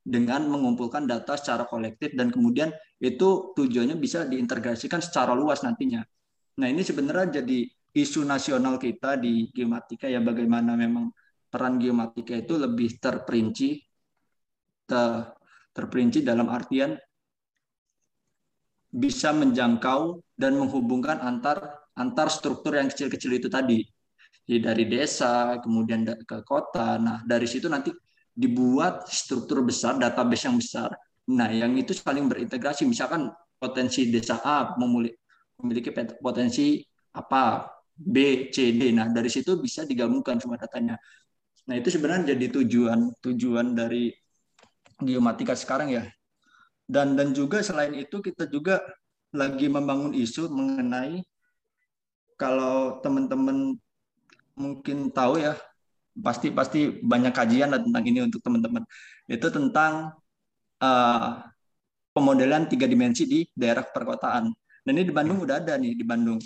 dengan 0.04 0.48
mengumpulkan 0.48 1.08
data 1.08 1.36
secara 1.36 1.64
kolektif 1.68 2.12
dan 2.12 2.28
kemudian 2.28 2.72
itu 3.00 3.52
tujuannya 3.56 3.96
bisa 3.96 4.28
diintegrasikan 4.28 5.00
secara 5.00 5.32
luas 5.32 5.64
nantinya. 5.64 6.04
Nah 6.60 6.66
ini 6.68 6.84
sebenarnya 6.84 7.40
jadi 7.40 7.68
isu 7.94 8.24
nasional 8.24 8.76
kita 8.76 9.16
di 9.16 9.48
geomatika 9.52 10.08
ya 10.08 10.20
bagaimana 10.20 10.76
memang 10.76 11.08
peran 11.48 11.80
geomatika 11.80 12.36
itu 12.36 12.58
lebih 12.58 13.00
terperinci 13.00 13.80
ter, 14.84 15.30
terperinci 15.72 16.20
dalam 16.20 16.52
artian 16.52 16.98
bisa 18.94 19.34
menjangkau 19.34 20.22
dan 20.38 20.54
menghubungkan 20.54 21.18
antar 21.18 21.84
antar 21.94 22.30
struktur 22.30 22.78
yang 22.78 22.90
kecil-kecil 22.90 23.32
itu 23.38 23.48
tadi. 23.50 23.82
Jadi 24.44 24.60
dari 24.60 24.84
desa, 24.84 25.56
kemudian 25.62 26.04
ke 26.04 26.44
kota. 26.44 27.00
Nah, 27.00 27.24
dari 27.24 27.48
situ 27.48 27.64
nanti 27.70 27.88
dibuat 28.34 29.06
struktur 29.06 29.62
besar, 29.62 29.96
database 29.96 30.50
yang 30.50 30.58
besar. 30.58 30.90
Nah, 31.30 31.48
yang 31.48 31.72
itu 31.78 31.94
saling 31.94 32.26
berintegrasi. 32.26 32.84
Misalkan 32.84 33.30
potensi 33.56 34.10
desa 34.10 34.42
A 34.42 34.74
memiliki 34.76 35.88
potensi 36.18 36.82
apa, 37.14 37.70
B, 37.94 38.50
C, 38.50 38.74
D. 38.74 38.90
Nah, 38.90 39.08
dari 39.08 39.30
situ 39.30 39.56
bisa 39.62 39.86
digabungkan 39.86 40.42
semua 40.42 40.58
datanya. 40.58 40.98
Nah, 41.64 41.74
itu 41.78 41.88
sebenarnya 41.94 42.36
jadi 42.36 42.46
tujuan 42.60 43.14
tujuan 43.22 43.72
dari 43.72 44.12
geomatika 45.00 45.54
sekarang 45.56 45.94
ya. 45.94 46.04
Dan 46.84 47.16
dan 47.16 47.32
juga 47.32 47.64
selain 47.64 47.96
itu 47.96 48.20
kita 48.20 48.50
juga 48.50 48.82
lagi 49.32 49.66
membangun 49.72 50.12
isu 50.12 50.52
mengenai 50.52 51.24
kalau 52.36 53.00
teman-teman 53.00 53.78
mungkin 54.54 55.10
tahu 55.10 55.42
ya 55.42 55.58
pasti 56.14 56.54
pasti 56.54 56.80
banyak 57.02 57.34
kajian 57.34 57.74
tentang 57.74 58.04
ini 58.06 58.22
untuk 58.22 58.40
teman-teman. 58.40 58.86
Itu 59.26 59.50
tentang 59.50 60.14
uh, 60.78 61.28
pemodelan 62.14 62.70
tiga 62.70 62.86
dimensi 62.86 63.26
di 63.26 63.42
daerah 63.50 63.82
perkotaan. 63.82 64.50
Dan 64.84 64.92
ini 64.94 65.10
di 65.10 65.14
Bandung 65.14 65.42
udah 65.42 65.58
ada 65.58 65.74
nih 65.74 65.98
di 65.98 66.04
Bandung. 66.06 66.38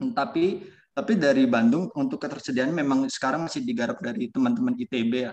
Tapi 0.00 0.64
tapi 0.90 1.12
dari 1.14 1.46
Bandung 1.46 1.86
untuk 1.94 2.18
ketersediaan 2.18 2.74
memang 2.74 3.06
sekarang 3.06 3.46
masih 3.46 3.62
digarap 3.62 4.02
dari 4.02 4.26
teman-teman 4.32 4.74
ITB 4.74 5.12
ya. 5.30 5.32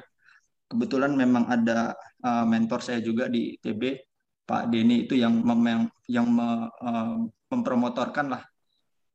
Kebetulan 0.68 1.16
memang 1.16 1.48
ada 1.48 1.96
uh, 2.22 2.46
mentor 2.46 2.84
saya 2.84 3.00
juga 3.00 3.32
di 3.32 3.56
ITB 3.56 4.04
Pak 4.48 4.72
Denny 4.72 5.08
itu 5.08 5.20
yang 5.20 5.44
mem 5.44 5.92
yang 6.08 6.28
me, 6.28 6.72
uh, 6.72 7.24
mempromotorkan 7.52 8.32
lah 8.32 8.44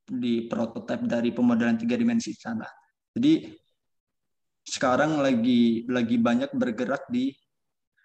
di 0.05 0.45
prototipe 0.49 1.09
dari 1.09 1.32
pemodelan 1.32 1.80
tiga 1.80 1.97
dimensi 1.97 2.36
sana. 2.36 2.66
Jadi 3.12 3.61
sekarang 4.62 5.18
lagi 5.18 5.84
lagi 5.90 6.16
banyak 6.16 6.54
bergerak 6.54 7.06
di 7.10 7.34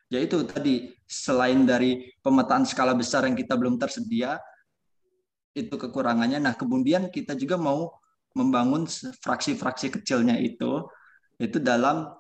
yaitu 0.07 0.43
tadi 0.47 0.95
selain 1.03 1.67
dari 1.67 2.15
pemetaan 2.23 2.63
skala 2.63 2.95
besar 2.95 3.27
yang 3.27 3.35
kita 3.35 3.59
belum 3.59 3.75
tersedia 3.75 4.39
itu 5.57 5.73
kekurangannya. 5.73 6.39
Nah, 6.39 6.53
kemudian 6.53 7.09
kita 7.09 7.33
juga 7.33 7.57
mau 7.57 7.91
membangun 8.37 8.85
fraksi-fraksi 9.23 9.99
kecilnya 9.99 10.37
itu 10.37 10.85
itu 11.41 11.57
dalam 11.57 12.13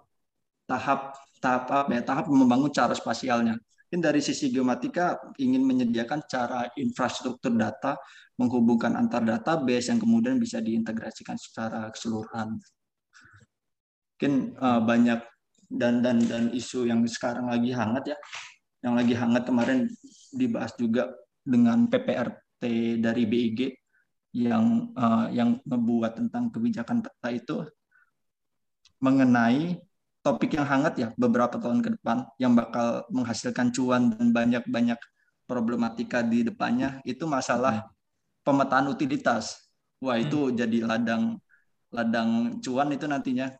tahap 0.65 1.13
tahap 1.37 1.69
apa 1.69 1.91
ya 1.93 2.01
tahap 2.01 2.25
membangun 2.27 2.73
cara 2.73 2.97
spasialnya. 2.97 3.55
Mungkin 3.87 4.01
dari 4.03 4.19
sisi 4.19 4.51
geomatika 4.51 5.15
ingin 5.39 5.63
menyediakan 5.63 6.27
cara 6.27 6.67
infrastruktur 6.75 7.55
data 7.55 7.95
menghubungkan 8.35 8.99
antar 8.99 9.23
database 9.23 9.87
yang 9.87 10.01
kemudian 10.01 10.35
bisa 10.35 10.59
diintegrasikan 10.59 11.39
secara 11.39 11.87
keseluruhan. 11.95 12.59
Mungkin 14.17 14.57
uh, 14.57 14.81
banyak 14.81 15.21
dan 15.69 16.01
dan 16.01 16.17
dan 16.25 16.49
isu 16.49 16.89
yang 16.89 17.05
sekarang 17.05 17.53
lagi 17.53 17.69
hangat 17.69 18.15
ya, 18.15 18.17
yang 18.81 18.97
lagi 18.97 19.13
hangat 19.13 19.45
kemarin 19.45 19.85
dibahas 20.33 20.73
juga 20.73 21.13
dengan 21.45 21.85
PPRT 21.85 22.97
dari 22.97 23.23
BIG 23.29 23.59
yang 24.33 24.89
uh, 24.97 25.29
yang 25.29 25.61
membuat 25.69 26.17
tentang 26.17 26.49
kebijakan 26.49 27.05
peta 27.05 27.29
itu 27.29 27.57
mengenai 28.97 29.77
topik 30.25 30.57
yang 30.57 30.65
hangat 30.65 30.93
ya 30.97 31.07
beberapa 31.15 31.61
tahun 31.61 31.85
ke 31.85 31.89
depan 32.01 32.25
yang 32.41 32.57
bakal 32.57 33.05
menghasilkan 33.13 33.69
cuan 33.69 34.17
dan 34.17 34.33
banyak-banyak 34.33 34.97
problematika 35.45 36.25
di 36.25 36.41
depannya 36.43 36.99
itu 37.05 37.23
masalah 37.29 37.85
hmm 37.85 37.95
pemetaan 38.47 38.87
utilitas. 38.87 39.59
Wah, 39.99 40.15
itu 40.15 40.47
hmm. 40.47 40.55
jadi 40.55 40.77
ladang 40.87 41.35
ladang 41.91 42.29
cuan 42.63 42.95
itu 42.95 43.03
nantinya. 43.03 43.51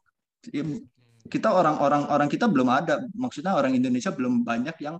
Kita 1.28 1.50
orang-orang 1.52 2.08
orang 2.08 2.30
kita 2.32 2.48
belum 2.48 2.70
ada, 2.72 3.04
maksudnya 3.16 3.56
orang 3.56 3.76
Indonesia 3.76 4.16
belum 4.16 4.48
banyak 4.48 4.78
yang 4.80 4.95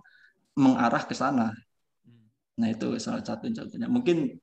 mengarah 0.58 1.02
ke 1.08 1.14
sana. 1.16 1.48
Nah, 2.58 2.68
itu 2.68 2.98
salah 3.00 3.22
satu 3.22 3.48
contohnya. 3.48 3.88
Mungkin 3.88 4.34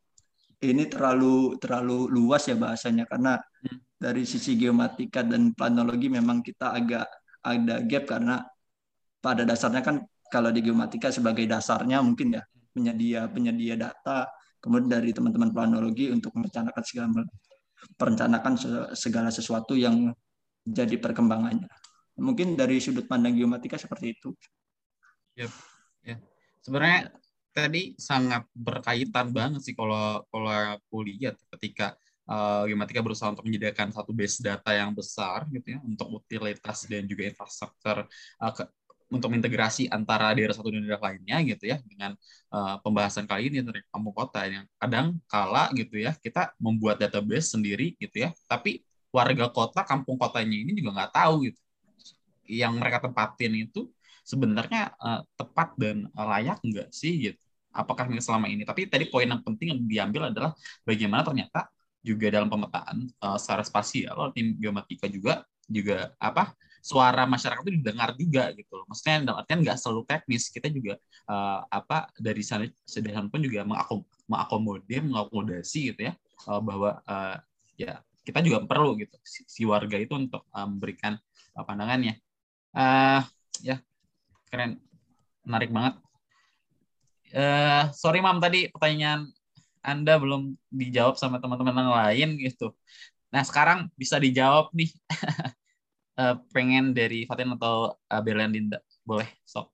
ini 0.64 0.84
terlalu 0.88 1.60
terlalu 1.60 2.08
luas 2.10 2.48
ya 2.48 2.56
bahasanya 2.56 3.06
karena 3.06 3.38
hmm. 3.38 4.00
dari 4.00 4.24
sisi 4.24 4.56
geomatika 4.56 5.22
dan 5.22 5.52
planologi 5.52 6.08
memang 6.08 6.40
kita 6.42 6.74
agak 6.74 7.06
ada 7.46 7.84
gap 7.86 8.04
karena 8.10 8.42
pada 9.22 9.44
dasarnya 9.46 9.82
kan 9.86 10.02
kalau 10.32 10.50
di 10.50 10.66
geomatika 10.66 11.14
sebagai 11.14 11.46
dasarnya 11.46 12.02
mungkin 12.02 12.40
ya 12.40 12.44
penyedia 12.74 13.30
penyedia 13.30 13.76
data 13.78 14.26
kemudian 14.64 14.90
dari 14.90 15.14
teman-teman 15.14 15.54
planologi 15.54 16.10
untuk 16.10 16.34
merencanakan 16.34 16.84
segala 16.84 17.22
perencanakan 17.96 18.54
segala 18.98 19.30
sesuatu 19.30 19.78
yang 19.78 20.10
jadi 20.66 20.98
perkembangannya. 20.98 21.70
Mungkin 22.18 22.58
dari 22.58 22.82
sudut 22.82 23.06
pandang 23.06 23.38
geomatika 23.38 23.78
seperti 23.78 24.18
itu. 24.18 24.34
Ya, 25.38 25.48
ya. 26.02 26.18
Sebenarnya 26.66 27.14
tadi 27.56 27.96
sangat 27.96 28.50
berkaitan 28.52 29.32
banget 29.32 29.64
sih 29.64 29.76
kalau 29.78 30.26
kalau 30.28 30.52
aku 30.52 31.08
lihat 31.08 31.40
ketika 31.56 31.96
uh, 32.28 32.68
geomatika 32.68 33.00
berusaha 33.00 33.32
untuk 33.32 33.48
menyediakan 33.48 33.96
satu 33.96 34.12
base 34.12 34.44
data 34.44 34.76
yang 34.76 34.92
besar 34.92 35.48
gitu 35.52 35.76
ya 35.76 35.80
untuk 35.84 36.20
utilitas 36.20 36.84
dan 36.88 37.08
juga 37.08 37.24
infrastruktur 37.24 38.08
uh, 38.44 38.54
untuk 39.08 39.32
integrasi 39.32 39.88
antara 39.88 40.34
daerah 40.34 40.52
satu 40.52 40.74
dan 40.74 40.84
daerah 40.84 41.00
lainnya 41.00 41.38
gitu 41.48 41.70
ya 41.70 41.78
dengan 41.86 42.18
uh, 42.52 42.76
pembahasan 42.82 43.24
kali 43.30 43.54
ini 43.54 43.62
tentang 43.62 43.86
kampung 43.94 44.16
kota 44.16 44.42
yang 44.44 44.66
kadang 44.82 45.16
kala 45.30 45.70
gitu 45.78 45.96
ya 46.02 46.12
kita 46.20 46.52
membuat 46.58 47.00
database 47.00 47.54
sendiri 47.54 47.94
gitu 48.02 48.26
ya 48.26 48.34
tapi 48.50 48.82
warga 49.16 49.46
kota 49.48 49.82
kampung 49.88 50.20
kotanya 50.20 50.58
ini 50.60 50.72
juga 50.76 50.90
nggak 51.00 51.12
tahu 51.16 51.34
gitu. 51.48 51.62
Yang 52.46 52.74
mereka 52.78 52.98
tempatin 53.06 53.54
itu 53.56 53.82
sebenarnya 54.28 54.94
uh, 55.00 55.22
tepat 55.40 55.74
dan 55.80 56.12
layak 56.12 56.60
nggak 56.60 56.90
sih 56.92 57.32
gitu? 57.32 57.42
Apakah 57.72 58.08
selama 58.20 58.48
ini? 58.52 58.64
Tapi 58.68 58.88
tadi 58.92 59.08
poin 59.08 59.28
yang 59.28 59.44
penting 59.44 59.68
yang 59.72 59.82
diambil 59.84 60.32
adalah 60.32 60.52
bagaimana 60.84 61.24
ternyata 61.24 61.72
juga 62.06 62.28
dalam 62.30 62.52
pemetaan 62.52 62.98
uh, 63.24 63.38
secara 63.42 63.64
spasial 63.66 64.30
tim 64.36 64.54
geomatika 64.62 65.10
juga 65.10 65.42
juga 65.66 66.14
apa 66.22 66.54
suara 66.86 67.26
masyarakat 67.26 67.66
itu 67.66 67.82
didengar 67.82 68.14
juga 68.14 68.54
gitu 68.54 68.78
loh. 68.78 68.86
Maksudnya 68.86 69.26
dalam 69.26 69.42
artian 69.42 69.60
nggak 69.66 69.78
selalu 69.82 70.02
teknis, 70.06 70.54
kita 70.54 70.70
juga 70.70 71.02
uh, 71.26 71.66
apa 71.66 72.14
dari 72.22 72.46
sana 72.46 72.70
sederhana 72.86 73.26
pun 73.26 73.42
juga 73.42 73.66
mengakom, 73.66 74.06
mengakomodir, 74.30 75.02
mengakomodasi 75.02 75.80
gitu 75.90 76.02
ya 76.06 76.14
uh, 76.46 76.62
bahwa 76.62 77.02
uh, 77.10 77.42
ya 77.74 78.06
kita 78.26 78.42
juga 78.42 78.66
perlu 78.66 78.98
gitu 78.98 79.14
si, 79.22 79.46
si 79.46 79.62
warga 79.64 79.96
itu 80.02 80.18
untuk 80.18 80.50
uh, 80.50 80.66
memberikan 80.66 81.14
uh, 81.54 81.64
pandangannya. 81.64 82.18
Uh, 82.76 83.22
ya 83.62 83.80
keren, 84.50 84.82
menarik 85.46 85.70
banget. 85.70 85.96
Uh, 87.36 87.94
sorry 87.94 88.20
mam 88.20 88.42
tadi 88.42 88.72
pertanyaan 88.74 89.30
anda 89.86 90.18
belum 90.18 90.58
dijawab 90.74 91.16
sama 91.22 91.38
teman-teman 91.38 91.86
yang 91.86 91.94
lain 91.94 92.30
gitu. 92.42 92.74
Nah 93.30 93.46
sekarang 93.46 93.94
bisa 93.94 94.18
dijawab 94.18 94.74
nih. 94.74 94.90
uh, 96.18 96.42
pengen 96.56 96.98
dari 96.98 97.30
Fatin 97.30 97.54
atau 97.54 97.94
uh, 97.94 98.22
Berlandinda? 98.26 98.82
Boleh, 99.06 99.30
sok. 99.46 99.70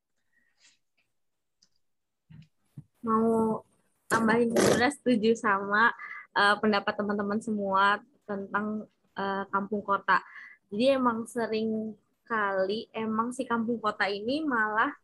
Mau 3.01 3.63
tambahin 4.11 4.51
sebenarnya 4.51 4.91
setuju 4.91 5.31
sama 5.39 5.95
uh, 6.35 6.59
pendapat 6.59 6.93
teman-teman 6.99 7.39
semua 7.39 8.03
tentang 8.31 8.87
uh, 9.19 9.43
kampung 9.51 9.83
kota. 9.83 10.23
Jadi 10.71 10.95
emang 10.95 11.27
sering 11.27 11.91
kali 12.23 12.87
emang 12.95 13.35
si 13.35 13.43
kampung 13.43 13.75
kota 13.83 14.07
ini 14.07 14.39
malah 14.47 14.95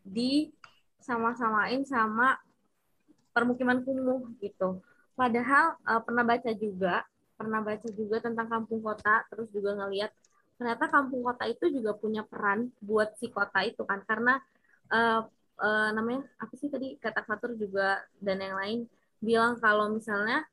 di 0.00 0.48
sama-samain 1.04 1.84
sama 1.84 2.40
permukiman 3.36 3.84
kumuh 3.84 4.32
gitu. 4.40 4.80
Padahal 5.12 5.76
uh, 5.84 6.00
pernah 6.00 6.24
baca 6.24 6.50
juga, 6.56 7.04
pernah 7.36 7.60
baca 7.60 7.88
juga 7.92 8.16
tentang 8.24 8.48
kampung 8.48 8.80
kota, 8.80 9.28
terus 9.28 9.52
juga 9.52 9.76
ngelihat 9.76 10.08
ternyata 10.56 10.92
kampung 10.92 11.24
kota 11.24 11.48
itu 11.48 11.72
juga 11.72 11.96
punya 11.96 12.20
peran 12.20 12.68
buat 12.84 13.16
si 13.16 13.32
kota 13.32 13.64
itu 13.64 13.80
kan 13.88 14.04
karena 14.04 14.36
uh, 14.92 15.24
uh, 15.56 15.88
namanya 15.96 16.28
apa 16.36 16.52
sih 16.60 16.68
tadi 16.68 17.00
kata 17.00 17.24
Fatur 17.24 17.56
juga 17.56 18.04
dan 18.20 18.44
yang 18.44 18.60
lain 18.60 18.78
bilang 19.24 19.56
kalau 19.56 19.88
misalnya 19.88 20.44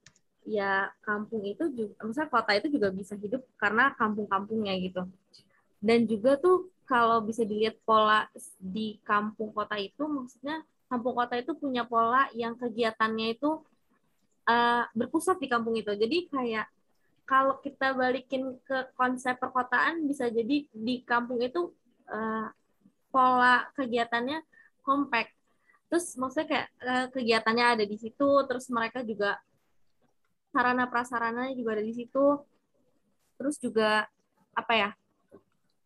ya 0.47 0.87
kampung 1.03 1.43
itu 1.43 1.67
juga 1.75 1.99
misalnya 2.07 2.31
kota 2.31 2.51
itu 2.55 2.67
juga 2.71 2.87
bisa 2.95 3.19
hidup 3.19 3.43
karena 3.59 3.91
kampung-kampungnya 3.99 4.79
gitu. 4.79 5.03
Dan 5.83 6.07
juga 6.07 6.39
tuh 6.39 6.71
kalau 6.87 7.19
bisa 7.19 7.43
dilihat 7.43 7.75
pola 7.83 8.31
di 8.55 8.95
kampung 9.03 9.51
kota 9.51 9.75
itu 9.75 10.07
maksudnya 10.07 10.63
kampung 10.87 11.19
kota 11.19 11.35
itu 11.35 11.51
punya 11.51 11.83
pola 11.83 12.31
yang 12.31 12.55
kegiatannya 12.55 13.35
itu 13.35 13.59
uh, 14.47 14.87
berpusat 14.95 15.35
di 15.43 15.51
kampung 15.51 15.75
itu. 15.75 15.91
Jadi 15.91 16.31
kayak 16.31 16.71
kalau 17.27 17.59
kita 17.59 17.91
balikin 17.91 18.55
ke 18.63 18.87
konsep 18.95 19.35
perkotaan 19.35 20.07
bisa 20.07 20.31
jadi 20.31 20.63
di 20.71 20.95
kampung 21.03 21.43
itu 21.43 21.75
uh, 22.07 22.47
pola 23.11 23.67
kegiatannya 23.75 24.39
kompak. 24.79 25.27
Terus 25.91 26.15
maksudnya 26.15 26.47
kayak 26.47 26.67
uh, 26.79 27.07
kegiatannya 27.11 27.65
ada 27.75 27.83
di 27.83 27.99
situ 27.99 28.27
terus 28.47 28.71
mereka 28.71 29.03
juga 29.03 29.35
sarana 30.57 30.89
prasarananya 30.89 31.53
juga 31.53 31.77
ada 31.77 31.85
di 31.85 31.93
situ. 31.93 32.41
Terus 33.37 33.61
juga 33.61 34.09
apa 34.57 34.73
ya 34.73 34.89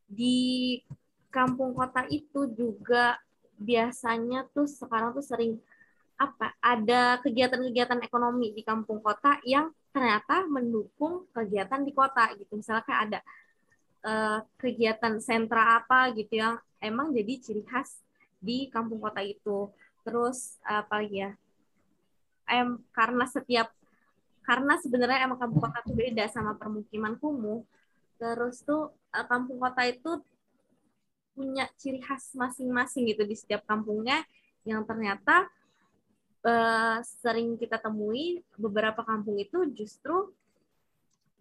di 0.08 0.80
kampung 1.28 1.76
kota 1.76 2.08
itu 2.08 2.48
juga 2.56 3.20
biasanya 3.60 4.48
tuh 4.56 4.64
sekarang 4.64 5.12
tuh 5.12 5.24
sering 5.24 5.60
apa 6.16 6.56
ada 6.64 7.20
kegiatan-kegiatan 7.20 8.00
ekonomi 8.08 8.56
di 8.56 8.64
kampung 8.64 9.04
kota 9.04 9.44
yang 9.44 9.76
ternyata 9.92 10.48
mendukung 10.48 11.28
kegiatan 11.36 11.84
di 11.84 11.92
kota 11.92 12.32
gitu. 12.40 12.56
Misalnya 12.56 12.84
kayak 12.88 13.02
ada 13.12 13.20
uh, 14.08 14.40
kegiatan 14.56 15.20
sentra 15.20 15.84
apa 15.84 16.16
gitu 16.16 16.40
yang 16.40 16.56
emang 16.80 17.12
jadi 17.12 17.44
ciri 17.44 17.68
khas 17.68 18.00
di 18.40 18.72
kampung 18.72 19.04
kota 19.04 19.20
itu. 19.20 19.68
Terus 20.08 20.56
apa 20.64 21.04
lagi 21.04 21.28
ya 21.28 21.32
em 22.52 22.84
karena 22.92 23.26
setiap 23.28 23.72
karena 24.42 24.74
sebenarnya 24.82 25.26
emang 25.30 25.40
kampung 25.40 25.62
kota 25.62 25.80
itu 25.86 25.94
beda 25.94 26.26
sama 26.30 26.58
permukiman 26.58 27.18
kumuh 27.18 27.62
terus 28.22 28.62
tuh 28.62 28.94
uh, 29.14 29.26
kampung 29.26 29.58
kota 29.58 29.86
itu 29.86 30.22
punya 31.34 31.66
ciri 31.80 32.04
khas 32.04 32.36
masing-masing 32.38 33.10
gitu 33.10 33.24
di 33.26 33.34
setiap 33.34 33.66
kampungnya 33.66 34.22
yang 34.68 34.86
ternyata 34.86 35.50
uh, 36.46 37.02
sering 37.02 37.58
kita 37.58 37.82
temui 37.82 38.46
beberapa 38.58 39.02
kampung 39.02 39.42
itu 39.42 39.66
justru 39.74 40.30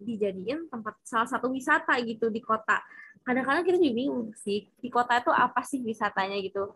dijadiin 0.00 0.72
tempat 0.72 0.96
salah 1.04 1.28
satu 1.28 1.52
wisata 1.52 1.92
gitu 2.00 2.32
di 2.32 2.40
kota. 2.40 2.80
Kadang-kadang 3.20 3.60
kita 3.68 3.76
juga 3.76 3.92
bingung 3.92 4.32
sih 4.40 4.64
di 4.80 4.88
kota 4.88 5.20
itu 5.20 5.28
apa 5.28 5.60
sih 5.60 5.84
wisatanya 5.84 6.40
gitu. 6.40 6.72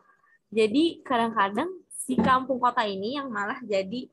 Jadi 0.53 1.01
kadang-kadang 1.01 1.73
si 1.89 2.21
kampung 2.21 2.61
kota 2.61 2.85
ini 2.85 3.17
yang 3.17 3.33
malah 3.33 3.57
jadi 3.65 4.07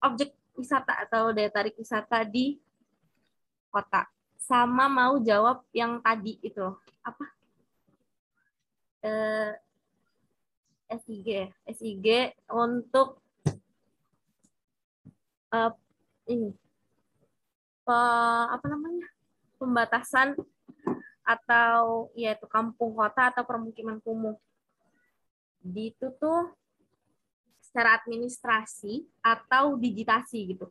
objek 0.00 0.32
wisata 0.58 1.06
atau 1.06 1.30
daya 1.30 1.48
tarik 1.48 1.78
wisata 1.78 2.26
di 2.26 2.58
kota. 3.70 4.10
Sama 4.34 4.90
mau 4.90 5.16
jawab 5.22 5.62
yang 5.70 6.02
tadi 6.02 6.36
itu 6.42 6.66
apa? 7.06 7.24
Eh, 9.06 9.52
SIG 10.88 11.52
SIG 11.68 12.06
untuk 12.50 13.22
uh, 15.52 15.72
ini. 16.26 16.50
Pe, 17.84 17.98
apa 18.48 18.66
namanya? 18.66 19.06
Pembatasan 19.60 20.34
atau 21.28 22.08
yaitu 22.16 22.48
kampung 22.48 22.96
kota 22.96 23.28
atau 23.28 23.44
permukiman 23.44 24.00
kumuh. 24.00 24.36
Di 25.60 25.92
itu 25.92 26.08
tuh 26.16 26.56
secara 27.78 27.94
administrasi 28.02 29.06
atau 29.22 29.78
digitasi 29.78 30.50
gitu 30.50 30.66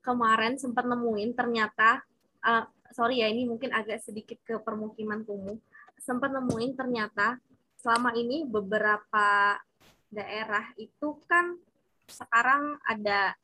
kemarin 0.00 0.56
sempat 0.56 0.88
nemuin 0.88 1.36
ternyata 1.36 2.00
uh, 2.40 2.64
sorry 2.96 3.20
ya 3.20 3.28
ini 3.28 3.44
mungkin 3.44 3.68
agak 3.76 4.00
sedikit 4.00 4.40
ke 4.48 4.56
permukiman 4.56 5.28
kumuh 5.28 5.60
sempat 6.00 6.32
nemuin 6.32 6.72
ternyata 6.72 7.36
selama 7.76 8.16
ini 8.16 8.48
beberapa 8.48 9.60
daerah 10.08 10.72
itu 10.80 11.20
kan 11.28 11.60
sekarang 12.08 12.80
ada 12.88 13.36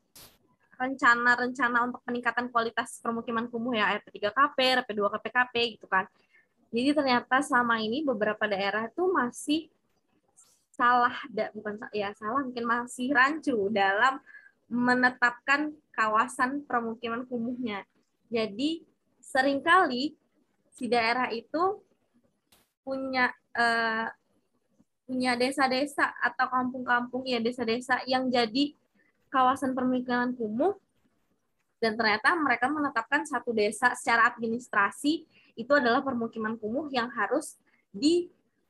rencana-rencana 0.81 1.85
untuk 1.85 2.01
peningkatan 2.09 2.49
kualitas 2.49 3.05
permukiman 3.05 3.45
kumuh 3.53 3.77
ya 3.77 4.01
RP3KP, 4.01 4.57
RP2KPKP 4.81 5.77
gitu 5.77 5.85
kan. 5.85 6.09
Jadi 6.73 6.91
ternyata 6.91 7.39
selama 7.39 7.77
ini 7.79 8.01
beberapa 8.03 8.43
daerah 8.49 8.89
itu 8.89 9.07
masih 9.07 9.71
salah 10.75 11.15
bukan 11.55 11.79
ya 11.95 12.11
salah 12.19 12.43
mungkin 12.43 12.67
masih 12.67 13.15
rancu 13.15 13.71
dalam 13.71 14.19
menetapkan 14.67 15.71
kawasan 15.95 16.67
permukiman 16.67 17.23
kumuhnya. 17.23 17.87
Jadi 18.27 18.83
sering 19.23 19.63
kali 19.63 20.19
si 20.75 20.91
daerah 20.91 21.31
itu 21.31 21.79
punya 22.83 23.31
uh, 23.55 24.11
punya 25.05 25.37
desa-desa 25.37 26.11
atau 26.19 26.49
kampung-kampung 26.49 27.23
ya 27.29 27.37
desa-desa 27.39 28.01
yang 28.09 28.27
jadi 28.27 28.73
kawasan 29.29 29.77
permukiman 29.77 30.33
kumuh 30.33 30.73
dan 31.77 31.93
ternyata 31.93 32.33
mereka 32.33 32.65
menetapkan 32.65 33.21
satu 33.23 33.53
desa 33.53 33.93
secara 33.93 34.33
administrasi 34.33 35.29
itu 35.53 35.71
adalah 35.71 36.01
permukiman 36.01 36.57
kumuh 36.57 36.89
yang 36.89 37.07
harus 37.13 37.61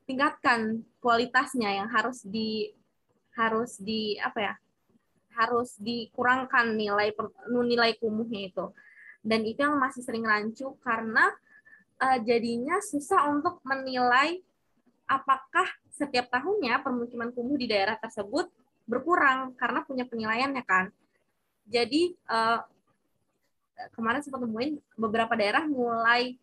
ditingkatkan 0.05 0.85
kualitasnya 1.01 1.81
yang 1.81 1.89
harus 1.89 2.21
di 2.21 2.69
harus 3.33 3.81
di 3.81 4.15
apa 4.21 4.39
ya 4.39 4.53
harus 5.33 5.75
dikurangkan 5.81 6.77
nilai 6.77 7.09
nilai 7.49 7.97
kumuhnya 7.97 8.53
itu 8.53 8.65
dan 9.25 9.41
itu 9.41 9.65
yang 9.65 9.81
masih 9.81 10.05
sering 10.05 10.21
rancu 10.21 10.77
karena 10.85 11.33
uh, 11.97 12.21
jadinya 12.21 12.77
susah 12.85 13.33
untuk 13.33 13.57
menilai 13.65 14.39
apakah 15.09 15.65
setiap 15.89 16.29
tahunnya 16.29 16.85
permukiman 16.85 17.33
kumuh 17.33 17.57
di 17.57 17.65
daerah 17.65 17.97
tersebut 17.97 18.45
berkurang 18.85 19.57
karena 19.57 19.81
punya 19.81 20.05
penilaiannya 20.05 20.61
kan. 20.61 20.93
Jadi 21.65 22.13
uh, 22.29 22.61
kemarin 23.97 24.21
sempat 24.21 24.45
nemuin 24.45 24.77
beberapa 24.93 25.33
daerah 25.33 25.65
mulai 25.65 26.37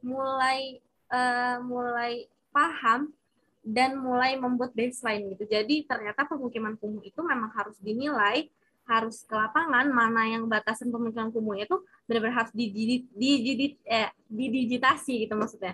mulai 0.00 0.80
uh, 1.12 1.60
mulai 1.60 2.24
paham 2.54 3.10
dan 3.66 3.98
mulai 3.98 4.38
membuat 4.38 4.70
baseline 4.76 5.34
gitu. 5.34 5.50
Jadi 5.50 5.82
ternyata 5.88 6.22
permukiman 6.28 6.78
kumuh 6.78 7.02
itu 7.02 7.18
memang 7.18 7.50
harus 7.50 7.74
dinilai, 7.82 8.46
harus 8.86 9.24
ke 9.24 9.34
lapangan 9.34 9.88
mana 9.90 10.28
yang 10.28 10.46
batasan 10.46 10.92
permukiman 10.92 11.32
kumuh 11.32 11.58
itu 11.58 11.82
benar-benar 12.04 12.44
harus 12.44 12.52
eh, 12.54 14.10
didigitasi 14.28 15.24
gitu 15.24 15.34
maksudnya 15.34 15.72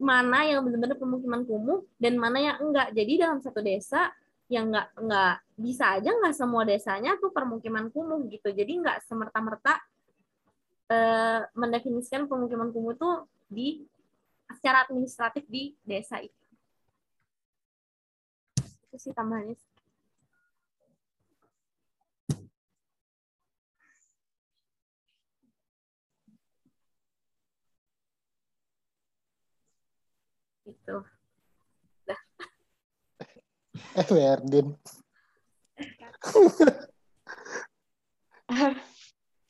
mana 0.00 0.48
yang 0.48 0.64
benar-benar 0.64 0.96
pemukiman 0.96 1.44
kumuh 1.44 1.84
dan 2.00 2.16
mana 2.16 2.40
yang 2.40 2.56
enggak. 2.58 2.88
Jadi 2.96 3.12
dalam 3.20 3.38
satu 3.44 3.60
desa 3.60 4.08
yang 4.48 4.72
enggak 4.72 4.88
enggak 4.96 5.34
bisa 5.60 5.84
aja 5.94 6.10
enggak 6.10 6.34
semua 6.34 6.64
desanya 6.64 7.20
tuh 7.20 7.28
permukiman 7.30 7.92
kumuh 7.92 8.24
gitu. 8.32 8.48
Jadi 8.48 8.80
enggak 8.80 9.04
semerta-merta 9.04 9.76
eh, 10.88 11.40
mendefinisikan 11.52 12.24
pemukiman 12.26 12.72
kumuh 12.72 12.96
tuh 12.96 13.28
di 13.52 13.84
secara 14.60 14.84
administratif 14.84 15.48
di 15.48 15.72
desa 15.80 16.20
itu. 16.20 16.36
Itu 18.92 18.96
sih 19.00 19.16
tambahannya. 19.16 19.56
gitu. 30.70 31.02
Dah. 32.06 32.20
Eh, 33.98 34.06
Berdin. 34.06 34.78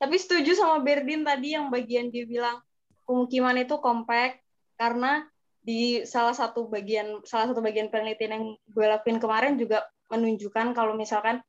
Tapi 0.01 0.17
setuju 0.17 0.57
sama 0.57 0.81
Berdin 0.81 1.21
tadi 1.25 1.53
yang 1.57 1.69
bagian 1.69 2.09
dia 2.09 2.25
bilang 2.25 2.61
pemukiman 3.05 3.57
itu 3.61 3.77
kompak 3.81 4.41
karena 4.81 5.29
di 5.61 6.09
salah 6.09 6.33
satu 6.33 6.73
bagian 6.73 7.21
salah 7.29 7.53
satu 7.53 7.61
bagian 7.61 7.93
penelitian 7.93 8.33
yang 8.33 8.45
gue 8.73 8.87
lakuin 8.89 9.21
kemarin 9.21 9.61
juga 9.61 9.85
menunjukkan 10.09 10.73
kalau 10.73 10.97
misalkan 10.97 11.45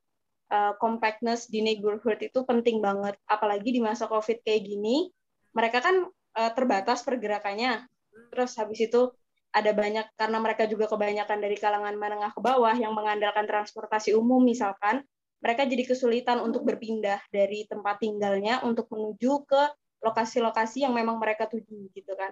uh, 0.52 0.76
compactness 0.84 1.48
di 1.48 1.64
neighborhood 1.64 2.20
itu 2.20 2.44
penting 2.44 2.84
banget. 2.84 3.16
Apalagi 3.32 3.72
di 3.72 3.80
masa 3.80 4.12
covid 4.12 4.44
kayak 4.44 4.68
gini 4.68 5.08
mereka 5.56 5.80
kan 5.80 6.12
uh, 6.12 6.52
terbatas 6.52 7.08
pergerakannya. 7.08 7.88
Terus 8.36 8.52
habis 8.60 8.84
itu 8.84 9.16
ada 9.52 9.72
banyak 9.72 10.12
karena 10.20 10.38
mereka 10.40 10.64
juga 10.68 10.92
kebanyakan 10.92 11.40
dari 11.40 11.56
kalangan 11.56 11.96
menengah 11.96 12.32
ke 12.36 12.40
bawah 12.44 12.76
yang 12.76 12.92
mengandalkan 12.92 13.48
transportasi 13.48 14.16
umum 14.16 14.44
misalkan 14.44 15.04
mereka 15.44 15.68
jadi 15.68 15.84
kesulitan 15.84 16.40
untuk 16.40 16.64
berpindah 16.64 17.20
dari 17.34 17.68
tempat 17.68 18.00
tinggalnya 18.00 18.64
untuk 18.64 18.88
menuju 18.88 19.44
ke 19.44 19.64
lokasi-lokasi 20.00 20.88
yang 20.88 20.96
memang 20.96 21.20
mereka 21.20 21.52
tuju 21.52 21.92
gitu 21.92 22.14
kan 22.16 22.32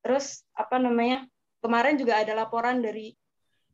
terus 0.00 0.44
apa 0.56 0.80
namanya 0.80 1.28
kemarin 1.60 1.96
juga 2.00 2.20
ada 2.20 2.32
laporan 2.32 2.80
dari 2.80 3.12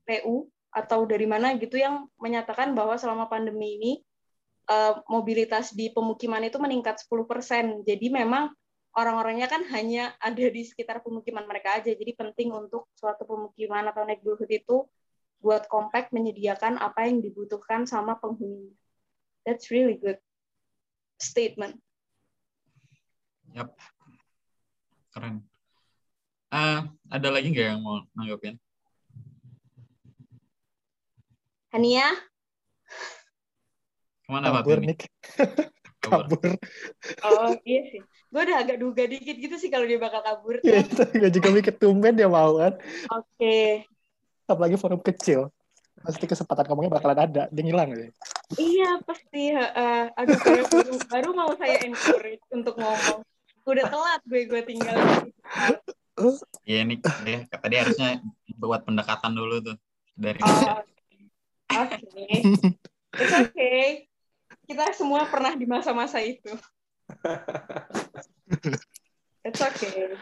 PU 0.07 0.47
atau 0.75 1.09
dari 1.09 1.25
mana 1.25 1.57
gitu 1.57 1.81
yang 1.81 2.07
menyatakan 2.21 2.77
bahwa 2.77 3.01
selama 3.01 3.31
pandemi 3.31 3.81
ini 3.81 3.93
eh, 4.69 4.95
mobilitas 5.09 5.73
di 5.73 5.89
pemukiman 5.89 6.43
itu 6.45 6.61
meningkat 6.61 7.01
10%. 7.01 7.87
Jadi 7.87 8.07
memang 8.13 8.53
orang-orangnya 8.97 9.49
kan 9.49 9.65
hanya 9.73 10.13
ada 10.21 10.47
di 10.49 10.63
sekitar 10.67 11.01
pemukiman 11.01 11.49
mereka 11.49 11.81
aja. 11.81 11.93
Jadi 11.93 12.13
penting 12.13 12.53
untuk 12.53 12.91
suatu 12.93 13.25
pemukiman 13.25 13.89
atau 13.89 14.05
neighborhood 14.05 14.51
itu 14.51 14.85
buat 15.41 15.69
compact 15.69 16.17
menyediakan 16.17 16.81
apa 16.81 17.09
yang 17.09 17.21
dibutuhkan 17.21 17.85
sama 17.85 18.17
penghuni. 18.17 18.73
That's 19.45 19.71
really 19.71 20.01
good 20.01 20.19
statement. 21.21 21.79
Yap. 23.55 23.73
Keren. 25.15 25.56
Uh, 26.57 26.89
ada 27.13 27.29
lagi 27.29 27.53
nggak 27.53 27.67
yang 27.77 27.85
mau 27.85 28.01
nanggapin? 28.17 28.57
Hania? 31.69 32.09
Ke 34.25 34.31
mana 34.33 34.49
Pak 34.49 34.65
kabur. 34.65 34.81
Oh 37.27 37.51
iya 37.67 37.83
sih. 37.91 37.99
Gue 38.31 38.47
udah 38.47 38.63
agak 38.63 38.79
duga 38.79 39.11
dikit 39.11 39.37
gitu 39.43 39.59
sih 39.59 39.75
kalau 39.75 39.91
dia 39.91 39.99
bakal 39.99 40.23
kabur. 40.23 40.63
Iya, 40.63 40.87
gue 41.19 41.31
juga 41.35 41.51
mikir 41.51 41.75
tumben 41.75 42.15
dia 42.15 42.31
mau 42.31 42.63
kan. 42.63 42.79
Oke. 43.11 43.83
Apalagi 44.47 44.79
forum 44.79 45.03
kecil. 45.03 45.51
Pasti 45.99 46.31
kesempatan 46.31 46.63
ngomongnya 46.71 46.95
bakalan 46.95 47.21
ada. 47.27 47.43
Dia 47.51 47.63
ngilang 47.67 47.91
sih. 47.99 48.11
Iya 48.55 49.03
pasti. 49.03 49.51
Uh, 49.51 50.15
aduh 50.15 50.39
kayak 50.39 50.71
baru, 50.71 50.95
baru 51.11 51.29
mau 51.35 51.51
saya 51.59 51.77
encourage 51.83 52.47
untuk 52.55 52.79
ngomong. 52.79 53.27
Udah 53.67 53.85
telat 53.91 54.21
gue 54.31 54.47
gue 54.47 54.63
tinggal. 54.63 54.97
Iya 56.65 56.79
ini 56.89 56.97
dia 57.25 57.45
tadi 57.49 57.75
harusnya 57.77 58.25
buat 58.57 58.83
pendekatan 58.89 59.37
dulu 59.37 59.61
tuh 59.61 59.77
dari 60.17 60.41
Oh, 60.41 61.83
Oke. 61.83 61.99
It's 63.17 63.35
okay. 63.37 64.09
Kita 64.65 64.95
semua 64.97 65.27
pernah 65.29 65.53
di 65.59 65.67
masa-masa 65.69 66.23
itu. 66.23 66.55
It's 69.47 69.61
okay. 69.61 70.17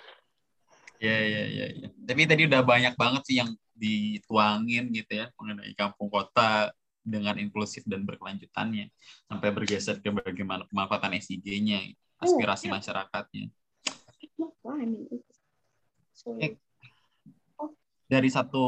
Iya 0.99 1.19
iya 1.21 1.43
iya. 1.47 1.67
Ya. 1.85 1.89
Tapi 1.93 2.23
tadi 2.25 2.49
udah 2.49 2.65
banyak 2.65 2.95
banget 2.97 3.23
sih 3.29 3.37
yang 3.39 3.51
dituangin 3.75 4.89
gitu 4.95 5.13
ya 5.21 5.27
mengenai 5.37 5.75
kampung 5.75 6.09
kota 6.09 6.73
dengan 7.05 7.37
inklusif 7.37 7.85
dan 7.85 8.09
berkelanjutannya 8.09 8.89
sampai 9.29 9.49
bergeser 9.53 10.01
ke 10.01 10.09
bagaimana 10.09 10.65
pemanfaatan 10.73 11.21
SIG-nya, 11.21 11.93
aspirasi 12.17 12.73
oh, 12.73 12.81
masyarakatnya. 12.81 13.53
Dari 18.05 18.29
satu 18.31 18.65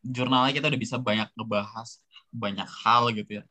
jurnalnya 0.00 0.56
kita 0.56 0.66
udah 0.72 0.80
bisa 0.80 0.96
banyak 0.96 1.28
ngebahas 1.36 2.00
banyak 2.30 2.68
hal 2.86 3.10
gitu 3.12 3.42
ya. 3.42 3.44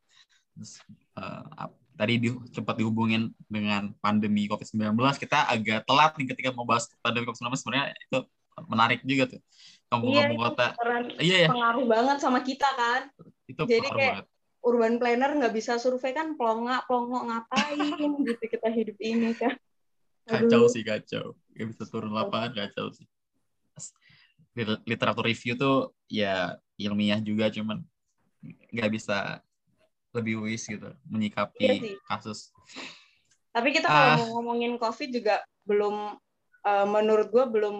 Terus, 0.55 0.79
uh, 1.19 1.69
tadi 1.99 2.13
di, 2.15 2.29
cepat 2.55 2.79
dihubungin 2.79 3.35
dengan 3.51 3.91
pandemi 3.99 4.47
COVID-19, 4.47 4.95
kita 5.19 5.51
agak 5.51 5.83
telat 5.83 6.15
nih 6.15 6.27
ketika 6.31 6.49
membahas 6.55 6.87
pandemi 7.03 7.27
COVID-19 7.27 7.59
sebenarnya 7.59 7.85
itu 7.95 8.19
menarik 8.67 8.99
juga 9.03 9.35
tuh. 9.35 9.41
Kampung-kampung 9.91 10.39
iya, 10.39 10.45
kota. 10.47 10.67
Iya, 11.19 11.35
iya. 11.45 11.49
Pengaruh 11.51 11.85
banget 11.87 12.17
sama 12.23 12.39
kita 12.43 12.69
kan. 12.75 13.01
Itu 13.47 13.67
Jadi 13.67 13.87
kayak 13.91 14.15
banget. 14.23 14.25
urban 14.63 14.95
planner 14.99 15.31
nggak 15.39 15.53
bisa 15.55 15.79
survei 15.79 16.11
kan 16.11 16.35
plonga 16.35 16.83
plongo 16.87 17.23
ngapain 17.25 17.79
gitu 18.27 18.43
kita 18.47 18.67
hidup 18.71 18.97
ini 19.03 19.35
kan. 19.35 19.55
Kacau 20.29 20.69
sih 20.69 20.85
kacau. 20.85 21.33
Gak 21.57 21.67
bisa 21.73 21.83
turun 21.89 22.13
lapangan 22.13 22.53
kacau 22.53 22.93
sih 22.93 23.09
literatur 24.87 25.27
review 25.27 25.55
tuh 25.55 25.77
ya 26.09 26.55
ilmiah 26.79 27.19
juga 27.19 27.51
cuman 27.51 27.83
nggak 28.71 28.91
bisa 28.91 29.43
lebih 30.15 30.41
wis 30.41 30.65
gitu 30.65 30.89
menyikapi 31.05 31.61
iya 31.61 31.75
kasus. 32.09 32.49
Tapi 33.53 33.73
kita 33.73 33.89
kalau 33.89 34.05
uh, 34.05 34.17
mau 34.17 34.27
ngomongin 34.39 34.77
COVID 34.77 35.09
juga 35.13 35.41
belum 35.65 36.17
uh, 36.65 36.87
menurut 36.89 37.29
gue 37.29 37.45
belum 37.45 37.75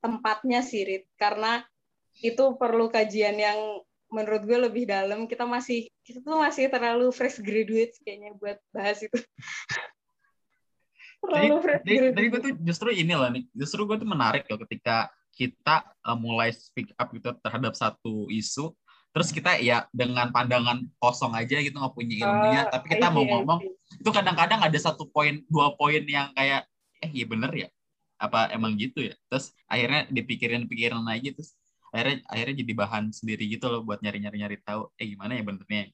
tempatnya 0.00 0.64
sih 0.64 0.84
Rit 0.84 1.04
karena 1.20 1.64
itu 2.24 2.56
perlu 2.56 2.88
kajian 2.88 3.36
yang 3.36 3.58
menurut 4.08 4.42
gue 4.44 4.58
lebih 4.70 4.84
dalam. 4.88 5.28
Kita 5.28 5.44
masih 5.44 5.88
kita 6.04 6.24
tuh 6.24 6.40
masih 6.40 6.72
terlalu 6.72 7.12
fresh 7.12 7.40
graduate 7.42 7.96
kayaknya 8.04 8.32
buat 8.36 8.58
bahas 8.72 9.04
itu. 9.04 9.16
terlalu 11.26 11.56
fresh 11.64 11.82
graduate. 11.84 12.14
Dari 12.16 12.26
gue 12.32 12.40
tuh 12.40 12.52
justru 12.64 12.88
ini 12.92 13.12
loh 13.12 13.28
nih, 13.28 13.44
justru 13.52 13.84
gue 13.84 13.96
tuh 14.00 14.08
menarik 14.08 14.48
loh 14.48 14.60
ketika 14.64 15.12
kita 15.36 15.84
uh, 16.00 16.16
mulai 16.16 16.48
speak 16.50 16.96
up 16.96 17.12
gitu 17.12 17.36
terhadap 17.44 17.76
satu 17.76 18.26
isu 18.32 18.72
terus 19.12 19.32
kita 19.32 19.56
ya 19.60 19.88
dengan 19.96 20.28
pandangan 20.28 20.84
kosong 21.00 21.32
aja 21.32 21.56
gitu 21.60 21.72
nggak 21.72 21.96
punya 21.96 22.20
ilmunya. 22.20 22.62
Uh, 22.68 22.72
tapi 22.72 22.86
kita 22.96 23.08
mau 23.08 23.24
ngomong 23.24 23.64
itu 24.00 24.10
kadang-kadang 24.12 24.60
ada 24.60 24.76
satu 24.76 25.08
poin 25.08 25.40
dua 25.48 25.72
poin 25.76 26.04
yang 26.04 26.32
kayak 26.36 26.68
eh 27.00 27.10
iya 27.12 27.24
bener 27.28 27.52
ya? 27.52 27.68
Apa 28.20 28.52
emang 28.52 28.76
gitu 28.76 29.08
ya? 29.08 29.16
Terus 29.32 29.56
akhirnya 29.68 30.08
dipikirin 30.12 30.68
pikiran 30.68 31.04
aja 31.08 31.32
terus 31.32 31.56
akhirnya 31.96 32.16
akhirnya 32.28 32.54
jadi 32.60 32.72
bahan 32.76 33.04
sendiri 33.08 33.44
gitu 33.48 33.72
loh 33.72 33.80
buat 33.80 34.04
nyari 34.04 34.20
nyari 34.20 34.36
nyari 34.36 34.56
tahu 34.60 34.92
eh 35.00 35.06
gimana 35.16 35.32
ya 35.32 35.42
benernya 35.48 35.88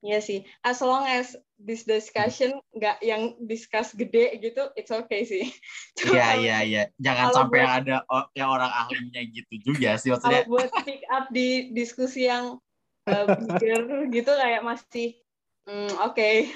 Iya 0.00 0.24
sih, 0.24 0.48
as 0.64 0.80
long 0.80 1.04
as 1.04 1.36
this 1.60 1.84
discussion 1.84 2.56
nggak 2.72 3.04
yang 3.04 3.36
discuss 3.44 3.92
gede 3.92 4.32
gitu, 4.40 4.72
it's 4.72 4.88
okay 4.88 5.28
sih. 5.28 5.44
Iya 6.08 6.40
iya 6.40 6.58
iya, 6.64 6.82
jangan 6.96 7.36
sampai 7.36 7.60
buat, 7.60 7.76
ada 7.84 7.96
yang 8.32 8.48
orang 8.48 8.72
ahlinya 8.72 9.20
gitu 9.28 9.60
juga 9.60 10.00
sih 10.00 10.08
maksudnya. 10.08 10.48
Kalau 10.48 10.56
buat 10.56 10.72
pick 10.88 11.04
up 11.12 11.28
di 11.28 11.68
diskusi 11.76 12.24
yang 12.32 12.56
uh, 13.04 13.26
bigger 13.28 13.84
gitu 14.16 14.32
kayak 14.32 14.64
masih 14.64 15.20
mm, 15.68 15.92
oke. 16.00 16.16
Okay. 16.16 16.48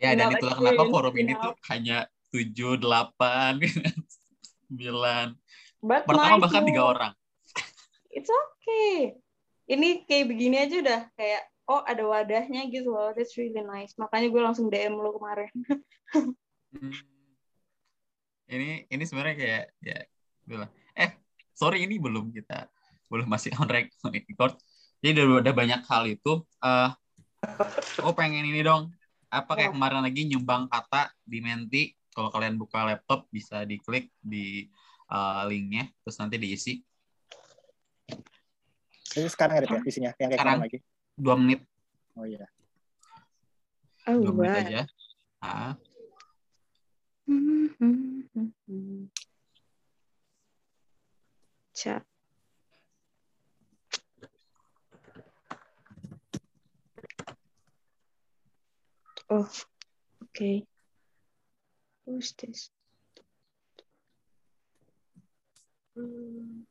Ya 0.00 0.16
dan 0.16 0.32
itulah 0.32 0.56
kenapa 0.56 0.84
forum 0.88 1.14
ini 1.20 1.36
tuh 1.36 1.52
hanya 1.68 2.08
tujuh 2.32 2.80
delapan 2.80 3.60
sembilan 4.64 5.36
pertama 5.84 6.40
bahkan 6.40 6.64
tiga 6.64 6.82
orang. 6.88 7.12
It's 8.08 8.32
okay. 8.32 9.20
Ini 9.68 10.08
kayak 10.08 10.26
begini 10.32 10.56
aja 10.56 10.76
udah 10.80 11.00
kayak 11.20 11.42
oh 11.66 11.82
ada 11.82 12.02
wadahnya 12.06 12.66
gitu 12.70 12.94
loh. 12.94 13.10
That's 13.12 13.34
really 13.34 13.62
nice. 13.62 13.94
Makanya 13.98 14.30
gue 14.30 14.42
langsung 14.42 14.66
DM 14.70 14.96
lo 14.98 15.18
kemarin. 15.18 15.50
Hmm. 16.76 16.92
ini 18.46 18.86
ini 18.86 19.02
sebenarnya 19.02 19.36
kayak 19.38 19.64
ya 19.82 19.98
bilang 20.46 20.70
eh 20.94 21.18
sorry 21.50 21.82
ini 21.82 21.98
belum 21.98 22.30
kita 22.30 22.70
belum 23.10 23.26
masih 23.26 23.54
on 23.58 23.66
record. 23.74 24.54
Jadi 25.02 25.18
udah, 25.18 25.42
udah 25.42 25.54
banyak 25.54 25.82
hal 25.86 26.04
itu 26.06 26.42
uh, 26.62 26.90
oh 28.06 28.14
pengen 28.14 28.46
ini 28.46 28.62
dong. 28.62 28.94
Apa 29.30 29.58
kayak 29.58 29.72
oh. 29.72 29.78
kemarin 29.78 30.02
lagi 30.06 30.30
nyumbang 30.30 30.70
kata 30.70 31.10
di 31.26 31.38
Menti. 31.42 31.90
Kalau 32.14 32.32
kalian 32.32 32.56
buka 32.56 32.86
laptop 32.86 33.28
bisa 33.28 33.66
diklik 33.68 34.08
di 34.22 34.70
uh, 35.10 35.42
linknya 35.50 35.90
terus 36.06 36.16
nanti 36.22 36.38
diisi. 36.38 36.80
Ini 39.16 39.28
sekarang 39.32 39.64
ada 39.64 39.68
ya 39.68 39.80
isinya 39.82 40.10
yang 40.16 40.30
kayak 40.30 40.40
sekarang. 40.40 40.60
lagi 40.60 40.78
dua 41.16 41.34
menit. 41.40 41.64
Oh 42.16 42.28
iya. 42.28 42.44
Oh, 44.06 44.20
dua 44.20 44.32
menit 44.36 44.52
aja. 44.68 44.82
Ah. 45.40 45.74
Chat. 51.76 52.04
Oh, 59.28 59.50
okay. 60.22 60.62
Who's 62.06 62.32
this? 62.38 62.70
Hmm. 65.98 66.62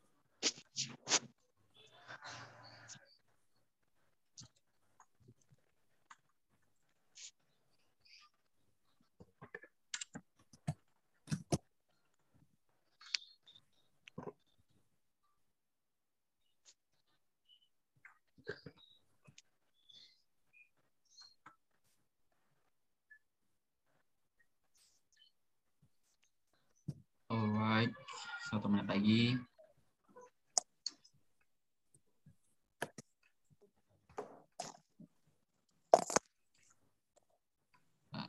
Alright, 27.66 27.89
satu 28.45 28.70
menit 28.70 28.86
lagi. 28.86 29.41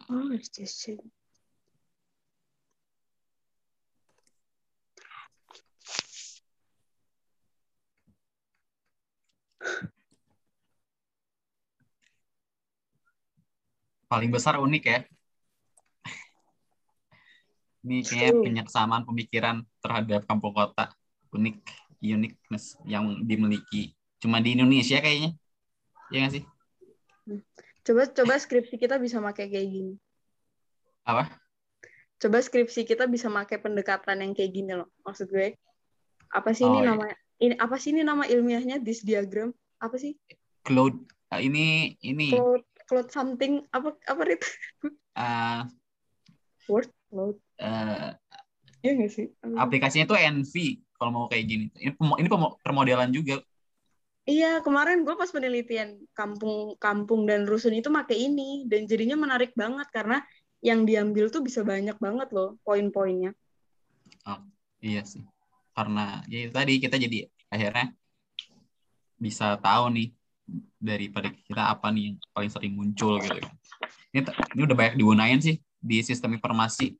Oh, 0.09 0.33
is 0.33 0.49
this 0.57 0.89
it? 0.89 1.05
Paling 14.09 14.33
besar 14.33 14.57
unik 14.57 14.85
ya. 14.89 15.05
Ini 17.87 18.03
kayak 18.03 18.43
penyaksamaan 18.43 19.07
pemikiran 19.07 19.63
terhadap 19.79 20.27
kampung 20.27 20.51
kota 20.51 20.91
unik, 21.31 21.63
uniqueness 22.03 22.75
yang 22.83 23.23
dimiliki 23.23 23.95
cuma 24.19 24.43
di 24.43 24.59
Indonesia 24.59 24.99
kayaknya. 24.99 25.39
Iya 26.11 26.19
nggak 26.27 26.33
sih? 26.35 26.43
Coba 27.87 28.03
coba 28.11 28.35
skripsi 28.43 28.75
kita 28.75 28.99
bisa 28.99 29.23
pakai 29.23 29.47
kayak 29.47 29.69
gini. 29.71 29.95
Apa? 31.07 31.31
Coba 32.19 32.43
skripsi 32.43 32.83
kita 32.83 33.07
bisa 33.07 33.31
pakai 33.31 33.63
pendekatan 33.63 34.27
yang 34.27 34.35
kayak 34.35 34.51
gini 34.51 34.75
loh. 34.75 34.91
Maksud 35.07 35.31
gue, 35.31 35.55
apa 36.35 36.51
sih 36.51 36.67
oh, 36.67 36.75
ini 36.75 36.81
iya. 36.83 36.91
nama 36.91 37.07
ini 37.39 37.55
apa 37.55 37.77
sih 37.79 37.95
ini 37.95 38.03
nama 38.03 38.27
ilmiahnya 38.27 38.83
this 38.83 39.07
diagram? 39.07 39.55
Apa 39.79 39.95
sih? 40.01 40.19
Cloud 40.67 41.07
ah, 41.31 41.39
ini 41.39 41.95
ini 42.03 42.35
cloud 42.35 42.67
cloud 42.91 43.09
something 43.15 43.63
apa 43.71 43.95
apa 44.11 44.23
itu? 44.27 44.49
Uh, 45.15 45.63
Word 46.67 46.91
cloud. 47.17 47.37
Uh, 47.57 48.13
iya 48.85 48.93
nggak 48.93 49.13
sih? 49.17 49.33
Aplikasinya 49.57 50.05
tuh 50.05 50.21
NV 50.21 50.53
kalau 51.01 51.11
mau 51.13 51.25
kayak 51.33 51.45
gini. 51.49 51.65
Ini 51.81 51.97
ini 51.97 52.29
permodelan 52.61 53.09
juga. 53.09 53.41
Iya, 54.27 54.59
kemarin 54.61 55.07
gue 55.07 55.15
pas 55.15 55.31
penelitian 55.31 56.03
kampung-kampung 56.11 57.31
dan 57.31 57.47
rusun 57.47 57.79
itu 57.79 57.89
pakai 57.89 58.27
ini 58.27 58.67
dan 58.67 58.85
jadinya 58.85 59.15
menarik 59.15 59.55
banget 59.55 59.87
karena 59.95 60.19
yang 60.61 60.83
diambil 60.83 61.31
tuh 61.31 61.47
bisa 61.47 61.63
banyak 61.63 61.95
banget 62.03 62.29
loh 62.35 62.59
poin-poinnya. 62.67 63.31
Oh, 64.27 64.43
iya 64.83 65.07
sih. 65.07 65.23
Karena 65.71 66.27
ya 66.27 66.51
tadi 66.51 66.83
kita 66.83 66.99
jadi 66.99 67.31
akhirnya 67.47 67.95
bisa 69.15 69.55
tahu 69.63 69.95
nih 69.95 70.11
daripada 70.83 71.31
kita 71.31 71.63
apa 71.71 71.87
nih 71.95 72.11
yang 72.11 72.17
paling 72.35 72.51
sering 72.51 72.75
muncul 72.75 73.23
gitu. 73.23 73.39
Ini 74.11 74.27
ini 74.59 74.61
udah 74.67 74.77
banyak 74.77 74.95
digunain 74.99 75.39
sih 75.39 75.63
di 75.79 76.03
sistem 76.03 76.35
informasi 76.35 76.99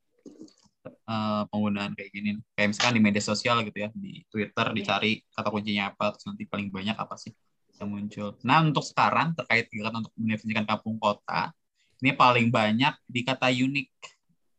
uh, 1.07 1.43
penggunaan 1.49 1.95
kayak 1.95 2.11
gini. 2.13 2.37
Kayak 2.53 2.75
misalkan 2.75 2.93
di 2.99 3.03
media 3.03 3.23
sosial 3.23 3.63
gitu 3.65 3.77
ya 3.81 3.89
di 3.95 4.21
Twitter 4.27 4.65
iya. 4.71 4.75
dicari 4.75 5.11
kata 5.31 5.49
kuncinya 5.49 5.83
apa 5.95 6.05
terus 6.13 6.25
nanti 6.27 6.43
paling 6.45 6.69
banyak 6.69 6.95
apa 6.99 7.15
sih 7.17 7.33
yang 7.79 7.89
muncul. 7.89 8.35
Nah 8.43 8.61
untuk 8.61 8.85
sekarang 8.85 9.33
terkait 9.33 9.71
kegiatan 9.71 10.03
untuk 10.03 10.13
mendefinisikan 10.19 10.65
kampung 10.67 10.99
kota 10.99 11.55
ini 12.03 12.11
paling 12.13 12.47
banyak 12.53 12.93
di 13.09 13.21
kata 13.25 13.49
unik. 13.49 13.89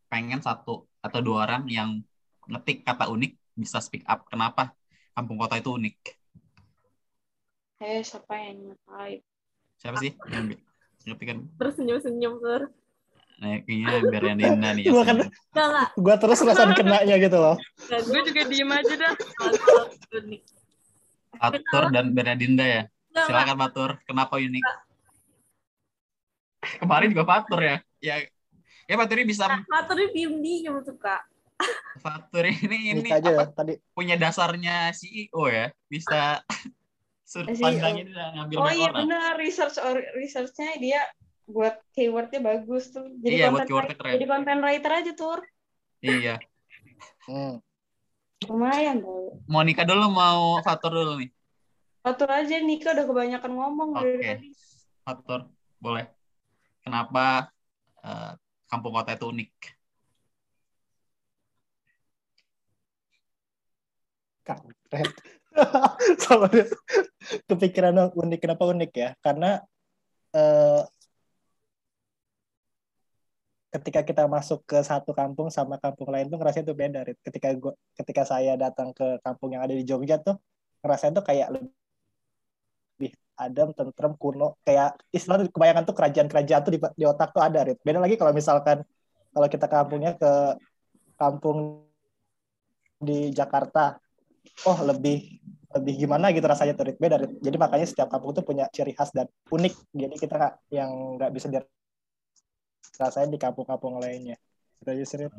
Pengen 0.09 0.41
satu 0.41 0.89
atau 0.99 1.19
dua 1.21 1.45
orang 1.45 1.69
yang 1.69 2.01
ngetik 2.49 2.81
kata 2.83 3.07
unik 3.07 3.37
bisa 3.55 3.77
speak 3.79 4.03
up. 4.09 4.25
Kenapa 4.27 4.73
kampung 5.13 5.37
kota 5.37 5.55
itu 5.61 5.69
unik? 5.69 5.95
Eh 7.79 8.03
siapa 8.03 8.33
yang 8.35 8.73
ngetik 8.73 9.23
siapa 9.79 9.95
sih 10.03 10.11
yang 10.27 10.51
ngerti 11.07 11.23
kan? 11.23 11.37
Terus 11.55 11.73
senyum 11.79 11.99
senyum 12.03 12.33
ter 12.43 12.67
Nah, 13.39 13.63
kayaknya 13.63 13.97
Bernadina 14.03 14.69
nih. 14.75 14.83
Gue 14.91 15.03
kan, 15.07 15.17
gue 15.95 16.15
terus 16.19 16.39
ngerasain 16.43 16.75
kenanya 16.75 17.15
gitu 17.15 17.37
loh. 17.39 17.55
gue 17.87 18.21
juga 18.27 18.41
diem 18.51 18.67
aja 18.67 18.93
dah. 18.99 19.13
Fatur 21.39 21.83
dan 21.95 22.11
Bernadinda 22.11 22.65
ya. 22.67 22.81
Silakan 23.15 23.57
Fatur. 23.63 23.89
Kenapa 24.03 24.35
unik? 24.35 24.63
Kemarin 26.83 27.07
juga 27.15 27.23
Fatur 27.23 27.59
ya. 27.63 27.75
Ya, 28.03 28.15
ya 28.91 28.95
Fatur 28.99 29.15
ini 29.23 29.27
bisa. 29.31 29.47
Fatur 29.47 29.97
ini 30.03 30.11
diem 30.11 30.33
diem 30.43 30.75
suka. 30.83 31.23
Fatur 32.03 32.43
ini 32.43 32.91
ini 32.91 33.09
aja 33.11 33.31
apa, 33.31 33.43
ya, 33.47 33.55
tadi. 33.55 33.73
punya 33.95 34.15
dasarnya 34.19 34.91
CEO 34.91 35.47
ya. 35.47 35.71
Bisa 35.87 36.43
sudut 37.29 37.55
pandangnya 37.55 38.03
dia 38.03 38.25
ngambil 38.35 38.55
Oh 38.57 38.71
iya 38.73 38.89
benar 38.91 39.37
research 39.39 39.77
or 39.79 39.95
researchnya 40.17 40.75
dia 40.81 41.01
buat 41.49 41.75
keywordnya 41.97 42.39
bagus 42.39 42.93
tuh. 42.93 43.09
Jadi 43.19 43.35
iya, 43.41 43.49
buat 43.49 43.65
keywordnya 43.65 43.97
keren. 43.97 44.13
Jadi 44.15 44.25
content 44.29 44.61
writer 44.61 44.91
aja 44.93 45.11
tuh. 45.17 45.41
Iya. 46.05 46.35
hmm. 47.25 47.57
Lumayan 48.47 49.01
tuh. 49.01 49.41
Mau 49.49 49.65
nikah 49.65 49.83
dulu 49.83 50.13
mau 50.13 50.61
fatur 50.61 50.93
dulu 50.93 51.19
nih? 51.19 51.29
Fatur 52.05 52.29
aja 52.31 52.55
nikah 52.63 52.95
udah 52.95 53.05
kebanyakan 53.09 53.51
ngomong 53.51 53.89
Oke. 53.97 54.21
Okay. 54.21 54.35
Fatur, 55.03 55.49
boleh. 55.81 56.05
Kenapa 56.85 57.51
uh, 58.05 58.37
kampung 58.69 58.95
kota 58.95 59.17
itu 59.17 59.25
unik? 59.27 59.51
Kampret. 64.47 65.11
kepikiran 67.49 68.13
unik 68.15 68.39
kenapa 68.39 68.63
unik 68.69 68.91
ya? 68.95 69.09
Karena 69.19 69.59
uh, 70.33 70.81
ketika 73.69 74.01
kita 74.01 74.23
masuk 74.25 74.65
ke 74.65 74.81
satu 74.81 75.13
kampung 75.13 75.53
sama 75.53 75.77
kampung 75.77 76.09
lain 76.09 76.25
tuh 76.25 76.41
ngerasa 76.41 76.65
itu 76.65 76.73
beda 76.73 77.05
Rit. 77.05 77.17
ketika 77.21 77.53
gua 77.53 77.73
ketika 77.93 78.25
saya 78.25 78.57
datang 78.57 78.89
ke 78.97 79.21
kampung 79.21 79.53
yang 79.53 79.61
ada 79.61 79.77
di 79.77 79.85
Jogja 79.85 80.17
tuh 80.17 80.41
ngerasa 80.81 81.13
itu 81.13 81.21
kayak 81.21 81.47
lebih 81.53 81.69
adem 83.37 83.69
tentrem 83.77 84.13
kuno 84.17 84.57
kayak 84.65 84.97
istilah 85.13 85.45
kebayangan 85.53 85.85
tuh 85.85 85.95
kerajaan-kerajaan 85.95 86.61
tuh 86.65 86.73
di, 86.75 86.79
di 86.97 87.05
otak 87.05 87.29
tuh 87.29 87.45
ada 87.45 87.61
Rit. 87.61 87.77
beda 87.85 88.01
lagi 88.01 88.17
kalau 88.17 88.33
misalkan 88.33 88.81
kalau 89.29 89.47
kita 89.47 89.69
kampungnya 89.69 90.17
ke 90.17 90.57
kampung 91.13 91.85
di 92.99 93.29
Jakarta 93.29 94.01
oh 94.65 94.77
lebih 94.81 95.39
lebih 95.69 95.93
gimana 96.01 96.33
gitu 96.33 96.49
rasanya 96.49 96.73
tuh 96.73 96.97
beda 96.97 97.21
Rit. 97.21 97.37
jadi 97.37 97.53
makanya 97.61 97.85
setiap 97.85 98.09
kampung 98.09 98.33
tuh 98.33 98.41
punya 98.41 98.65
ciri 98.73 98.97
khas 98.97 99.13
dan 99.13 99.29
unik 99.53 99.93
jadi 99.93 100.15
kita 100.17 100.33
gak, 100.41 100.53
yang 100.73 101.21
nggak 101.21 101.29
bisa 101.37 101.53
rasain 102.97 103.29
di 103.29 103.37
kampung-kampung 103.37 103.99
lainnya. 104.01 104.39
Itu 104.79 104.89
aja 104.89 105.05
sering. 105.05 105.31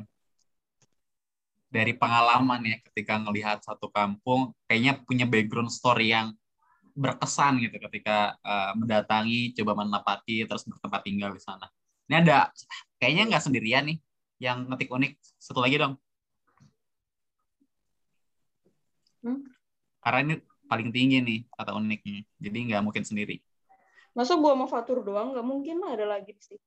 Dari 1.71 1.95
pengalaman 1.95 2.67
ya, 2.67 2.77
ketika 2.91 3.15
ngelihat 3.15 3.63
satu 3.63 3.87
kampung, 3.87 4.51
kayaknya 4.67 4.99
punya 5.07 5.23
background 5.23 5.71
story 5.71 6.11
yang 6.11 6.35
berkesan 6.91 7.63
gitu 7.63 7.79
ketika 7.87 8.35
uh, 8.43 8.75
mendatangi, 8.75 9.55
coba 9.55 9.79
menapaki, 9.79 10.43
terus 10.43 10.67
bertempat 10.67 11.07
tinggal 11.07 11.31
di 11.31 11.39
sana. 11.39 11.71
Ini 12.11 12.27
ada, 12.27 12.51
kayaknya 12.99 13.31
nggak 13.31 13.43
sendirian 13.47 13.87
nih, 13.87 13.97
yang 14.43 14.67
ngetik 14.67 14.91
unik. 14.91 15.15
Satu 15.39 15.63
lagi 15.63 15.79
dong. 15.79 15.95
Hmm? 19.23 19.47
Karena 20.03 20.19
ini 20.27 20.35
paling 20.67 20.89
tinggi 20.91 21.17
nih 21.23 21.39
kata 21.55 21.71
uniknya, 21.71 22.27
jadi 22.35 22.57
nggak 22.67 22.83
mungkin 22.83 23.07
sendiri. 23.07 23.39
Masa 24.11 24.35
gua 24.35 24.59
mau 24.59 24.67
fatur 24.67 24.99
doang? 25.07 25.31
Nggak 25.31 25.47
mungkin 25.47 25.79
lah 25.79 25.95
ada 25.95 26.19
lagi 26.19 26.35
sih. 26.35 26.59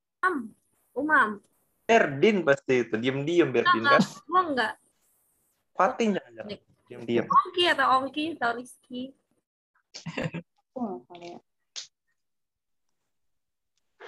Umam. 0.95 1.43
Berdin 1.85 2.41
pasti 2.47 2.87
itu, 2.87 2.95
diem-diem 2.97 3.51
Berdin 3.53 3.85
kan? 3.85 4.01
Gua 4.25 4.43
enggak. 4.49 4.73
Fatin 5.75 6.17
jangan 6.17 6.55
Diem-diem. 6.89 7.27
Ongki 7.27 7.65
atau 7.69 7.87
Ongki 8.01 8.25
atau 8.39 8.51
Rizky. 8.57 9.13
oh, 10.79 11.03
ya. 11.19 11.39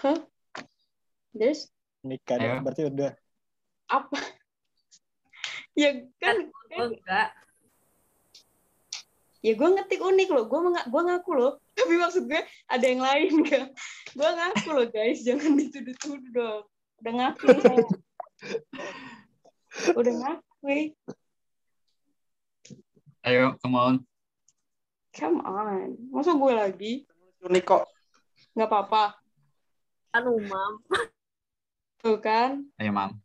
Hah? 0.00 0.18
Des? 1.34 1.68
Nikah 2.04 2.38
ya. 2.38 2.62
berarti 2.62 2.82
udah. 2.86 3.12
Apa? 3.90 4.18
ya 5.80 5.90
kan. 6.22 6.36
kan 6.70 6.86
enggak. 6.94 7.28
Ya 9.44 9.52
gue 9.54 9.68
ngetik 9.78 10.02
unik 10.02 10.28
loh, 10.34 10.44
gue 10.50 10.60
gue 10.90 11.02
ngaku 11.06 11.32
loh. 11.38 11.52
Tapi 11.76 11.94
maksud 11.96 12.24
gue 12.26 12.42
ada 12.66 12.84
yang 12.84 13.02
lain 13.04 13.34
kan. 13.46 13.64
Gue 14.16 14.30
ngaku 14.32 14.68
loh 14.74 14.86
guys, 14.90 15.22
jangan 15.22 15.54
dituduh-tuduh 15.54 16.32
dong. 16.34 16.64
Udah 17.02 17.12
ngaku 17.12 17.46
saya. 17.60 17.86
Udah 19.98 20.14
ngaku. 20.14 20.94
Ayo, 23.26 23.58
come 23.58 23.76
on. 23.76 23.94
Come 25.12 25.38
on. 25.42 25.98
Masa 26.14 26.32
gue 26.36 26.52
lagi? 26.54 26.92
Unik 27.42 27.64
kok. 27.66 27.84
Gak 28.54 28.68
apa-apa. 28.70 29.18
Anu, 30.14 30.38
Mam. 30.40 30.72
Tuh 32.00 32.16
kan? 32.22 32.62
Ayo, 32.78 32.90
Mam. 32.94 33.18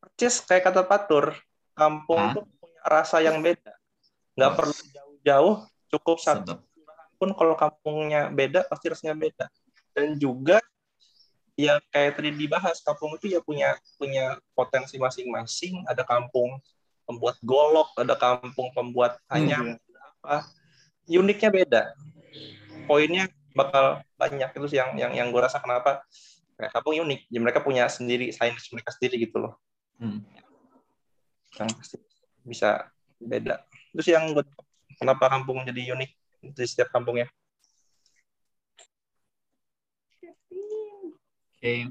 Percis 0.00 0.40
kayak 0.44 0.70
kata 0.70 0.86
Patur, 0.86 1.36
kampung 1.76 2.20
Hah? 2.20 2.36
tuh 2.36 2.44
punya 2.60 2.82
rasa 2.88 3.20
yang 3.20 3.40
beda. 3.44 3.72
Nggak 4.36 4.50
oh. 4.52 4.56
perlu 4.56 4.74
jauh-jauh, 4.94 5.54
cukup 5.92 6.18
satu 6.20 6.60
pun 7.20 7.36
kalau 7.36 7.52
kampungnya 7.52 8.32
beda 8.32 8.64
pasti 8.64 8.88
rasanya 8.88 9.12
beda. 9.12 9.46
Dan 9.92 10.16
juga 10.16 10.56
ya 11.60 11.76
kayak 11.92 12.16
tadi 12.16 12.32
dibahas 12.32 12.80
kampung 12.80 13.16
itu 13.20 13.28
ya 13.28 13.40
punya 13.44 13.76
punya 14.00 14.40
potensi 14.56 14.96
masing-masing. 14.96 15.84
Ada 15.84 16.02
kampung 16.08 16.56
pembuat 17.04 17.36
golok 17.42 17.90
ada 17.98 18.14
kampung 18.14 18.70
pembuat 18.70 19.18
hanya 19.26 19.58
hmm. 19.58 19.76
apa 20.22 20.46
uniknya 21.10 21.50
beda. 21.50 21.82
Poinnya 22.86 23.26
bakal 23.50 24.06
banyak 24.14 24.50
itu 24.54 24.78
yang 24.78 24.94
yang 24.94 25.12
yang 25.12 25.26
gue 25.34 25.42
rasa 25.42 25.58
kenapa 25.58 26.06
kayak 26.54 26.70
kampung 26.70 27.02
unik. 27.02 27.20
Jadi 27.26 27.40
mereka 27.42 27.60
punya 27.60 27.90
sendiri 27.90 28.30
sains 28.30 28.70
mereka 28.70 28.94
sendiri 28.94 29.26
gitu 29.26 29.42
loh. 29.42 29.54
Hmm. 30.00 30.24
yang 31.58 31.68
pasti 31.76 32.00
bisa 32.46 32.88
beda. 33.20 33.60
Terus 33.92 34.06
yang 34.08 34.32
gue 34.32 34.46
kenapa 34.96 35.28
kampung 35.28 35.60
jadi 35.66 35.92
unik 35.92 36.10
di 36.56 36.64
setiap 36.64 36.88
kampungnya 36.94 37.28
okay. 41.60 41.86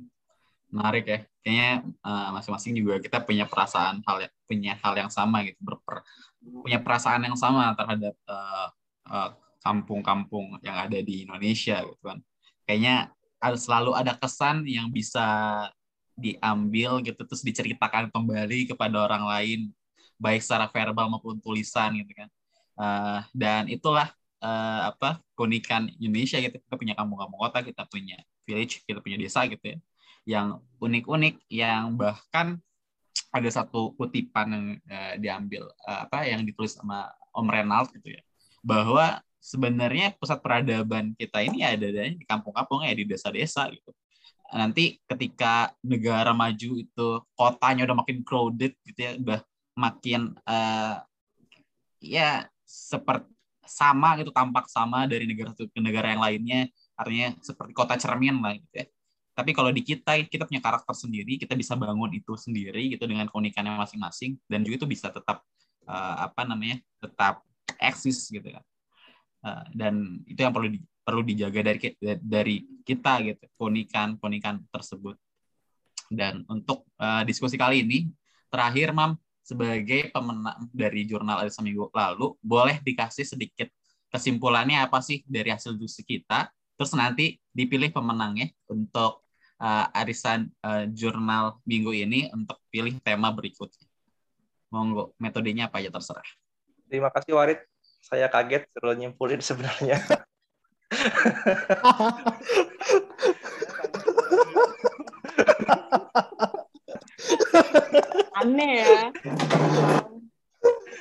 menarik 0.74 1.06
ya. 1.06 1.20
Kayaknya 1.40 1.72
uh, 2.04 2.30
masing-masing 2.36 2.74
juga 2.76 3.00
kita 3.00 3.24
punya 3.24 3.46
perasaan 3.48 4.04
hal 4.04 4.18
yang 4.28 4.34
punya 4.50 4.74
hal 4.82 4.94
yang 4.98 5.12
sama 5.14 5.46
gitu, 5.46 5.58
berper, 5.62 6.04
punya 6.42 6.82
perasaan 6.82 7.22
yang 7.24 7.38
sama 7.38 7.72
terhadap 7.78 8.18
uh, 8.28 8.68
uh, 9.08 9.30
kampung-kampung 9.64 10.58
yang 10.66 10.76
ada 10.76 11.00
di 11.00 11.24
Indonesia 11.24 11.80
gitu 11.86 12.02
kan. 12.04 12.20
Kayaknya 12.68 13.14
ada, 13.40 13.56
selalu 13.56 13.92
ada 13.96 14.14
kesan 14.18 14.68
yang 14.68 14.92
bisa 14.92 15.26
diambil 16.20 17.00
gitu 17.00 17.24
terus 17.24 17.40
diceritakan 17.40 18.12
kembali 18.12 18.68
kepada 18.68 19.08
orang 19.08 19.24
lain 19.24 19.72
baik 20.20 20.44
secara 20.44 20.68
verbal 20.68 21.08
maupun 21.08 21.40
tulisan 21.40 21.96
gitu 21.96 22.12
kan. 22.12 22.30
Uh, 22.80 23.20
dan 23.32 23.68
itulah 23.72 24.12
uh, 24.44 24.92
apa 24.92 25.24
keunikan 25.38 25.88
Indonesia 26.00 26.40
gitu. 26.40 26.58
Kita 26.60 26.76
punya 26.76 26.94
kampung-kampung 26.96 27.40
kota 27.40 27.64
kita 27.64 27.84
punya 27.88 28.18
village, 28.44 28.82
kita 28.84 29.00
punya 29.00 29.18
desa 29.20 29.46
gitu 29.46 29.62
ya, 29.62 29.78
yang 30.26 30.48
unik-unik, 30.82 31.36
yang 31.54 31.96
bahkan 31.96 32.58
ada 33.30 33.50
satu 33.52 33.94
kutipan 33.94 34.48
yang 34.50 34.66
uh, 34.90 35.14
diambil 35.22 35.70
uh, 35.86 36.10
apa 36.10 36.26
yang 36.26 36.42
ditulis 36.42 36.74
sama 36.74 37.14
Om 37.30 37.46
Renald 37.46 37.94
gitu 37.94 38.18
ya, 38.18 38.22
bahwa 38.66 39.22
sebenarnya 39.40 40.12
pusat 40.20 40.44
peradaban 40.44 41.16
kita 41.16 41.40
ini 41.40 41.64
ada 41.64 41.88
di 41.88 42.26
kampung-kampung 42.28 42.84
ya 42.84 42.92
di 42.92 43.08
desa-desa 43.08 43.72
gitu. 43.72 43.96
Nanti 44.50 44.98
ketika 45.06 45.72
negara 45.86 46.34
maju 46.34 46.82
itu 46.82 47.08
kotanya 47.38 47.86
udah 47.86 47.98
makin 48.02 48.26
crowded 48.26 48.74
gitu 48.82 49.00
ya, 49.00 49.12
udah 49.22 49.40
makin 49.78 50.34
uh, 50.44 51.00
ya 52.02 52.50
seperti 52.66 53.30
sama 53.70 54.18
gitu 54.18 54.34
tampak 54.34 54.66
sama 54.68 55.06
dari 55.06 55.30
negara 55.30 55.54
satu 55.54 55.70
ke 55.70 55.80
negara 55.80 56.12
yang 56.12 56.22
lainnya 56.26 56.68
artinya 56.98 57.38
seperti 57.40 57.72
kota 57.72 57.96
cermin 57.96 58.42
lah 58.42 58.58
gitu 58.58 58.76
ya. 58.76 58.86
Tapi 59.38 59.56
kalau 59.56 59.72
di 59.72 59.80
kita 59.88 60.20
kita 60.28 60.44
punya 60.44 60.60
karakter 60.60 60.92
sendiri 60.92 61.40
kita 61.40 61.56
bisa 61.56 61.78
bangun 61.80 62.12
itu 62.12 62.36
sendiri 62.36 62.92
gitu 62.92 63.08
dengan 63.08 63.30
keunikannya 63.32 63.80
masing-masing 63.80 64.36
dan 64.52 64.68
juga 64.68 64.84
itu 64.84 64.88
bisa 64.90 65.08
tetap 65.08 65.46
uh, 65.88 66.16
apa 66.28 66.44
namanya 66.44 66.82
tetap 67.00 67.46
eksis 67.80 68.28
gitu 68.28 68.50
kan. 68.52 68.64
Uh, 69.40 69.64
dan 69.72 70.20
itu 70.28 70.44
yang 70.44 70.52
perlu 70.52 70.68
di, 70.68 70.84
perlu 70.84 71.24
dijaga 71.24 71.72
dari 71.72 71.80
dari 72.20 72.56
kita 72.84 73.24
gitu 73.24 73.46
keunikan 73.56 74.20
keunikan 74.20 74.60
tersebut. 74.68 75.16
Dan 76.10 76.44
untuk 76.50 76.90
uh, 77.00 77.24
diskusi 77.24 77.56
kali 77.56 77.86
ini 77.86 78.12
terakhir 78.52 78.92
mam 78.92 79.16
sebagai 79.50 80.14
pemenang 80.14 80.70
dari 80.70 81.10
jurnal 81.10 81.42
Alisa 81.42 81.66
Minggu 81.66 81.90
lalu, 81.90 82.38
boleh 82.38 82.78
dikasih 82.86 83.26
sedikit 83.26 83.66
kesimpulannya 84.14 84.86
apa 84.86 85.02
sih 85.02 85.26
dari 85.26 85.50
hasil 85.50 85.74
diskusi 85.74 86.06
kita, 86.06 86.54
terus 86.78 86.94
nanti 86.94 87.42
dipilih 87.50 87.90
pemenangnya 87.90 88.54
untuk 88.70 89.26
uh, 89.58 89.90
arisan 89.98 90.54
uh, 90.62 90.86
jurnal 90.94 91.58
minggu 91.66 91.98
ini 91.98 92.30
untuk 92.30 92.62
pilih 92.70 92.94
tema 93.02 93.34
berikutnya. 93.34 93.90
Monggo, 94.70 95.18
metodenya 95.18 95.66
apa 95.66 95.82
aja 95.82 95.90
terserah. 95.90 96.30
Terima 96.86 97.10
kasih 97.10 97.34
Warid. 97.34 97.58
Saya 98.06 98.30
kaget 98.30 98.70
kalau 98.78 98.94
nyimpulin 98.94 99.42
sebenarnya. 99.42 99.98
Aneh 108.40 108.72
ya. 108.80 109.00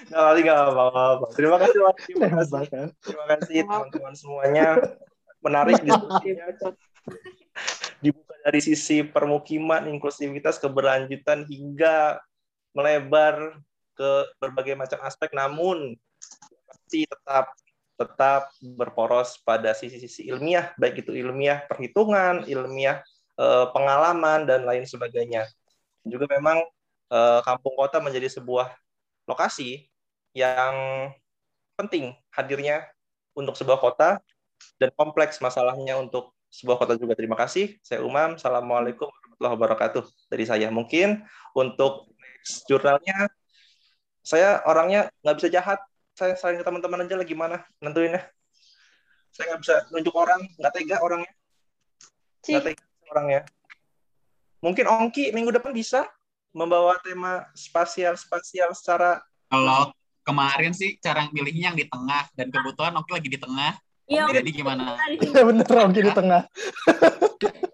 Nggak 0.09 0.25
kali 0.25 0.41
nggak 0.41 0.61
apa-apa. 0.73 1.27
Terima 1.37 1.57
kasih 1.61 1.79
Mas. 1.85 1.97
Terima 2.01 2.29
kasih. 2.33 2.69
Terima 3.05 3.25
kasih 3.29 3.59
teman-teman 3.69 4.15
semuanya. 4.17 4.69
Menarik 5.45 5.85
diskusinya. 5.85 6.47
Dibuka 8.01 8.35
dari 8.41 8.61
sisi 8.65 9.05
permukiman, 9.05 9.85
inklusivitas, 9.85 10.57
keberlanjutan 10.63 11.45
hingga 11.45 12.25
melebar 12.73 13.61
ke 13.93 14.11
berbagai 14.41 14.81
macam 14.81 14.99
aspek. 15.05 15.29
Namun 15.37 15.93
pasti 16.65 17.05
tetap 17.05 17.53
tetap 17.99 18.55
berporos 18.79 19.43
pada 19.43 19.75
sisi-sisi 19.75 20.31
ilmiah, 20.31 20.73
baik 20.79 21.03
itu 21.05 21.13
ilmiah 21.13 21.67
perhitungan, 21.67 22.47
ilmiah 22.47 23.03
eh, 23.37 23.67
pengalaman 23.75 24.47
dan 24.49 24.65
lain 24.65 24.87
sebagainya. 24.89 25.45
Juga 26.07 26.31
memang 26.31 26.63
eh, 27.09 27.41
kampung 27.45 27.75
kota 27.77 27.99
menjadi 28.01 28.29
sebuah 28.29 28.73
lokasi 29.29 29.89
yang 30.37 31.09
penting 31.77 32.17
hadirnya 32.33 32.89
untuk 33.37 33.55
sebuah 33.55 33.79
kota 33.79 34.19
dan 34.83 34.91
kompleks 34.99 35.39
masalahnya 35.39 35.99
untuk 35.99 36.35
sebuah 36.49 36.81
kota 36.81 36.95
juga. 36.97 37.15
Terima 37.15 37.37
kasih. 37.37 37.77
Saya 37.85 38.03
Umam. 38.03 38.35
Assalamualaikum 38.41 39.07
warahmatullahi 39.07 39.55
wabarakatuh. 39.55 40.03
Dari 40.33 40.45
saya 40.49 40.69
mungkin 40.73 41.23
untuk 41.53 42.11
jurnalnya 42.67 43.29
saya 44.25 44.65
orangnya 44.65 45.13
nggak 45.23 45.37
bisa 45.39 45.49
jahat. 45.53 45.79
Saya 46.19 46.35
saling 46.35 46.59
ke 46.59 46.65
teman-teman 46.67 47.07
aja 47.07 47.15
lagi 47.15 47.35
mana 47.37 47.63
nentuinnya. 47.79 48.27
Saya 49.31 49.55
nggak 49.55 49.61
bisa 49.63 49.75
nunjuk 49.95 50.15
orang, 50.19 50.41
nggak 50.59 50.73
tega 50.75 50.97
orangnya. 50.99 51.33
Nggak 52.43 52.65
tega 52.75 52.85
orangnya. 53.15 53.41
Mungkin 54.59 54.85
Ongki 54.91 55.31
minggu 55.31 55.55
depan 55.55 55.71
bisa 55.71 56.11
membawa 56.53 56.97
tema 57.05 57.45
spasial-spasial 57.53 58.73
secara 58.73 59.21
kalau 59.49 59.93
kemarin 60.29 60.77
sih 60.77 61.01
cara 61.01 61.25
milihnya 61.33 61.73
yang 61.73 61.79
di 61.79 61.89
tengah 61.89 62.29
dan 62.37 62.53
kebetulan 62.53 62.93
Oki 63.01 63.11
lagi 63.17 63.29
di 63.33 63.41
tengah. 63.41 63.73
Iya. 64.09 64.25
Jadi 64.41 64.51
gimana? 64.53 64.97
Iya 65.21 65.41
bener 65.45 65.65
Oki 65.65 66.01
di 66.05 66.13
tengah. 66.13 66.43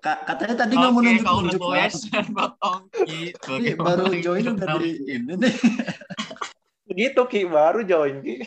Katanya 0.02 0.54
tadi 0.54 0.72
nggak 0.78 0.92
mau 0.94 1.02
nunjuk 1.02 1.26
nunjuk 1.26 1.62
buat 2.34 2.54
Oki. 2.62 3.34
Iya, 3.58 3.74
baru 3.74 4.06
join 4.22 4.54
dari 4.54 5.02
ini 5.02 5.34
nih. 5.34 5.54
Begitu 6.86 7.20
Ki 7.26 7.42
baru 7.50 7.82
join 7.82 8.22
Ki. 8.22 8.38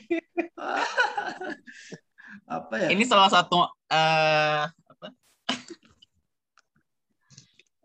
apa 2.48 2.74
ya? 2.80 2.88
Ini 2.95 3.04
salah 3.04 3.28
satu 3.28 3.60
uh, 3.68 4.64
apa? 4.72 5.08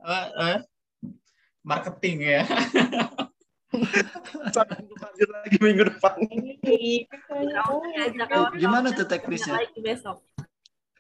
uh, 0.07 0.29
uh, 0.55 0.59
marketing 1.63 2.17
ya. 2.27 2.43
lanjut 3.73 5.29
lagi 5.33 5.57
minggu 5.63 5.83
depan. 5.89 6.15
Gimana 8.61 8.93
tuh 8.93 9.07
teknisnya? 9.09 9.57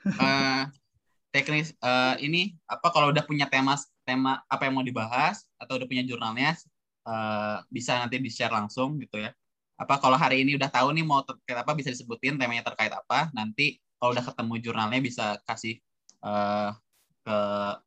Uh, 0.02 0.66
teknis 1.30 1.76
uh, 1.78 2.18
ini 2.18 2.58
apa 2.66 2.90
kalau 2.90 3.14
udah 3.14 3.22
punya 3.22 3.46
tema 3.46 3.78
tema 4.02 4.42
apa 4.50 4.66
yang 4.66 4.74
mau 4.74 4.84
dibahas 4.84 5.46
atau 5.60 5.78
udah 5.78 5.86
punya 5.86 6.02
jurnalnya 6.02 6.58
uh, 7.06 7.62
bisa 7.70 8.02
nanti 8.02 8.18
di 8.18 8.30
share 8.32 8.50
langsung 8.50 8.98
gitu 8.98 9.20
ya. 9.20 9.30
Apa 9.78 9.98
kalau 9.98 10.16
hari 10.16 10.42
ini 10.46 10.56
udah 10.56 10.70
tahu 10.70 10.94
nih 10.94 11.04
mau 11.06 11.22
terkait 11.22 11.58
apa 11.58 11.72
bisa 11.76 11.92
disebutin 11.92 12.40
temanya 12.40 12.66
terkait 12.66 12.90
apa. 12.90 13.30
Nanti 13.36 13.78
kalau 14.00 14.16
udah 14.16 14.24
ketemu 14.24 14.54
jurnalnya 14.58 15.00
bisa 15.02 15.26
kasih 15.46 15.78
uh, 16.24 16.74
ke 17.22 17.38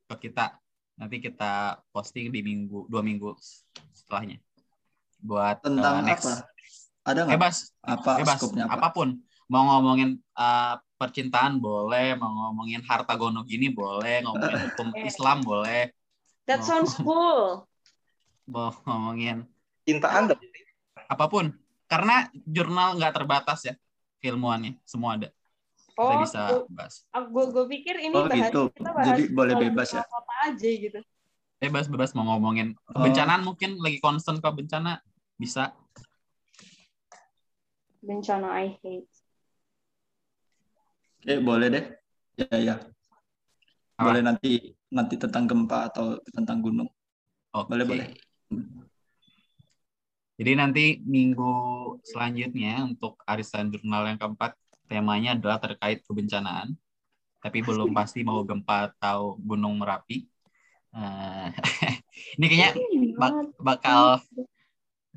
ke 0.08 0.16
kita 0.30 0.56
nanti 0.96 1.20
kita 1.20 1.84
posting 1.92 2.32
di 2.32 2.40
minggu 2.40 2.88
dua 2.88 3.04
minggu 3.04 3.36
setelahnya. 3.92 4.40
Buat 5.20 5.64
tentang 5.64 6.02
uh, 6.02 6.06
next. 6.06 6.26
apa? 6.26 6.34
Ada 7.06 7.20
nggak? 7.28 7.36
Bebas. 7.38 7.56
Apa 7.84 8.12
bebas. 8.24 8.40
apa? 8.42 8.66
apa 8.72 8.88
pun. 8.96 9.10
Mau 9.46 9.64
ngomongin 9.70 10.18
uh, 10.34 10.76
percintaan 10.96 11.60
boleh 11.60 12.16
mau 12.16 12.32
ngomongin 12.32 12.82
harta 12.88 13.14
gono 13.20 13.44
gini 13.44 13.68
boleh 13.70 14.24
ngomongin 14.24 14.58
hukum 14.72 14.90
Islam 15.04 15.44
boleh. 15.44 15.92
That 16.48 16.64
sounds 16.64 16.96
cool. 16.98 17.68
Mau 18.48 18.72
ngomongin 18.88 19.46
cintaan 19.84 20.32
apa 21.12 21.26
pun. 21.28 21.52
Karena 21.86 22.26
jurnal 22.50 22.98
nggak 22.98 23.14
terbatas 23.14 23.68
ya 23.68 23.74
keilmuannya. 24.24 24.80
Semua 24.88 25.20
ada 25.20 25.30
oh, 25.98 26.10
kita 26.12 26.16
bisa 26.24 26.42
bahas. 26.72 26.96
Gue 27.32 27.46
gue 27.52 27.66
pikir 27.80 27.96
ini 28.00 28.16
oh, 28.16 28.28
bahas, 28.28 28.52
gitu. 28.52 28.64
kita 28.76 28.90
bahas 28.92 29.08
jadi 29.12 29.24
boleh 29.32 29.54
bebas 29.60 29.88
ya. 29.96 30.04
Apa 30.04 30.34
aja 30.52 30.70
gitu. 30.70 31.00
Bebas 31.60 31.86
bebas 31.88 32.12
mau 32.14 32.28
ngomongin 32.36 32.76
kebencanaan 32.92 33.42
oh. 33.44 33.54
mungkin 33.54 33.80
lagi 33.80 33.98
concern 34.04 34.44
ke 34.44 34.50
bencana 34.52 35.00
bisa. 35.40 35.72
Bencana 38.04 38.48
I 38.62 38.76
hate. 38.84 39.12
Oke 41.26 41.34
boleh 41.42 41.68
deh. 41.72 41.86
Ya 42.38 42.58
ya. 42.60 42.76
Apa? 43.96 44.12
Boleh 44.12 44.22
nanti 44.22 44.76
nanti 44.92 45.16
tentang 45.16 45.48
gempa 45.48 45.90
atau 45.90 46.20
tentang 46.30 46.60
gunung. 46.60 46.90
Okay. 47.56 47.68
Boleh 47.72 47.86
boleh. 47.88 48.08
Jadi 50.36 50.52
nanti 50.60 51.00
minggu 51.00 51.56
selanjutnya 52.04 52.84
untuk 52.84 53.16
arisan 53.24 53.72
jurnal 53.72 54.04
yang 54.12 54.20
keempat 54.20 54.60
temanya 54.86 55.38
adalah 55.38 55.58
terkait 55.62 56.02
kebencanaan, 56.06 56.74
tapi 57.42 57.62
belum 57.62 57.92
pasti 57.98 58.26
mau 58.26 58.42
gempa 58.46 58.94
atau 58.96 59.38
gunung 59.42 59.78
merapi. 59.78 60.26
Uh, 60.96 61.52
ini 62.40 62.46
kayaknya 62.48 62.72
bak 63.20 63.34
bakal 63.60 64.24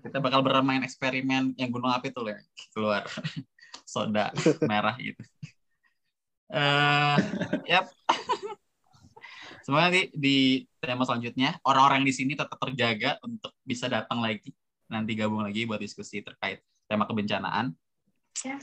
kita 0.02 0.18
bakal 0.18 0.42
bermain 0.42 0.82
eksperimen 0.82 1.54
yang 1.54 1.70
gunung 1.70 1.90
api 1.90 2.10
tuh 2.10 2.26
ya 2.26 2.38
keluar 2.74 3.06
soda 3.92 4.34
merah 4.66 4.94
gitu. 4.98 5.22
Uh, 6.48 7.16
yap. 7.68 7.86
Semoga 9.62 9.92
nanti 9.92 10.08
di 10.16 10.64
tema 10.80 11.04
selanjutnya 11.04 11.60
orang-orang 11.60 12.00
di 12.08 12.12
sini 12.16 12.32
tetap 12.32 12.56
terjaga 12.56 13.20
untuk 13.20 13.52
bisa 13.60 13.84
datang 13.84 14.24
lagi 14.24 14.56
nanti 14.88 15.12
gabung 15.12 15.44
lagi 15.44 15.68
buat 15.68 15.76
diskusi 15.76 16.24
terkait 16.24 16.64
tema 16.88 17.04
kebencanaan 17.04 17.76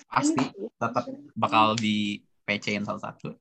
pasti 0.10 0.44
tetap 0.80 1.06
bakal 1.36 1.76
di 1.76 2.22
PC-in 2.46 2.86
salah 2.86 3.02
satu. 3.02 3.34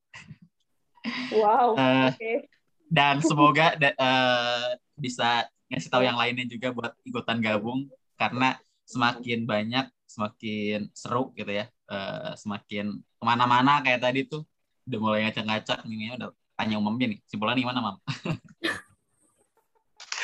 Wow. 1.37 1.77
uh, 1.77 2.09
okay. 2.11 2.49
Dan 2.89 3.21
semoga 3.21 3.77
uh, 3.77 4.77
bisa 4.97 5.45
ngasih 5.69 5.91
tahu 5.91 6.03
yang 6.07 6.17
lainnya 6.17 6.49
juga 6.49 6.73
buat 6.73 6.93
ikutan 7.05 7.43
gabung 7.43 7.91
karena 8.17 8.57
semakin 8.89 9.45
banyak 9.45 9.87
semakin 10.09 10.89
seru 10.97 11.33
gitu 11.37 11.51
ya. 11.51 11.69
Uh, 11.85 12.33
semakin 12.41 12.97
ke 12.97 13.25
mana-mana 13.25 13.85
kayak 13.85 14.01
tadi 14.01 14.25
tuh 14.25 14.49
udah 14.89 14.99
mulai 15.01 15.21
ngacak-ngacak 15.29 15.85
ini 15.89 16.17
udah 16.17 16.33
tanya 16.57 16.81
umumnya 16.81 17.13
nih. 17.13 17.21
Simpulan 17.29 17.59
gimana, 17.59 17.81
Mam? 17.83 17.97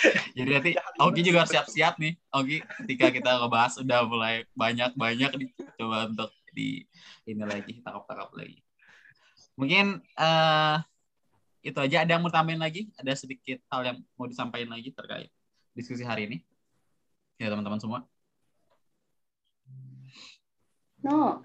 Jadi 0.37 0.51
nanti 0.51 0.71
Ogi 1.01 1.21
juga 1.25 1.45
harus 1.45 1.53
siap-siap 1.53 2.01
nih. 2.01 2.15
Ogi 2.33 2.63
ketika 2.85 3.13
kita 3.13 3.31
ngebahas 3.41 3.75
udah 3.81 4.01
mulai 4.09 4.35
banyak-banyak 4.57 5.31
nih 5.37 5.51
coba 5.77 6.09
untuk 6.09 6.31
di 6.51 6.85
ini 7.29 7.45
lagi 7.47 7.79
tangkap-tangkap 7.85 8.31
lagi. 8.35 8.59
Mungkin 9.55 10.01
uh, 10.17 10.77
itu 11.61 11.79
aja 11.79 12.03
ada 12.03 12.17
yang 12.17 12.23
mau 12.25 12.33
tambahin 12.33 12.61
lagi? 12.61 12.89
Ada 12.97 13.25
sedikit 13.25 13.61
hal 13.69 13.85
yang 13.85 13.99
mau 14.17 14.25
disampaikan 14.25 14.73
lagi 14.73 14.91
terkait 14.93 15.29
diskusi 15.77 16.03
hari 16.03 16.27
ini? 16.27 16.39
Ya 17.37 17.53
teman-teman 17.53 17.81
semua. 17.81 18.01
No. 21.01 21.45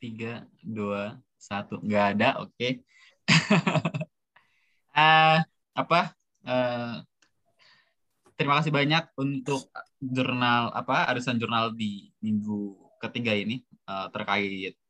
Tiga, 0.00 0.48
dua, 0.64 1.20
satu. 1.36 1.80
Nggak 1.84 2.04
ada, 2.16 2.28
oke. 2.40 2.52
Okay. 2.56 2.72
uh, 4.96 5.38
apa? 5.76 6.00
Uh, 6.40 7.04
terima 8.40 8.56
kasih 8.56 8.72
banyak 8.72 9.04
untuk 9.20 9.68
jurnal 10.00 10.72
apa 10.72 11.12
arisan 11.12 11.36
jurnal 11.36 11.76
di 11.76 12.08
minggu 12.24 12.72
ketiga 12.96 13.36
ini 13.36 13.60
uh, 13.84 14.08
terkait 14.08 14.80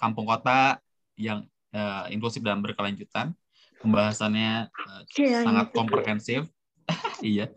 kampung 0.00 0.24
kota 0.24 0.80
yang 1.20 1.44
uh, 1.76 2.08
inklusif 2.08 2.40
dan 2.40 2.64
berkelanjutan. 2.64 3.36
Pembahasannya 3.84 4.72
uh, 4.72 5.02
sangat 5.44 5.66
gitu. 5.68 5.76
komprehensif. 5.76 6.42
iya. 7.20 7.52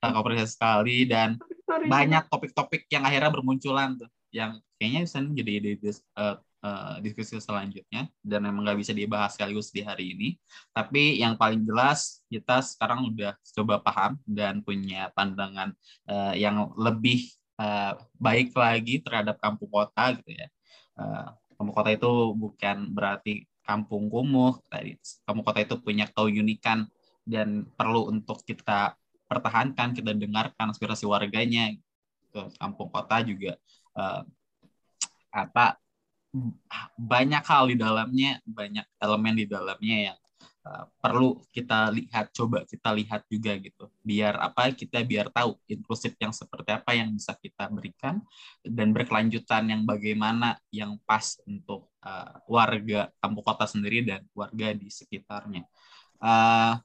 Sangat 0.00 0.14
komprehensif 0.16 0.56
sekali 0.56 1.04
dan 1.04 1.36
banyak 1.68 2.32
topik-topik 2.32 2.88
yang 2.88 3.04
akhirnya 3.04 3.28
bermunculan 3.28 4.00
tuh 4.00 4.08
yang 4.32 4.56
kayaknya 4.80 5.04
bisa 5.04 5.20
jadi 5.20 5.52
ide 5.60 5.72
uh, 6.16 6.40
uh, 6.62 6.98
diskusi 7.02 7.38
selanjutnya 7.38 8.10
dan 8.22 8.40
memang 8.42 8.66
nggak 8.66 8.78
bisa 8.80 8.92
dibahas 8.94 9.34
sekaligus 9.34 9.70
di 9.70 9.82
hari 9.82 10.14
ini. 10.14 10.28
Tapi 10.74 11.20
yang 11.20 11.38
paling 11.38 11.62
jelas 11.62 12.22
kita 12.26 12.62
sekarang 12.62 13.10
udah 13.10 13.34
coba 13.54 13.80
paham 13.82 14.18
dan 14.26 14.60
punya 14.62 15.10
pandangan 15.14 15.74
uh, 16.10 16.34
yang 16.34 16.70
lebih 16.74 17.30
uh, 17.58 17.98
baik 18.18 18.54
lagi 18.54 19.02
terhadap 19.02 19.38
kampung 19.38 19.70
kota 19.70 20.14
gitu 20.18 20.30
ya. 20.34 20.48
Uh, 20.98 21.30
kampung 21.58 21.74
kota 21.74 21.90
itu 21.94 22.12
bukan 22.34 22.76
berarti 22.90 23.46
kampung 23.62 24.10
kumuh. 24.10 24.58
Tadi 24.66 24.98
kampung 25.26 25.44
kota 25.46 25.60
itu 25.62 25.76
punya 25.78 26.06
keunikan 26.10 26.88
dan 27.28 27.68
perlu 27.76 28.08
untuk 28.08 28.40
kita 28.42 28.96
pertahankan, 29.28 29.92
kita 29.92 30.16
dengarkan 30.16 30.72
aspirasi 30.72 31.04
warganya. 31.04 31.76
Kampung 32.60 32.92
kota 32.92 33.24
juga 33.24 33.56
uh, 33.96 34.22
apa 35.32 35.76
banyak 36.96 37.44
hal 37.44 37.64
di 37.72 37.76
dalamnya, 37.78 38.40
banyak 38.44 38.86
elemen 39.00 39.34
di 39.36 39.46
dalamnya 39.48 39.96
yang 40.12 40.18
uh, 40.68 40.84
perlu 41.00 41.40
kita 41.50 41.88
lihat, 41.88 42.30
coba 42.36 42.68
kita 42.68 42.92
lihat 42.92 43.24
juga 43.32 43.56
gitu. 43.56 43.88
Biar 44.04 44.36
apa 44.36 44.68
kita 44.76 45.00
biar 45.04 45.32
tahu 45.32 45.56
inklusif 45.64 46.12
yang 46.20 46.32
seperti 46.36 46.76
apa 46.76 46.92
yang 46.92 47.16
bisa 47.16 47.32
kita 47.40 47.72
berikan 47.72 48.20
dan 48.60 48.92
berkelanjutan 48.92 49.72
yang 49.72 49.82
bagaimana 49.88 50.60
yang 50.68 51.00
pas 51.08 51.40
untuk 51.48 51.88
uh, 52.04 52.36
warga 52.44 53.08
kampung 53.24 53.44
kota 53.44 53.64
sendiri 53.64 54.04
dan 54.04 54.20
warga 54.36 54.76
di 54.76 54.88
sekitarnya. 54.92 55.64
Uh, 56.20 56.76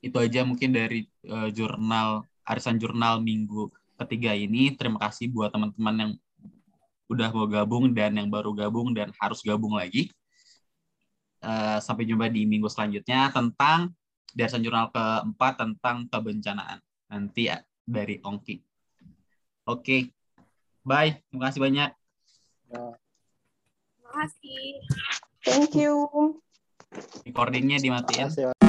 itu 0.00 0.16
aja 0.16 0.44
mungkin 0.46 0.70
dari 0.72 1.08
uh, 1.28 1.48
jurnal 1.52 2.24
arisan 2.46 2.78
jurnal 2.80 3.20
minggu 3.20 3.68
ketiga 4.00 4.32
ini. 4.32 4.72
Terima 4.78 4.96
kasih 4.96 5.28
buat 5.28 5.52
teman-teman 5.52 5.96
yang 5.98 6.12
udah 7.10 7.28
mau 7.34 7.50
gabung 7.50 7.90
dan 7.90 8.14
yang 8.14 8.30
baru 8.30 8.54
gabung 8.54 8.94
dan 8.94 9.10
harus 9.18 9.42
gabung 9.42 9.74
lagi. 9.74 10.06
Uh, 11.40 11.80
sampai 11.82 12.04
jumpa 12.06 12.28
di 12.28 12.44
minggu 12.44 12.68
selanjutnya 12.68 13.32
tentang 13.32 13.90
dasar 14.30 14.62
jurnal 14.62 14.94
keempat 14.94 15.58
tentang 15.58 16.06
kebencanaan. 16.06 16.78
Nanti 17.10 17.50
ya, 17.50 17.58
dari 17.82 18.22
Ongki. 18.22 18.62
Oke, 19.66 19.82
okay. 19.82 20.00
bye. 20.86 21.18
Terima 21.26 21.50
kasih 21.50 21.60
banyak. 21.60 21.90
Terima 22.70 24.10
kasih. 24.14 24.62
Thank 25.42 25.74
you. 25.74 25.94
Recordingnya 27.26 27.82
dimatiin. 27.82 28.59